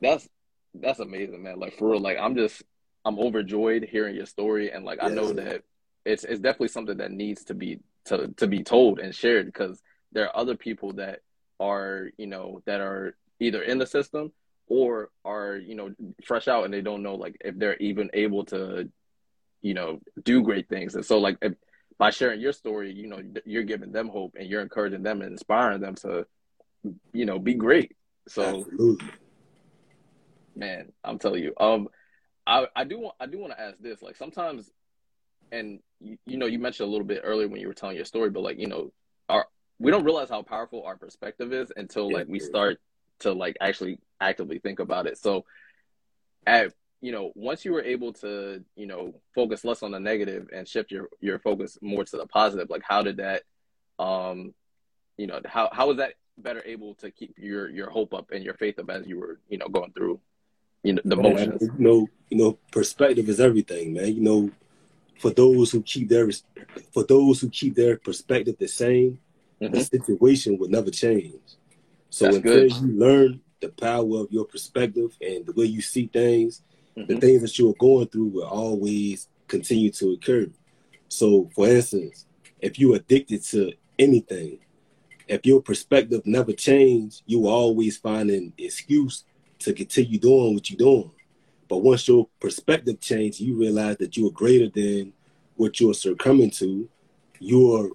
That's 0.00 0.28
that's 0.74 1.00
amazing, 1.00 1.42
man. 1.42 1.58
Like 1.58 1.76
for 1.76 1.90
real, 1.90 2.00
like 2.00 2.18
I'm 2.18 2.36
just 2.36 2.62
I'm 3.04 3.18
overjoyed 3.18 3.84
hearing 3.84 4.14
your 4.14 4.26
story, 4.26 4.70
and 4.70 4.84
like 4.84 4.98
I 5.02 5.08
know 5.08 5.32
that 5.32 5.62
it's 6.08 6.24
it's 6.24 6.40
definitely 6.40 6.68
something 6.68 6.98
that 6.98 7.12
needs 7.12 7.44
to 7.44 7.54
be 7.54 7.80
to 8.06 8.28
to 8.36 8.46
be 8.46 8.62
told 8.62 8.98
and 8.98 9.14
shared 9.14 9.46
because 9.46 9.82
there 10.12 10.24
are 10.26 10.36
other 10.36 10.56
people 10.56 10.94
that 10.94 11.20
are 11.60 12.10
you 12.16 12.26
know 12.26 12.62
that 12.66 12.80
are 12.80 13.16
either 13.40 13.62
in 13.62 13.78
the 13.78 13.86
system 13.86 14.32
or 14.66 15.10
are 15.24 15.56
you 15.56 15.74
know 15.74 15.90
fresh 16.24 16.48
out 16.48 16.64
and 16.64 16.72
they 16.72 16.80
don't 16.80 17.02
know 17.02 17.14
like 17.14 17.36
if 17.40 17.58
they're 17.58 17.76
even 17.76 18.10
able 18.14 18.44
to 18.44 18.88
you 19.60 19.74
know 19.74 20.00
do 20.24 20.42
great 20.42 20.68
things 20.68 20.94
and 20.94 21.04
so 21.04 21.18
like 21.18 21.36
if, 21.42 21.54
by 21.98 22.10
sharing 22.10 22.40
your 22.40 22.52
story 22.52 22.92
you 22.92 23.08
know 23.08 23.20
you're 23.44 23.64
giving 23.64 23.92
them 23.92 24.08
hope 24.08 24.34
and 24.38 24.48
you're 24.48 24.62
encouraging 24.62 25.02
them 25.02 25.20
and 25.20 25.32
inspiring 25.32 25.80
them 25.80 25.94
to 25.94 26.26
you 27.12 27.26
know 27.26 27.38
be 27.38 27.54
great 27.54 27.96
so 28.28 28.60
Absolutely 28.60 29.08
man, 30.58 30.92
I'm 31.04 31.18
telling 31.18 31.42
you. 31.42 31.54
Um, 31.58 31.88
I 32.46 32.66
I 32.74 32.84
do 32.84 32.98
want 32.98 33.14
I 33.20 33.26
do 33.26 33.38
want 33.38 33.52
to 33.52 33.60
ask 33.60 33.78
this. 33.78 34.02
Like 34.02 34.16
sometimes, 34.16 34.70
and 35.52 35.80
you, 36.00 36.18
you 36.26 36.36
know, 36.36 36.46
you 36.46 36.58
mentioned 36.58 36.88
a 36.88 36.90
little 36.90 37.06
bit 37.06 37.22
earlier 37.24 37.48
when 37.48 37.60
you 37.60 37.68
were 37.68 37.74
telling 37.74 37.96
your 37.96 38.04
story, 38.04 38.30
but 38.30 38.42
like 38.42 38.58
you 38.58 38.66
know, 38.66 38.92
our 39.28 39.46
we 39.78 39.90
don't 39.90 40.04
realize 40.04 40.28
how 40.28 40.42
powerful 40.42 40.82
our 40.84 40.96
perspective 40.96 41.52
is 41.52 41.72
until 41.76 42.10
like 42.12 42.26
we 42.28 42.40
start 42.40 42.80
to 43.20 43.32
like 43.32 43.56
actually 43.60 43.98
actively 44.20 44.58
think 44.58 44.80
about 44.80 45.06
it. 45.06 45.18
So, 45.18 45.44
at 46.46 46.72
you 47.00 47.12
know, 47.12 47.32
once 47.34 47.64
you 47.64 47.72
were 47.72 47.82
able 47.82 48.12
to 48.14 48.64
you 48.76 48.86
know 48.86 49.14
focus 49.34 49.64
less 49.64 49.82
on 49.82 49.92
the 49.92 50.00
negative 50.00 50.48
and 50.52 50.66
shift 50.66 50.90
your 50.90 51.08
your 51.20 51.38
focus 51.38 51.78
more 51.80 52.04
to 52.04 52.16
the 52.16 52.26
positive, 52.26 52.70
like 52.70 52.82
how 52.82 53.02
did 53.02 53.18
that, 53.18 53.42
um, 53.98 54.54
you 55.16 55.26
know, 55.26 55.40
how 55.46 55.68
how 55.72 55.88
was 55.88 55.98
that 55.98 56.14
better 56.36 56.62
able 56.64 56.94
to 56.94 57.10
keep 57.10 57.34
your 57.38 57.68
your 57.68 57.90
hope 57.90 58.14
up 58.14 58.30
and 58.30 58.44
your 58.44 58.54
faith 58.54 58.78
up 58.78 58.88
as 58.90 59.06
you 59.06 59.18
were 59.18 59.40
you 59.48 59.58
know 59.58 59.66
going 59.68 59.92
through 59.92 60.20
you 60.82 60.94
know 60.94 61.02
the 61.04 61.16
motions. 61.16 61.62
You 61.62 61.72
know, 61.78 62.08
you 62.30 62.38
know, 62.38 62.58
perspective 62.70 63.28
is 63.28 63.40
everything, 63.40 63.94
man. 63.94 64.14
You 64.14 64.22
know, 64.22 64.50
for 65.18 65.30
those 65.30 65.70
who 65.70 65.82
keep 65.82 66.08
their 66.08 66.30
for 66.92 67.04
those 67.04 67.40
who 67.40 67.48
keep 67.50 67.74
their 67.74 67.96
perspective 67.96 68.56
the 68.58 68.68
same, 68.68 69.18
mm-hmm. 69.60 69.74
the 69.74 69.84
situation 69.84 70.58
will 70.58 70.68
never 70.68 70.90
change. 70.90 71.34
So 72.10 72.24
That's 72.24 72.36
until 72.36 72.68
good. 72.68 72.72
you 72.72 72.98
learn 72.98 73.40
the 73.60 73.68
power 73.68 74.20
of 74.20 74.30
your 74.30 74.44
perspective 74.44 75.16
and 75.20 75.44
the 75.44 75.52
way 75.52 75.64
you 75.64 75.82
see 75.82 76.06
things, 76.06 76.62
mm-hmm. 76.96 77.12
the 77.12 77.20
things 77.20 77.42
that 77.42 77.58
you're 77.58 77.74
going 77.78 78.06
through 78.08 78.28
will 78.28 78.46
always 78.46 79.28
continue 79.46 79.90
to 79.92 80.12
occur. 80.12 80.46
So, 81.08 81.50
for 81.54 81.68
instance, 81.68 82.26
if 82.60 82.78
you're 82.78 82.96
addicted 82.96 83.42
to 83.44 83.72
anything, 83.98 84.58
if 85.26 85.44
your 85.44 85.60
perspective 85.60 86.22
never 86.24 86.52
change, 86.52 87.22
you 87.26 87.40
will 87.40 87.50
always 87.50 87.96
find 87.96 88.30
an 88.30 88.52
excuse 88.56 89.24
to 89.60 89.72
continue 89.72 90.18
doing 90.18 90.54
what 90.54 90.70
you're 90.70 90.78
doing. 90.78 91.10
But 91.68 91.78
once 91.78 92.08
your 92.08 92.28
perspective 92.40 93.00
changes, 93.00 93.40
you 93.40 93.58
realize 93.58 93.96
that 93.98 94.16
you 94.16 94.28
are 94.28 94.32
greater 94.32 94.68
than 94.68 95.12
what 95.56 95.80
you're 95.80 95.94
succumbing 95.94 96.50
to. 96.52 96.88
You'll 97.40 97.90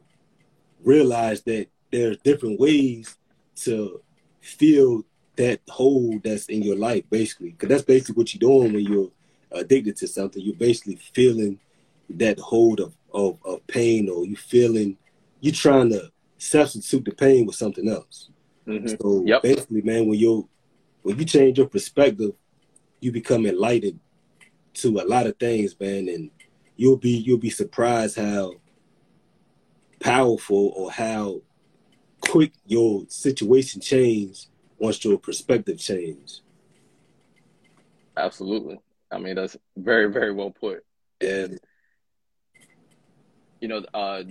realize 0.83 1.41
that 1.43 1.67
there's 1.91 2.17
different 2.17 2.59
ways 2.59 3.15
to 3.55 4.01
feel 4.41 5.03
that 5.35 5.61
hole 5.67 6.19
that's 6.23 6.45
in 6.45 6.61
your 6.61 6.75
life, 6.75 7.03
basically. 7.09 7.51
Because 7.51 7.69
that's 7.69 7.83
basically 7.83 8.15
what 8.15 8.33
you're 8.33 8.39
doing 8.39 8.73
when 8.73 8.85
you're 8.85 9.11
addicted 9.51 9.95
to 9.97 10.07
something. 10.07 10.41
You're 10.41 10.55
basically 10.55 10.97
feeling 11.13 11.59
that 12.11 12.39
hold 12.39 12.79
of, 12.79 12.93
of, 13.13 13.39
of 13.43 13.65
pain, 13.67 14.09
or 14.09 14.25
you 14.25 14.35
feeling 14.35 14.97
you're 15.39 15.53
trying 15.53 15.89
to 15.89 16.11
substitute 16.37 17.05
the 17.05 17.11
pain 17.11 17.45
with 17.45 17.55
something 17.55 17.89
else. 17.89 18.29
Mm-hmm. 18.67 18.95
So 19.01 19.23
yep. 19.25 19.41
basically, 19.41 19.81
man, 19.81 20.07
when 20.07 20.19
you're 20.19 20.47
when 21.01 21.19
you 21.19 21.25
change 21.25 21.57
your 21.57 21.67
perspective, 21.67 22.31
you 23.03 23.11
become 23.11 23.45
enlightened 23.45 23.99
to 24.75 24.99
a 24.99 25.05
lot 25.05 25.27
of 25.27 25.37
things, 25.37 25.79
man, 25.79 26.07
and 26.07 26.31
you'll 26.75 26.97
be 26.97 27.17
you'll 27.17 27.37
be 27.37 27.49
surprised 27.49 28.17
how 28.17 28.53
powerful 29.99 30.73
or 30.75 30.91
how 30.91 31.41
quick 32.19 32.53
your 32.65 33.03
situation 33.07 33.81
change 33.81 34.47
once 34.77 35.03
your 35.03 35.17
perspective 35.17 35.77
change. 35.77 36.41
Absolutely. 38.17 38.79
I 39.11 39.17
mean, 39.17 39.35
that's 39.35 39.57
very, 39.77 40.11
very 40.11 40.33
well 40.33 40.51
put. 40.51 40.83
And 41.21 41.59
you 43.59 43.67
know, 43.67 43.83
uh, 43.93 44.23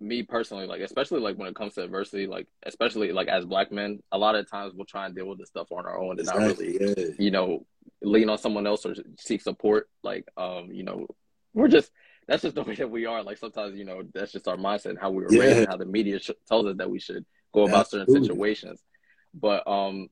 me 0.00 0.22
personally, 0.22 0.66
like 0.66 0.80
especially 0.80 1.20
like 1.20 1.36
when 1.36 1.48
it 1.48 1.54
comes 1.54 1.74
to 1.74 1.82
adversity, 1.82 2.26
like 2.26 2.46
especially 2.64 3.12
like 3.12 3.28
as 3.28 3.44
black 3.44 3.72
men, 3.72 4.00
a 4.12 4.18
lot 4.18 4.34
of 4.34 4.48
times 4.48 4.72
we'll 4.74 4.84
try 4.84 5.06
and 5.06 5.14
deal 5.14 5.26
with 5.26 5.38
this 5.38 5.48
stuff 5.48 5.72
on 5.72 5.86
our 5.86 5.98
own 5.98 6.12
and 6.12 6.20
exactly, 6.20 6.44
not 6.44 6.80
really, 6.80 6.96
yeah. 6.96 7.14
you 7.18 7.30
know, 7.30 7.66
lean 8.02 8.28
on 8.28 8.38
someone 8.38 8.66
else 8.66 8.86
or 8.86 8.94
seek 9.18 9.42
support. 9.42 9.88
Like, 10.02 10.28
um, 10.36 10.70
you 10.70 10.84
know, 10.84 11.06
we're 11.54 11.68
just 11.68 11.90
that's 12.26 12.42
just 12.42 12.54
the 12.54 12.62
way 12.64 12.74
that 12.76 12.90
we 12.90 13.06
are. 13.06 13.22
Like 13.22 13.38
sometimes, 13.38 13.76
you 13.76 13.84
know, 13.84 14.02
that's 14.14 14.32
just 14.32 14.48
our 14.48 14.56
mindset 14.56 14.90
and 14.90 14.98
how 14.98 15.10
we 15.10 15.24
were 15.24 15.32
yeah. 15.32 15.40
raised 15.40 15.58
and 15.58 15.68
how 15.68 15.76
the 15.76 15.86
media 15.86 16.20
sh- 16.20 16.30
tells 16.46 16.66
us 16.66 16.76
that 16.76 16.90
we 16.90 17.00
should 17.00 17.24
go 17.52 17.64
about 17.64 17.80
Absolutely. 17.80 18.14
certain 18.14 18.24
situations. 18.26 18.82
But 19.34 19.66
um, 19.66 20.08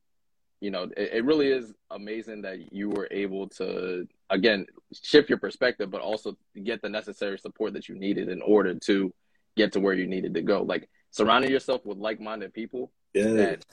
you 0.61 0.70
know, 0.70 0.84
it, 0.97 1.11
it, 1.12 1.24
really 1.24 1.49
is 1.49 1.72
amazing 1.91 2.43
that 2.43 2.72
you 2.72 2.89
were 2.91 3.09
able 3.11 3.49
to 3.51 4.07
again 4.30 4.66
shift 5.03 5.28
your 5.28 5.39
perspective, 5.39 5.91
but 5.91 6.01
also 6.01 6.37
get 6.64 6.82
the 6.82 6.89
necessary 6.89 7.39
support 7.39 7.74
that 7.74 7.89
you 7.89 7.95
needed 7.95 8.28
in 8.28 8.43
order 8.43 8.74
to 8.74 9.12
get 9.57 9.72
to 9.72 9.80
where 9.80 9.94
you 9.94 10.07
needed 10.07 10.34
to 10.34 10.42
go. 10.42 10.62
Like 10.62 10.88
surrounding 11.11 11.50
yourself 11.50 11.84
with 11.84 11.98
like-minded 11.98 12.52
people 12.52 12.92
yeah. 13.14 13.32
that 13.32 13.66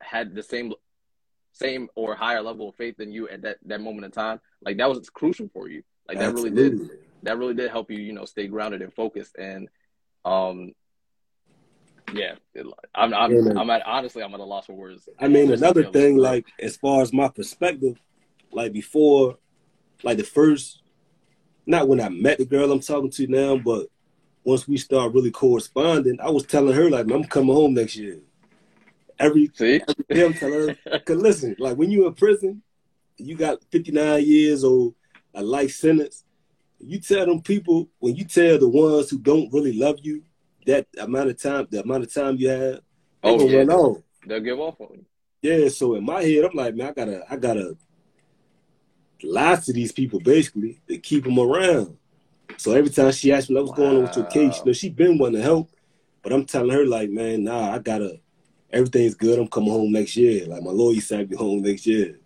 had 0.00 0.34
the 0.34 0.42
same 0.42 0.72
same 1.52 1.88
or 1.94 2.14
higher 2.14 2.42
level 2.42 2.68
of 2.68 2.74
faith 2.74 2.96
than 2.98 3.10
you 3.10 3.28
at 3.28 3.40
that, 3.42 3.56
that 3.64 3.80
moment 3.80 4.04
in 4.04 4.10
time, 4.10 4.38
like 4.62 4.76
that 4.76 4.90
was 4.90 5.08
crucial 5.08 5.48
for 5.54 5.68
you. 5.68 5.82
Like 6.06 6.18
that 6.18 6.30
Absolutely. 6.30 6.62
really 6.62 6.78
did 6.78 6.98
that 7.22 7.38
really 7.38 7.54
did 7.54 7.70
help 7.70 7.90
you, 7.90 7.98
you 7.98 8.12
know, 8.12 8.24
stay 8.24 8.46
grounded 8.46 8.82
and 8.82 8.92
focused. 8.92 9.36
And 9.36 9.68
um 10.24 10.72
yeah, 12.12 12.34
it, 12.54 12.66
I'm 12.94 13.12
I'm, 13.14 13.32
yeah, 13.32 13.60
I'm 13.60 13.70
at 13.70 13.86
honestly 13.86 14.22
I'm 14.22 14.34
at 14.34 14.40
a 14.40 14.44
loss 14.44 14.66
for 14.66 14.74
words. 14.74 15.08
I 15.18 15.28
mean, 15.28 15.52
another 15.52 15.90
thing, 15.90 16.18
like 16.18 16.46
as 16.60 16.76
far 16.76 17.02
as 17.02 17.12
my 17.12 17.28
perspective, 17.28 17.98
like 18.52 18.72
before, 18.72 19.38
like 20.02 20.18
the 20.18 20.24
first, 20.24 20.82
not 21.66 21.88
when 21.88 22.00
I 22.00 22.08
met 22.08 22.38
the 22.38 22.44
girl 22.44 22.70
I'm 22.70 22.80
talking 22.80 23.10
to 23.10 23.26
now, 23.26 23.56
but 23.56 23.88
once 24.46 24.68
we 24.68 24.76
start 24.76 25.12
really 25.12 25.32
corresponding, 25.32 26.20
I 26.20 26.30
was 26.30 26.46
telling 26.46 26.72
her 26.72 26.88
like 26.88 27.10
I'm 27.10 27.24
coming 27.24 27.54
home 27.54 27.74
next 27.74 27.96
year. 27.96 28.20
Every, 29.18 29.50
See? 29.52 29.82
every 29.88 30.04
day 30.08 30.24
I'm 30.24 30.34
telling 30.34 30.76
her, 30.86 30.98
cause 31.00 31.16
listen, 31.16 31.56
like 31.58 31.76
when 31.76 31.90
you're 31.90 32.06
in 32.06 32.14
prison, 32.14 32.62
you 33.16 33.34
got 33.34 33.58
59 33.72 34.24
years 34.24 34.62
or 34.62 34.94
a 35.34 35.42
life 35.42 35.72
sentence. 35.72 36.22
You 36.78 37.00
tell 37.00 37.26
them 37.26 37.42
people 37.42 37.88
when 37.98 38.14
you 38.14 38.24
tell 38.24 38.56
the 38.56 38.68
ones 38.68 39.10
who 39.10 39.18
don't 39.18 39.52
really 39.52 39.72
love 39.72 39.98
you 40.02 40.22
that 40.66 40.86
amount 40.96 41.30
of 41.30 41.42
time, 41.42 41.66
the 41.68 41.82
amount 41.82 42.04
of 42.04 42.14
time 42.14 42.36
you 42.36 42.48
have, 42.48 42.80
oh 43.24 43.48
yeah, 43.48 43.64
they'll, 43.64 44.04
they'll 44.26 44.40
give 44.40 44.60
off 44.60 44.80
on 44.80 44.90
you. 44.92 45.04
Yeah, 45.42 45.68
so 45.70 45.96
in 45.96 46.04
my 46.04 46.22
head, 46.22 46.44
I'm 46.44 46.56
like, 46.56 46.76
man, 46.76 46.90
I 46.90 46.92
gotta, 46.92 47.24
I 47.28 47.36
gotta 47.36 47.76
lie 49.24 49.56
to 49.56 49.72
these 49.72 49.90
people 49.90 50.20
basically 50.20 50.78
to 50.86 50.98
keep 50.98 51.24
them 51.24 51.40
around. 51.40 51.96
So 52.56 52.72
every 52.72 52.90
time 52.90 53.12
she 53.12 53.32
asked 53.32 53.50
me, 53.50 53.56
"What's 53.56 53.70
wow. 53.70 53.76
going 53.76 53.96
on 53.96 54.02
with 54.02 54.16
your 54.16 54.26
case?" 54.26 54.58
You 54.58 54.66
know, 54.66 54.72
she 54.72 54.88
been 54.88 55.18
wanting 55.18 55.40
to 55.40 55.42
help, 55.42 55.70
but 56.22 56.32
I'm 56.32 56.44
telling 56.44 56.70
her 56.70 56.86
like, 56.86 57.10
man, 57.10 57.44
nah, 57.44 57.72
I 57.72 57.78
gotta. 57.78 58.20
Everything's 58.72 59.14
good. 59.14 59.38
I'm 59.38 59.46
coming 59.46 59.70
home 59.70 59.92
next 59.92 60.16
year. 60.16 60.44
Like 60.46 60.62
my 60.62 60.72
lawyer 60.72 61.00
said, 61.00 61.20
I'll 61.20 61.26
be 61.26 61.36
home 61.36 61.62
next 61.62 61.86
year. 61.86 62.18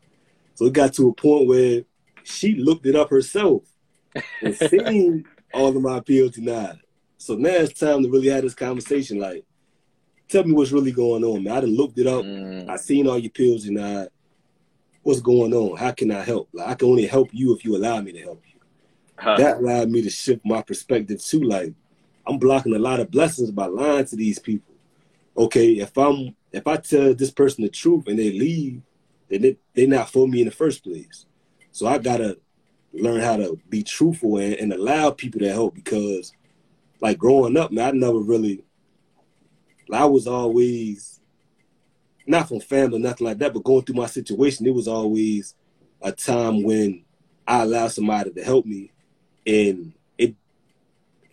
So 0.54 0.66
it 0.66 0.72
got 0.72 0.94
to 0.94 1.08
a 1.08 1.14
point 1.14 1.46
where 1.46 1.82
she 2.22 2.54
looked 2.54 2.86
it 2.86 2.96
up 2.96 3.10
herself 3.10 3.62
and 4.40 4.54
seen 4.70 5.24
all 5.52 5.68
of 5.68 5.82
my 5.82 5.98
appeals 5.98 6.32
denied. 6.32 6.78
So 7.18 7.34
now 7.34 7.50
it's 7.50 7.78
time 7.78 8.02
to 8.02 8.10
really 8.10 8.28
have 8.28 8.42
this 8.42 8.54
conversation. 8.54 9.18
Like, 9.18 9.44
tell 10.28 10.44
me 10.44 10.52
what's 10.52 10.72
really 10.72 10.92
going 10.92 11.22
on, 11.22 11.44
man. 11.44 11.56
I 11.58 11.60
done 11.60 11.76
looked 11.76 11.98
it 11.98 12.06
up. 12.06 12.24
Mm. 12.24 12.68
I 12.68 12.76
seen 12.76 13.06
all 13.06 13.18
your 13.18 13.30
pills 13.30 13.64
denied. 13.64 14.08
What's 15.02 15.20
going 15.20 15.52
on? 15.52 15.76
How 15.76 15.92
can 15.92 16.10
I 16.10 16.22
help? 16.22 16.48
Like, 16.52 16.68
I 16.68 16.74
can 16.74 16.88
only 16.88 17.06
help 17.06 17.28
you 17.32 17.54
if 17.54 17.64
you 17.64 17.76
allow 17.76 18.00
me 18.00 18.12
to 18.12 18.20
help 18.20 18.42
you. 18.46 18.49
Huh. 19.20 19.36
That 19.36 19.58
allowed 19.58 19.90
me 19.90 20.00
to 20.02 20.10
shift 20.10 20.46
my 20.46 20.62
perspective 20.62 21.22
too. 21.22 21.42
Like, 21.42 21.74
I'm 22.26 22.38
blocking 22.38 22.74
a 22.74 22.78
lot 22.78 23.00
of 23.00 23.10
blessings 23.10 23.50
by 23.50 23.66
lying 23.66 24.06
to 24.06 24.16
these 24.16 24.38
people. 24.38 24.74
Okay, 25.36 25.72
if 25.74 25.96
I'm 25.98 26.34
if 26.52 26.66
I 26.66 26.78
tell 26.78 27.14
this 27.14 27.30
person 27.30 27.62
the 27.62 27.70
truth 27.70 28.08
and 28.08 28.18
they 28.18 28.32
leave, 28.32 28.82
then 29.28 29.42
they, 29.42 29.56
they're 29.74 29.86
not 29.86 30.10
for 30.10 30.26
me 30.26 30.40
in 30.40 30.46
the 30.46 30.54
first 30.54 30.82
place. 30.82 31.26
So 31.70 31.86
I 31.86 31.98
gotta 31.98 32.38
learn 32.92 33.20
how 33.20 33.36
to 33.36 33.58
be 33.68 33.82
truthful 33.82 34.38
and, 34.38 34.54
and 34.54 34.72
allow 34.72 35.10
people 35.10 35.40
to 35.40 35.52
help 35.52 35.74
because 35.74 36.32
like 37.00 37.18
growing 37.18 37.56
up, 37.56 37.70
man, 37.70 37.88
I 37.88 37.90
never 37.92 38.18
really 38.18 38.64
I 39.92 40.04
was 40.06 40.26
always 40.26 41.20
not 42.26 42.48
from 42.48 42.60
family, 42.60 42.98
nothing 42.98 43.26
like 43.26 43.38
that, 43.38 43.52
but 43.52 43.64
going 43.64 43.84
through 43.84 43.96
my 43.96 44.06
situation, 44.06 44.66
it 44.66 44.74
was 44.74 44.88
always 44.88 45.54
a 46.00 46.12
time 46.12 46.62
when 46.62 47.04
I 47.46 47.62
allowed 47.62 47.88
somebody 47.88 48.30
to 48.30 48.44
help 48.44 48.64
me 48.64 48.92
and 49.46 49.92
it 50.18 50.34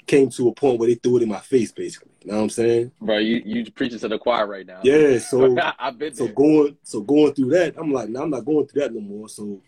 came 0.06 0.30
to 0.32 0.50
a 0.50 0.54
point 0.54 0.80
where 0.80 0.90
they 0.90 0.96
threw 0.96 1.18
it 1.18 1.24
in 1.24 1.30
my 1.30 1.40
face 1.40 1.72
basically. 1.72 2.12
You 2.24 2.32
know 2.32 2.38
what 2.38 2.44
I'm 2.44 2.50
saying? 2.50 2.92
Bro, 3.02 3.18
you 3.20 3.42
you 3.46 3.72
preaching 3.72 4.00
to 4.00 4.08
the 4.08 4.20
choir 4.20 4.48
right 4.48 4.66
now. 4.66 4.82
Yeah, 4.84 5.18
so 5.20 5.56
I've 5.80 5.98
been 5.98 6.14
so 6.14 6.28
going 6.28 6.78
so 6.84 7.02
going 7.02 7.34
through 7.34 7.52
that, 7.52 7.76
I'm 7.78 7.92
like, 7.92 8.10
no, 8.10 8.24
I'm 8.24 8.30
not 8.30 8.46
going 8.46 8.68
through 8.68 8.82
that 8.82 8.94
no 8.94 9.02
more. 9.02 9.30
So 9.30 9.62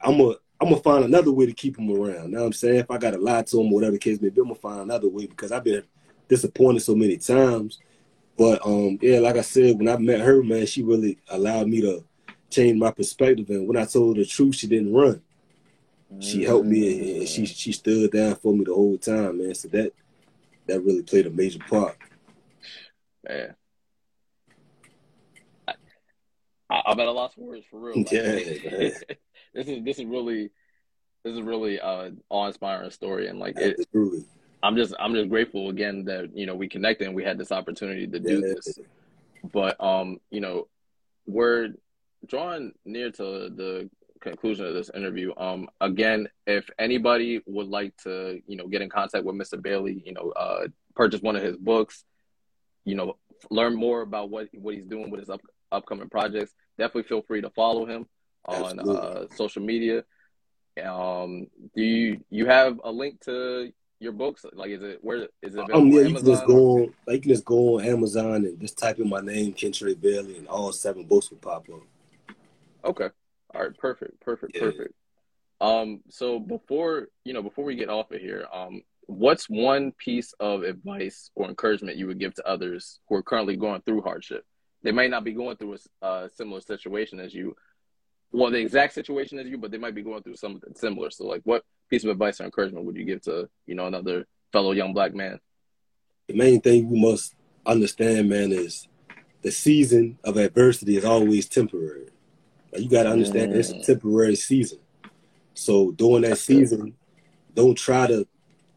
I'm 0.00 0.20
a 0.20 0.34
I'm 0.60 0.70
gonna 0.70 0.82
find 0.82 1.04
another 1.04 1.32
way 1.32 1.46
to 1.46 1.52
keep 1.52 1.78
him 1.78 1.90
around. 1.90 2.30
Now 2.30 2.44
I'm 2.44 2.52
saying 2.52 2.76
if 2.76 2.90
I 2.90 2.98
gotta 2.98 3.18
lie 3.18 3.42
to 3.42 3.60
him, 3.60 3.70
whatever 3.70 3.92
the 3.92 3.98
case 3.98 4.20
may 4.20 4.28
be, 4.28 4.40
I'm 4.40 4.48
gonna 4.48 4.54
find 4.54 4.80
another 4.80 5.08
way 5.08 5.26
because 5.26 5.52
I've 5.52 5.64
been 5.64 5.82
disappointed 6.28 6.80
so 6.80 6.94
many 6.94 7.16
times. 7.16 7.80
But 8.36 8.64
um, 8.64 8.98
yeah, 9.00 9.18
like 9.18 9.36
I 9.36 9.42
said, 9.42 9.78
when 9.78 9.88
I 9.88 9.96
met 9.96 10.20
her, 10.20 10.42
man, 10.42 10.66
she 10.66 10.82
really 10.82 11.18
allowed 11.28 11.68
me 11.68 11.80
to 11.82 12.04
change 12.50 12.78
my 12.78 12.90
perspective. 12.90 13.48
And 13.50 13.66
when 13.68 13.76
I 13.76 13.84
told 13.84 14.16
her 14.16 14.22
the 14.22 14.28
truth, 14.28 14.56
she 14.56 14.66
didn't 14.66 14.94
run. 14.94 15.22
She 16.20 16.44
helped 16.44 16.66
me 16.66 17.18
and 17.18 17.28
she 17.28 17.46
she 17.46 17.72
stood 17.72 18.12
down 18.12 18.36
for 18.36 18.52
me 18.54 18.64
the 18.64 18.74
whole 18.74 18.98
time, 18.98 19.38
man. 19.38 19.54
So 19.54 19.68
that 19.68 19.92
that 20.66 20.80
really 20.80 21.02
played 21.02 21.26
a 21.26 21.30
major 21.30 21.58
part. 21.58 21.96
Man. 23.28 23.54
I, 26.70 26.82
I'm 26.86 26.98
at 26.98 27.06
a 27.06 27.12
loss 27.12 27.34
for 27.34 27.42
words 27.42 27.66
for 27.70 27.78
real. 27.78 27.98
Like, 27.98 28.10
yeah, 28.12 28.32
this 29.54 29.68
is 29.68 29.84
this 29.84 29.98
is 29.98 30.04
really 30.04 30.50
this 31.24 31.34
is 31.34 31.42
really 31.42 31.80
uh 31.80 32.10
awe 32.28 32.46
inspiring 32.46 32.90
story 32.90 33.28
and 33.28 33.38
like 33.38 33.56
it, 33.56 33.86
I'm 34.64 34.76
just 34.76 34.94
I'm 34.98 35.14
just 35.14 35.28
grateful 35.28 35.68
again 35.68 36.04
that 36.06 36.34
you 36.34 36.46
know 36.46 36.54
we 36.54 36.68
connected 36.68 37.06
and 37.06 37.14
we 37.14 37.22
had 37.22 37.36
this 37.36 37.52
opportunity 37.52 38.06
to 38.06 38.18
do 38.18 38.40
yeah. 38.40 38.54
this. 38.54 38.78
But 39.52 39.78
um, 39.78 40.20
you 40.30 40.40
know, 40.40 40.68
we're 41.26 41.74
drawing 42.26 42.72
near 42.86 43.10
to 43.10 43.22
the 43.22 43.90
conclusion 44.24 44.66
of 44.66 44.74
this 44.74 44.90
interview. 44.94 45.32
Um, 45.36 45.68
again, 45.80 46.28
if 46.46 46.68
anybody 46.78 47.42
would 47.46 47.68
like 47.68 47.96
to, 47.98 48.40
you 48.46 48.56
know, 48.56 48.66
get 48.66 48.82
in 48.82 48.88
contact 48.88 49.24
with 49.24 49.36
Mr. 49.36 49.60
Bailey, 49.60 50.02
you 50.04 50.12
know, 50.12 50.30
uh, 50.30 50.66
purchase 50.96 51.20
one 51.20 51.36
of 51.36 51.42
his 51.42 51.56
books, 51.56 52.04
you 52.84 52.94
know, 52.94 53.16
learn 53.50 53.76
more 53.76 54.02
about 54.02 54.30
what 54.30 54.48
what 54.54 54.74
he's 54.74 54.86
doing 54.86 55.10
with 55.10 55.20
his 55.20 55.30
up, 55.30 55.40
upcoming 55.70 56.08
projects, 56.08 56.52
definitely 56.78 57.04
feel 57.04 57.22
free 57.22 57.40
to 57.40 57.50
follow 57.50 57.86
him 57.86 58.06
on 58.46 58.80
uh, 58.80 59.26
social 59.34 59.62
media. 59.62 60.04
Um, 60.82 61.46
do 61.76 61.82
you 61.82 62.24
you 62.30 62.46
have 62.46 62.80
a 62.82 62.90
link 62.90 63.20
to 63.26 63.72
your 64.00 64.12
books? 64.12 64.44
Like, 64.52 64.70
is 64.70 64.82
it 64.82 64.98
where 65.02 65.28
is 65.42 65.54
it? 65.54 65.70
Um, 65.72 65.88
yeah, 65.88 66.02
you 66.02 66.14
can 66.16 66.24
just 66.24 66.46
go 66.46 66.78
on. 66.78 66.94
Like, 67.06 67.16
you 67.16 67.20
can 67.20 67.30
just 67.30 67.44
go 67.44 67.78
on 67.78 67.84
Amazon 67.84 68.34
and 68.46 68.60
just 68.60 68.78
type 68.78 68.98
in 68.98 69.08
my 69.08 69.20
name, 69.20 69.52
Kentre 69.54 70.00
Bailey, 70.00 70.38
and 70.38 70.48
all 70.48 70.72
seven 70.72 71.04
books 71.04 71.30
will 71.30 71.38
pop 71.38 71.68
up. 71.68 71.80
Okay. 72.84 73.10
All 73.54 73.62
right. 73.62 73.78
Perfect. 73.78 74.20
Perfect. 74.20 74.52
Yeah. 74.54 74.62
Perfect. 74.62 74.94
Um. 75.60 76.00
So 76.08 76.38
before 76.38 77.08
you 77.24 77.32
know, 77.32 77.42
before 77.42 77.64
we 77.64 77.76
get 77.76 77.88
off 77.88 78.10
of 78.10 78.20
here, 78.20 78.46
um, 78.52 78.82
what's 79.06 79.48
one 79.48 79.92
piece 79.92 80.32
of 80.40 80.62
advice 80.62 81.30
or 81.34 81.48
encouragement 81.48 81.96
you 81.96 82.06
would 82.06 82.18
give 82.18 82.34
to 82.34 82.46
others 82.46 83.00
who 83.08 83.16
are 83.16 83.22
currently 83.22 83.56
going 83.56 83.82
through 83.82 84.02
hardship? 84.02 84.44
They 84.82 84.92
may 84.92 85.08
not 85.08 85.24
be 85.24 85.32
going 85.32 85.56
through 85.56 85.76
a, 86.02 86.06
a 86.06 86.30
similar 86.34 86.60
situation 86.60 87.18
as 87.18 87.32
you, 87.32 87.56
well, 88.32 88.50
the 88.50 88.58
exact 88.58 88.92
situation 88.92 89.38
as 89.38 89.46
you, 89.46 89.56
but 89.56 89.70
they 89.70 89.78
might 89.78 89.94
be 89.94 90.02
going 90.02 90.22
through 90.22 90.36
something 90.36 90.74
similar. 90.74 91.10
So, 91.10 91.24
like, 91.24 91.40
what 91.44 91.64
piece 91.88 92.04
of 92.04 92.10
advice 92.10 92.40
or 92.40 92.44
encouragement 92.44 92.84
would 92.84 92.96
you 92.96 93.04
give 93.04 93.22
to, 93.22 93.48
you 93.66 93.74
know, 93.74 93.86
another 93.86 94.26
fellow 94.52 94.72
young 94.72 94.92
black 94.92 95.14
man? 95.14 95.40
The 96.28 96.34
main 96.34 96.60
thing 96.60 96.90
you 96.90 97.00
must 97.00 97.34
understand, 97.64 98.28
man, 98.28 98.52
is 98.52 98.88
the 99.42 99.50
season 99.50 100.18
of 100.24 100.36
adversity 100.36 100.96
is 100.96 101.04
always 101.04 101.48
temporary. 101.48 102.08
Like, 102.74 102.82
you 102.82 102.88
got 102.90 103.04
to 103.04 103.10
understand 103.10 103.52
mm. 103.52 103.56
it's 103.56 103.70
a 103.70 103.80
temporary 103.80 104.36
season. 104.36 104.78
So 105.54 105.92
during 105.92 106.22
that 106.22 106.38
season, 106.38 106.94
don't 107.54 107.76
try 107.76 108.08
to 108.08 108.26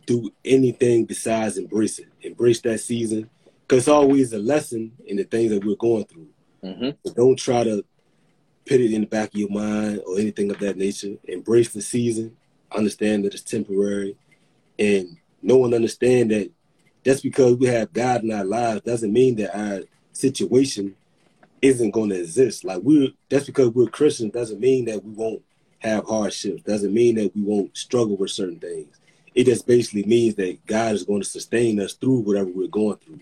do 0.05 0.31
anything 0.45 1.05
besides 1.05 1.57
embrace 1.57 1.99
it. 1.99 2.07
Embrace 2.21 2.61
that 2.61 2.77
season 2.79 3.29
because 3.61 3.83
it's 3.83 3.87
always 3.87 4.31
a 4.33 4.37
lesson 4.37 4.91
in 5.05 5.17
the 5.17 5.23
things 5.23 5.51
that 5.51 5.65
we're 5.65 5.75
going 5.75 6.05
through. 6.05 6.27
Mm-hmm. 6.63 7.11
Don't 7.13 7.37
try 7.37 7.63
to 7.63 7.83
put 8.65 8.79
it 8.79 8.93
in 8.93 9.01
the 9.01 9.07
back 9.07 9.29
of 9.29 9.39
your 9.39 9.49
mind 9.49 10.01
or 10.07 10.19
anything 10.19 10.51
of 10.51 10.59
that 10.59 10.77
nature. 10.77 11.15
Embrace 11.25 11.69
the 11.69 11.81
season. 11.81 12.37
Understand 12.75 13.25
that 13.25 13.33
it's 13.33 13.43
temporary, 13.43 14.17
and 14.77 15.17
no 15.41 15.57
one 15.57 15.73
understand 15.73 16.31
that 16.31 16.51
just 17.05 17.23
because 17.23 17.55
we 17.55 17.67
have 17.67 17.93
God 17.93 18.23
in 18.23 18.33
our 18.33 18.43
lives 18.43 18.81
doesn't 18.81 19.13
mean 19.13 19.37
that 19.37 19.57
our 19.57 19.83
situation 20.11 20.93
isn't 21.61 21.91
going 21.91 22.09
to 22.09 22.19
exist. 22.19 22.63
Like 22.63 22.81
we're 22.83 23.09
that's 23.29 23.45
because 23.45 23.69
we're 23.69 23.87
Christians 23.89 24.33
doesn't 24.33 24.59
mean 24.59 24.85
that 24.85 25.03
we 25.03 25.11
won't 25.11 25.41
have 25.79 26.05
hardships. 26.05 26.63
Doesn't 26.63 26.93
mean 26.93 27.15
that 27.15 27.35
we 27.35 27.41
won't 27.41 27.75
struggle 27.77 28.17
with 28.17 28.31
certain 28.31 28.59
things. 28.59 28.95
it 29.37 29.45
just 29.45 29.67
basically 29.67 30.03
means 30.03 30.33
that 30.35 30.65
God 30.65 30.95
is 30.95 31.03
going 31.03 31.21
to 31.21 31.27
sustain 31.27 31.79
us 31.79 31.93
through 31.93 32.19
whatever 32.19 32.49
we're 32.49 32.67
going 32.67 32.97
through. 32.97 33.19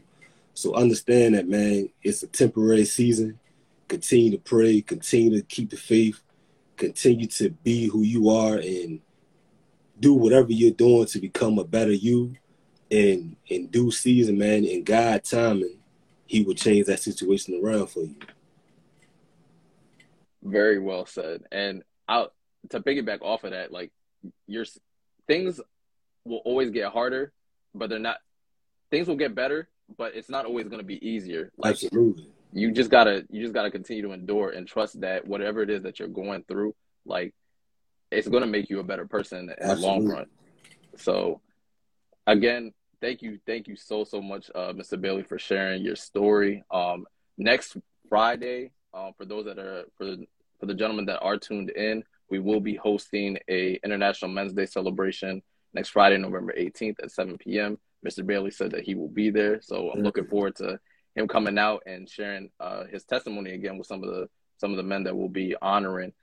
So 0.54 0.74
understand 0.74 1.36
that, 1.36 1.50
man, 1.50 1.90
it's 2.02 2.24
a 2.24 2.28
temporary 2.28 2.86
season. 2.86 3.38
Continue 3.90 4.32
to 4.32 4.38
pray, 4.38 4.82
continue 4.82 5.38
to 5.38 5.46
keep 5.46 5.70
the 5.72 5.78
faith, 5.78 6.22
continue 6.78 7.28
to 7.28 7.50
be 7.50 7.88
who 7.88 8.04
you 8.04 8.30
are 8.30 8.56
and 8.56 9.02
do 10.00 10.14
whatever 10.14 10.54
you're 10.54 10.72
doing 10.72 11.06
to 11.08 11.20
become 11.20 11.60
a 11.60 11.66
better 11.66 11.92
you. 11.92 12.34
And 12.90 13.36
in 13.48 13.68
due 13.68 13.92
season, 13.92 14.38
man, 14.38 14.64
in 14.64 14.84
God 14.84 15.26
timing, 15.26 15.78
he 16.26 16.44
will 16.44 16.56
change 16.56 16.88
that 16.88 17.00
situation 17.00 17.62
around 17.64 17.88
for 17.88 18.02
you. 18.02 18.16
Very 20.44 20.80
well 20.80 21.06
said. 21.06 21.44
And 21.52 21.84
out 22.08 22.34
to 22.70 22.80
piggyback 22.80 23.22
off 23.22 23.44
of 23.44 23.52
that, 23.52 23.72
like 23.72 23.92
your 24.48 24.66
things 25.28 25.60
will 26.24 26.42
always 26.46 26.72
get 26.72 26.92
harder, 26.92 27.32
but 27.74 27.90
they're 27.90 28.00
not. 28.00 28.18
Things 28.92 29.08
will 29.08 29.16
get 29.16 29.36
better, 29.36 29.68
but 29.98 30.16
it's 30.16 30.30
not 30.30 30.46
always 30.46 30.68
going 30.68 30.80
to 30.80 30.86
be 30.86 31.06
easier. 31.06 31.52
Like, 31.58 31.72
Absolutely. 31.72 32.30
You 32.54 32.72
just 32.72 32.90
gotta 32.90 33.26
you 33.30 33.42
just 33.42 33.54
gotta 33.54 33.72
continue 33.72 34.04
to 34.04 34.14
endure 34.14 34.52
and 34.52 34.68
trust 34.68 35.02
that 35.02 35.28
whatever 35.28 35.62
it 35.62 35.70
is 35.70 35.84
that 35.84 36.00
you're 36.00 36.08
going 36.08 36.44
through, 36.48 36.74
like 37.06 37.34
it's 38.12 38.28
going 38.28 38.42
to 38.42 38.48
make 38.48 38.70
you 38.70 38.80
a 38.80 38.84
better 38.84 39.06
person 39.06 39.40
in 39.40 39.50
Absolutely. 39.50 39.82
the 39.82 39.88
long 39.88 40.08
run. 40.08 40.26
So, 40.98 41.42
again, 42.26 42.74
thank 43.02 43.22
you, 43.22 43.40
thank 43.46 43.68
you 43.68 43.76
so 43.76 44.04
so 44.04 44.22
much, 44.22 44.50
uh, 44.56 44.74
Mr. 44.74 45.00
Bailey, 45.00 45.24
for 45.24 45.40
sharing 45.40 45.84
your 45.84 45.96
story. 45.96 46.64
Um, 46.72 47.06
next 47.38 47.78
Friday, 48.10 48.72
um, 48.94 49.14
for 49.18 49.26
those 49.26 49.46
that 49.46 49.60
are 49.60 49.86
for 49.98 50.06
the, 50.06 50.26
for 50.60 50.66
the 50.66 50.74
gentlemen 50.74 51.06
that 51.06 51.20
are 51.20 51.38
tuned 51.38 51.70
in, 51.72 52.04
we 52.30 52.40
will 52.40 52.60
be 52.60 52.76
hosting 52.76 53.38
a 53.50 53.80
International 53.84 54.32
Men's 54.32 54.54
Day 54.54 54.66
celebration 54.66 55.42
next 55.74 55.90
Friday, 55.90 56.18
November 56.18 56.54
18th 56.58 56.96
at 57.04 57.12
7 57.12 57.38
p.m. 57.38 57.78
Mr. 58.06 58.26
Bailey 58.26 58.52
said 58.52 58.72
that 58.72 58.84
he 58.84 58.96
will 58.96 59.10
be 59.10 59.30
there, 59.30 59.62
so 59.62 59.92
I'm 59.92 60.02
looking 60.02 60.28
forward 60.28 60.56
to 60.58 60.80
him 61.16 61.28
coming 61.28 61.58
out 61.58 61.84
and 61.86 62.10
sharing 62.10 62.50
uh, 62.60 62.86
his 62.86 63.04
testimony 63.04 63.52
again 63.52 63.78
with 63.78 63.88
some 63.88 64.04
of 64.04 64.10
the 64.10 64.28
some 64.58 64.72
of 64.72 64.78
the 64.78 64.84
men 64.84 65.04
that 65.04 65.16
will 65.16 65.30
be 65.30 65.56
honoring. 65.62 66.14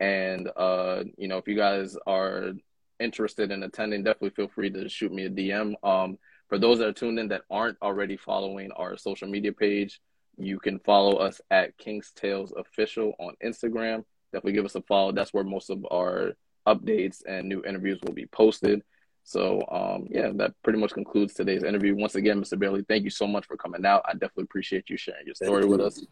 And 0.00 0.48
uh, 0.56 1.04
you 1.16 1.28
know, 1.28 1.38
if 1.38 1.48
you 1.48 1.56
guys 1.56 1.96
are 2.06 2.52
interested 3.00 3.50
in 3.50 3.62
attending, 3.62 4.02
definitely 4.02 4.30
feel 4.30 4.48
free 4.48 4.70
to 4.70 4.88
shoot 4.88 5.12
me 5.12 5.26
a 5.26 5.30
DM. 5.30 5.74
Um, 5.84 6.18
for 6.48 6.58
those 6.58 6.78
that 6.78 6.88
are 6.88 6.92
tuned 6.92 7.18
in 7.18 7.28
that 7.28 7.42
aren't 7.50 7.78
already 7.82 8.16
following 8.16 8.70
our 8.72 8.96
social 8.96 9.28
media 9.28 9.52
page, 9.52 10.00
you 10.36 10.58
can 10.58 10.78
follow 10.80 11.16
us 11.16 11.40
at 11.50 11.76
King's 11.78 12.12
Tales 12.12 12.52
Official 12.56 13.12
on 13.18 13.34
Instagram. 13.44 14.04
Definitely 14.32 14.52
give 14.52 14.64
us 14.64 14.74
a 14.74 14.82
follow. 14.82 15.12
That's 15.12 15.34
where 15.34 15.44
most 15.44 15.70
of 15.70 15.84
our 15.90 16.32
updates 16.66 17.22
and 17.26 17.48
new 17.48 17.62
interviews 17.64 17.98
will 18.04 18.14
be 18.14 18.26
posted. 18.26 18.82
So 19.24 19.62
um, 19.70 20.06
yeah, 20.10 20.30
that 20.36 20.54
pretty 20.62 20.78
much 20.78 20.92
concludes 20.92 21.34
today's 21.34 21.64
interview. 21.64 21.94
Once 21.94 22.14
again, 22.14 22.40
Mr. 22.40 22.58
Bailey, 22.58 22.84
thank 22.88 23.04
you 23.04 23.10
so 23.10 23.26
much 23.26 23.46
for 23.46 23.56
coming 23.56 23.84
out. 23.84 24.02
I 24.06 24.12
definitely 24.12 24.44
appreciate 24.44 24.88
you 24.88 24.96
sharing 24.96 25.26
your 25.26 25.34
story 25.34 25.66
with 25.66 25.80
us. 25.80 26.04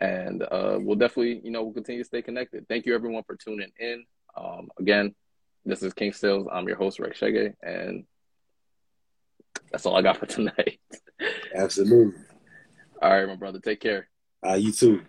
And 0.00 0.42
uh, 0.42 0.78
we'll 0.78 0.96
definitely, 0.96 1.40
you 1.42 1.50
know, 1.50 1.62
we'll 1.62 1.72
continue 1.72 2.02
to 2.02 2.06
stay 2.06 2.20
connected. 2.20 2.68
Thank 2.68 2.84
you 2.84 2.94
everyone 2.94 3.22
for 3.22 3.36
tuning 3.36 3.70
in. 3.78 4.04
Um, 4.36 4.68
again, 4.78 5.14
this 5.66 5.82
is 5.82 5.92
King 5.92 6.12
Tales. 6.12 6.46
I'm 6.50 6.66
your 6.68 6.76
host, 6.76 6.98
Rex 7.00 7.18
Shege, 7.18 7.54
and 7.62 8.04
that's 9.70 9.84
all 9.84 9.96
I 9.96 10.02
got 10.02 10.16
for 10.16 10.26
tonight. 10.26 10.78
Absolutely. 11.54 12.14
All 13.02 13.10
right, 13.10 13.26
my 13.26 13.34
brother. 13.36 13.58
Take 13.58 13.80
care. 13.80 14.08
Uh, 14.46 14.54
you 14.54 14.72
too. 14.72 15.02